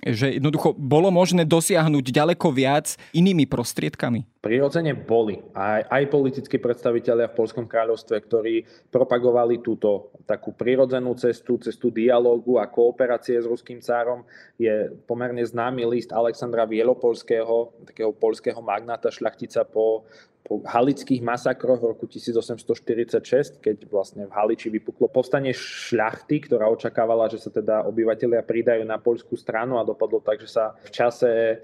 Že 0.02 0.36
jednoducho 0.36 0.74
bolo 0.74 1.14
možné 1.14 1.46
dosiahnuť 1.46 2.10
ďaleko 2.10 2.50
viac 2.50 2.98
inými 3.14 3.46
prostriedkami? 3.46 4.26
Prirodzene 4.42 4.92
boli 4.92 5.40
aj, 5.56 5.88
aj 5.88 6.02
politickí 6.12 6.60
predstavitelia 6.60 7.30
v 7.30 7.38
Polskom 7.38 7.64
kráľovstve, 7.64 8.16
ktorí 8.18 8.54
propagovali 8.92 9.64
túto 9.64 10.12
takú 10.28 10.52
prirodzenú 10.52 11.16
cestu, 11.16 11.56
cestu 11.56 11.88
dialógu 11.88 12.60
a 12.60 12.68
kooperácie 12.68 13.40
s 13.40 13.48
ruským 13.48 13.80
cárom. 13.80 14.26
Je 14.60 14.92
pomerne 15.08 15.40
známy 15.40 15.86
list 15.88 16.12
Alexandra 16.12 16.68
Vielopolského, 16.68 17.72
takého 17.88 18.12
polského 18.12 18.60
magnáta 18.60 19.08
šľachtica 19.08 19.64
po 19.64 20.04
po 20.44 20.60
halických 20.60 21.24
masakroch 21.24 21.80
v 21.80 21.96
roku 21.96 22.04
1846, 22.04 23.64
keď 23.64 23.88
vlastne 23.88 24.28
v 24.28 24.32
Haliči 24.36 24.68
vypuklo 24.68 25.08
povstanie 25.08 25.56
šľachty, 25.56 26.44
ktorá 26.44 26.68
očakávala, 26.68 27.32
že 27.32 27.40
sa 27.40 27.48
teda 27.48 27.88
obyvateľia 27.88 28.44
pridajú 28.44 28.84
na 28.84 29.00
poľskú 29.00 29.40
stranu 29.40 29.80
a 29.80 29.88
dopadlo 29.88 30.20
tak, 30.20 30.44
že 30.44 30.52
sa 30.52 30.76
v 30.84 30.90
čase 30.92 31.32
e, 31.32 31.56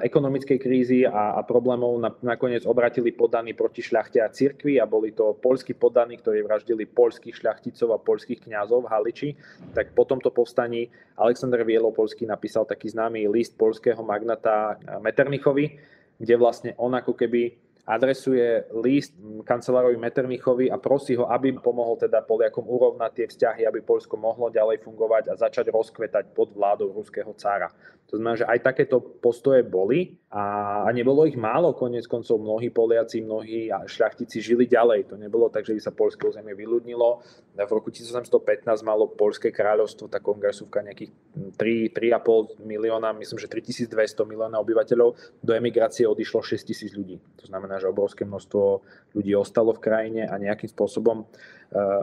ekonomickej 0.00 0.56
krízy 0.56 1.04
a, 1.04 1.36
a 1.36 1.44
problémov 1.44 2.00
na, 2.00 2.08
nakoniec 2.24 2.64
obratili 2.64 3.12
podaní 3.12 3.52
proti 3.52 3.84
šľachte 3.84 4.24
a 4.24 4.32
cirkvi 4.32 4.80
a 4.80 4.88
boli 4.88 5.12
to 5.12 5.36
poľskí 5.36 5.76
podaní, 5.76 6.16
ktorí 6.16 6.40
vraždili 6.40 6.88
poľských 6.88 7.36
šľachticov 7.36 7.92
a 7.92 8.00
poľských 8.00 8.48
kňazov 8.48 8.88
v 8.88 8.90
Haliči. 8.96 9.28
Tak 9.76 9.92
po 9.92 10.08
tomto 10.08 10.32
povstaní 10.32 10.88
Alexander 11.20 11.60
Vielopolský 11.68 12.24
napísal 12.24 12.64
taký 12.64 12.88
známy 12.88 13.28
list 13.28 13.60
poľského 13.60 14.00
magnata 14.00 14.80
Metternichovi, 15.04 15.76
kde 16.16 16.34
vlastne 16.40 16.72
on 16.80 16.96
ako 16.96 17.12
keby 17.12 17.65
adresuje 17.86 18.66
list 18.82 19.14
kancelárovi 19.46 19.94
Metternichovi 19.94 20.66
a 20.66 20.76
prosí 20.76 21.14
ho, 21.14 21.30
aby 21.30 21.54
pomohol 21.54 21.94
teda 21.94 22.18
Poliakom 22.26 22.66
urovnať 22.66 23.10
tie 23.14 23.26
vzťahy, 23.30 23.62
aby 23.62 23.78
Polsko 23.86 24.18
mohlo 24.18 24.50
ďalej 24.50 24.82
fungovať 24.82 25.30
a 25.30 25.38
začať 25.38 25.70
rozkvetať 25.70 26.34
pod 26.34 26.50
vládou 26.50 26.90
ruského 26.90 27.30
cára. 27.38 27.70
To 28.10 28.18
znamená, 28.18 28.42
že 28.42 28.46
aj 28.50 28.58
takéto 28.66 28.98
postoje 28.98 29.62
boli 29.62 30.18
a, 30.26 30.82
a 30.82 30.88
nebolo 30.90 31.22
ich 31.28 31.36
málo, 31.38 31.76
konec 31.76 32.08
koncov 32.10 32.40
mnohí 32.40 32.72
Poliaci, 32.72 33.22
mnohí 33.22 33.70
šľachtici 33.70 34.42
žili 34.42 34.66
ďalej. 34.66 35.12
To 35.12 35.20
nebolo 35.20 35.46
tak, 35.52 35.62
že 35.62 35.76
by 35.76 35.80
sa 35.82 35.92
polské 35.94 36.26
územie 36.26 36.56
vyľudnilo. 36.56 37.08
V 37.56 37.70
roku 37.70 37.94
1815 37.94 38.66
malo 38.82 39.06
Polské 39.06 39.54
kráľovstvo, 39.54 40.10
tá 40.10 40.18
kongresovka 40.18 40.82
nejakých 40.82 41.14
3, 41.54 41.92
3,5 41.92 42.58
milióna, 42.58 43.14
myslím, 43.20 43.38
že 43.38 43.46
3200 43.46 44.26
milióna 44.26 44.58
obyvateľov, 44.58 45.08
do 45.44 45.52
emigrácie 45.54 46.08
odišlo 46.08 46.42
6000 46.42 46.98
ľudí. 46.98 47.16
To 47.40 47.46
znamená, 47.46 47.66
znamená, 47.66 47.80
že 47.80 47.88
obrovské 47.90 48.22
množstvo 48.28 48.84
ľudí 49.16 49.32
ostalo 49.34 49.74
v 49.74 49.82
krajine 49.82 50.22
a 50.28 50.36
nejakým 50.38 50.70
spôsobom 50.70 51.24
e, 51.24 51.24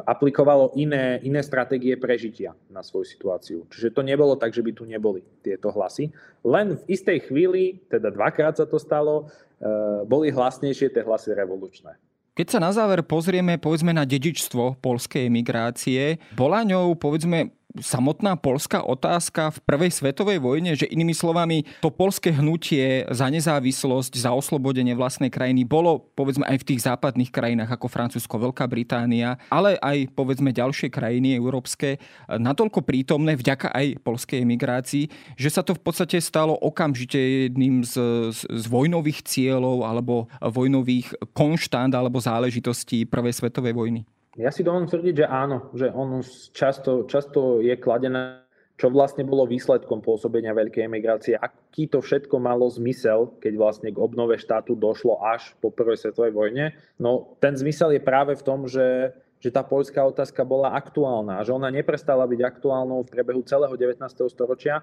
aplikovalo 0.03 0.75
iné, 0.75 1.23
iné 1.23 1.39
stratégie 1.39 1.95
prežitia 1.95 2.57
na 2.67 2.81
svoju 2.81 3.07
situáciu. 3.07 3.59
Čiže 3.71 3.95
to 3.95 4.01
nebolo 4.01 4.35
tak, 4.35 4.51
že 4.51 4.65
by 4.65 4.71
tu 4.75 4.83
neboli 4.83 5.23
tieto 5.45 5.71
hlasy. 5.71 6.11
Len 6.43 6.75
v 6.75 6.83
istej 6.89 7.31
chvíli, 7.31 7.85
teda 7.87 8.11
dvakrát 8.23 8.55
sa 8.55 8.63
to 8.63 8.79
stalo, 8.79 9.27
e, 9.59 9.67
boli 10.07 10.31
hlasnejšie 10.31 10.95
tie 10.95 11.03
hlasy 11.03 11.35
revolučné. 11.35 11.99
Keď 12.33 12.47
sa 12.49 12.59
na 12.63 12.71
záver 12.73 13.03
pozrieme 13.05 13.59
povedzme 13.61 13.91
na 13.93 14.07
dedičstvo 14.07 14.79
polskej 14.79 15.27
emigrácie, 15.29 16.17
bola 16.33 16.63
ňou 16.63 16.95
povedzme 16.97 17.51
samotná 17.81 18.37
polská 18.37 18.85
otázka 18.85 19.49
v 19.49 19.61
prvej 19.65 19.91
svetovej 19.93 20.37
vojne, 20.37 20.77
že 20.77 20.85
inými 20.85 21.17
slovami 21.17 21.65
to 21.81 21.89
polské 21.89 22.29
hnutie 22.29 23.09
za 23.09 23.25
nezávislosť, 23.33 24.13
za 24.13 24.29
oslobodenie 24.29 24.93
vlastnej 24.93 25.33
krajiny 25.33 25.65
bolo 25.65 26.05
povedzme 26.13 26.45
aj 26.45 26.61
v 26.61 26.67
tých 26.73 26.85
západných 26.85 27.33
krajinách 27.33 27.73
ako 27.73 27.89
Francúzsko, 27.89 28.49
Veľká 28.49 28.69
Británia, 28.69 29.41
ale 29.49 29.81
aj 29.81 30.13
povedzme 30.13 30.53
ďalšie 30.53 30.93
krajiny 30.93 31.33
európske 31.33 31.97
natoľko 32.29 32.85
prítomné 32.85 33.33
vďaka 33.33 33.73
aj 33.73 34.05
polskej 34.05 34.45
emigrácii, 34.45 35.09
že 35.33 35.49
sa 35.49 35.65
to 35.65 35.73
v 35.73 35.81
podstate 35.81 36.21
stalo 36.21 36.53
okamžite 36.53 37.49
jedným 37.49 37.81
z, 37.81 37.97
z, 38.29 38.39
z 38.45 38.65
vojnových 38.69 39.25
cieľov 39.25 39.81
alebo 39.81 40.29
vojnových 40.37 41.33
konštant 41.33 41.93
alebo 41.97 42.21
záležitostí 42.21 43.09
prvej 43.09 43.33
svetovej 43.33 43.73
vojny. 43.73 44.01
Ja 44.33 44.49
si 44.49 44.65
dovolím 44.65 44.89
tvrdiť, 44.89 45.15
že 45.23 45.27
áno, 45.29 45.69
že 45.77 45.93
on 45.93 46.25
často, 46.53 47.05
často 47.05 47.61
je 47.61 47.77
kladené, 47.77 48.41
čo 48.73 48.89
vlastne 48.89 49.21
bolo 49.21 49.45
výsledkom 49.45 50.01
pôsobenia 50.01 50.57
veľkej 50.57 50.89
emigrácie. 50.89 51.37
Aký 51.37 51.85
to 51.85 52.01
všetko 52.01 52.41
malo 52.41 52.65
zmysel, 52.65 53.37
keď 53.37 53.53
vlastne 53.61 53.89
k 53.93 54.01
obnove 54.01 54.33
štátu 54.41 54.73
došlo 54.73 55.21
až 55.21 55.53
po 55.61 55.69
prvej 55.69 56.01
svetovej 56.01 56.33
vojne? 56.33 56.65
No 56.97 57.37
ten 57.37 57.53
zmysel 57.53 57.93
je 57.93 58.01
práve 58.01 58.33
v 58.33 58.41
tom, 58.41 58.65
že 58.65 59.13
že 59.43 59.51
tá 59.51 59.59
poľská 59.59 59.99
otázka 60.07 60.47
bola 60.47 60.71
aktuálna 60.71 61.43
že 61.43 61.51
ona 61.51 61.67
neprestala 61.67 62.23
byť 62.23 62.39
aktuálnou 62.39 63.03
v 63.03 63.11
priebehu 63.11 63.43
celého 63.43 63.75
19. 63.75 63.99
storočia. 64.31 64.79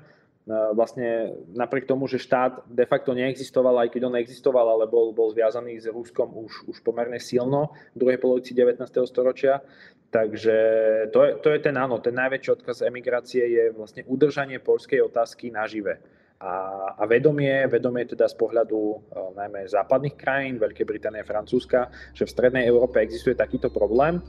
Vlastne 0.50 1.36
napriek 1.52 1.84
tomu, 1.84 2.08
že 2.08 2.18
štát 2.18 2.64
de 2.66 2.82
facto 2.88 3.12
neexistoval, 3.12 3.76
aj 3.86 3.92
keď 3.92 4.08
on 4.08 4.16
existoval, 4.18 4.66
ale 4.72 4.88
bol, 4.88 5.12
bol 5.12 5.30
zviazaný 5.30 5.78
s 5.78 5.86
Ruskom 5.86 6.32
už, 6.32 6.64
už 6.66 6.76
pomerne 6.80 7.20
silno 7.20 7.76
v 7.94 7.96
druhej 8.02 8.18
polovici 8.18 8.56
19. 8.56 8.82
storočia, 9.04 9.62
Takže 10.10 10.58
to 11.14 11.22
je, 11.22 11.30
to 11.38 11.48
je 11.54 11.58
ten 11.62 11.78
áno, 11.78 12.02
ten 12.02 12.10
najväčší 12.18 12.50
odkaz 12.58 12.82
emigrácie 12.82 13.46
je 13.46 13.64
vlastne 13.70 14.02
udržanie 14.10 14.58
poľskej 14.58 15.06
otázky 15.06 15.54
nažive. 15.54 16.02
A, 16.40 16.52
a 16.96 17.04
vedomie, 17.04 17.68
vedomie 17.68 18.08
teda 18.08 18.24
z 18.24 18.32
pohľadu 18.40 18.78
uh, 18.80 18.98
najmä 19.36 19.68
západných 19.68 20.16
krajín, 20.16 20.56
Veľkej 20.56 20.88
Británie, 20.88 21.20
Francúzska, 21.20 21.92
že 22.16 22.24
v 22.24 22.32
strednej 22.32 22.64
Európe 22.64 22.96
existuje 22.96 23.36
takýto 23.36 23.68
problém 23.68 24.24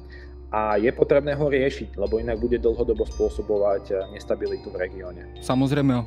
a 0.51 0.75
je 0.75 0.91
potrebné 0.91 1.31
ho 1.31 1.47
riešiť, 1.47 1.95
lebo 1.95 2.19
inak 2.19 2.35
bude 2.35 2.59
dlhodobo 2.59 3.07
spôsobovať 3.07 3.83
eh, 3.87 3.95
nestabilitu 4.11 4.67
v 4.67 4.83
regióne. 4.83 5.23
Samozrejme 5.39 5.91
o 5.95 6.03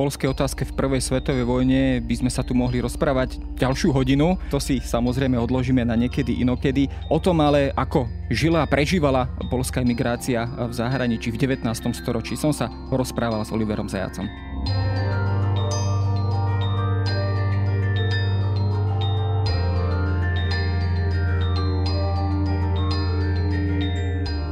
polskej 0.00 0.32
otázke 0.32 0.64
v 0.64 0.72
prvej 0.72 1.04
svetovej 1.04 1.44
vojne 1.44 2.00
by 2.00 2.24
sme 2.24 2.30
sa 2.32 2.40
tu 2.40 2.56
mohli 2.56 2.80
rozprávať 2.80 3.36
ďalšiu 3.60 3.92
hodinu. 3.92 4.40
To 4.48 4.56
si 4.56 4.80
samozrejme 4.80 5.36
odložíme 5.36 5.84
na 5.84 5.92
niekedy 5.92 6.40
inokedy. 6.40 6.88
O 7.12 7.20
tom 7.20 7.44
ale, 7.44 7.68
ako 7.76 8.08
žila 8.32 8.64
a 8.64 8.70
prežívala 8.70 9.28
polská 9.52 9.84
emigrácia 9.84 10.48
v 10.48 10.72
zahraničí 10.72 11.28
v 11.28 11.52
19. 11.52 11.68
storočí, 11.92 12.32
som 12.32 12.56
sa 12.56 12.72
rozprával 12.88 13.44
s 13.44 13.52
Oliverom 13.52 13.92
Zajacom. 13.92 14.24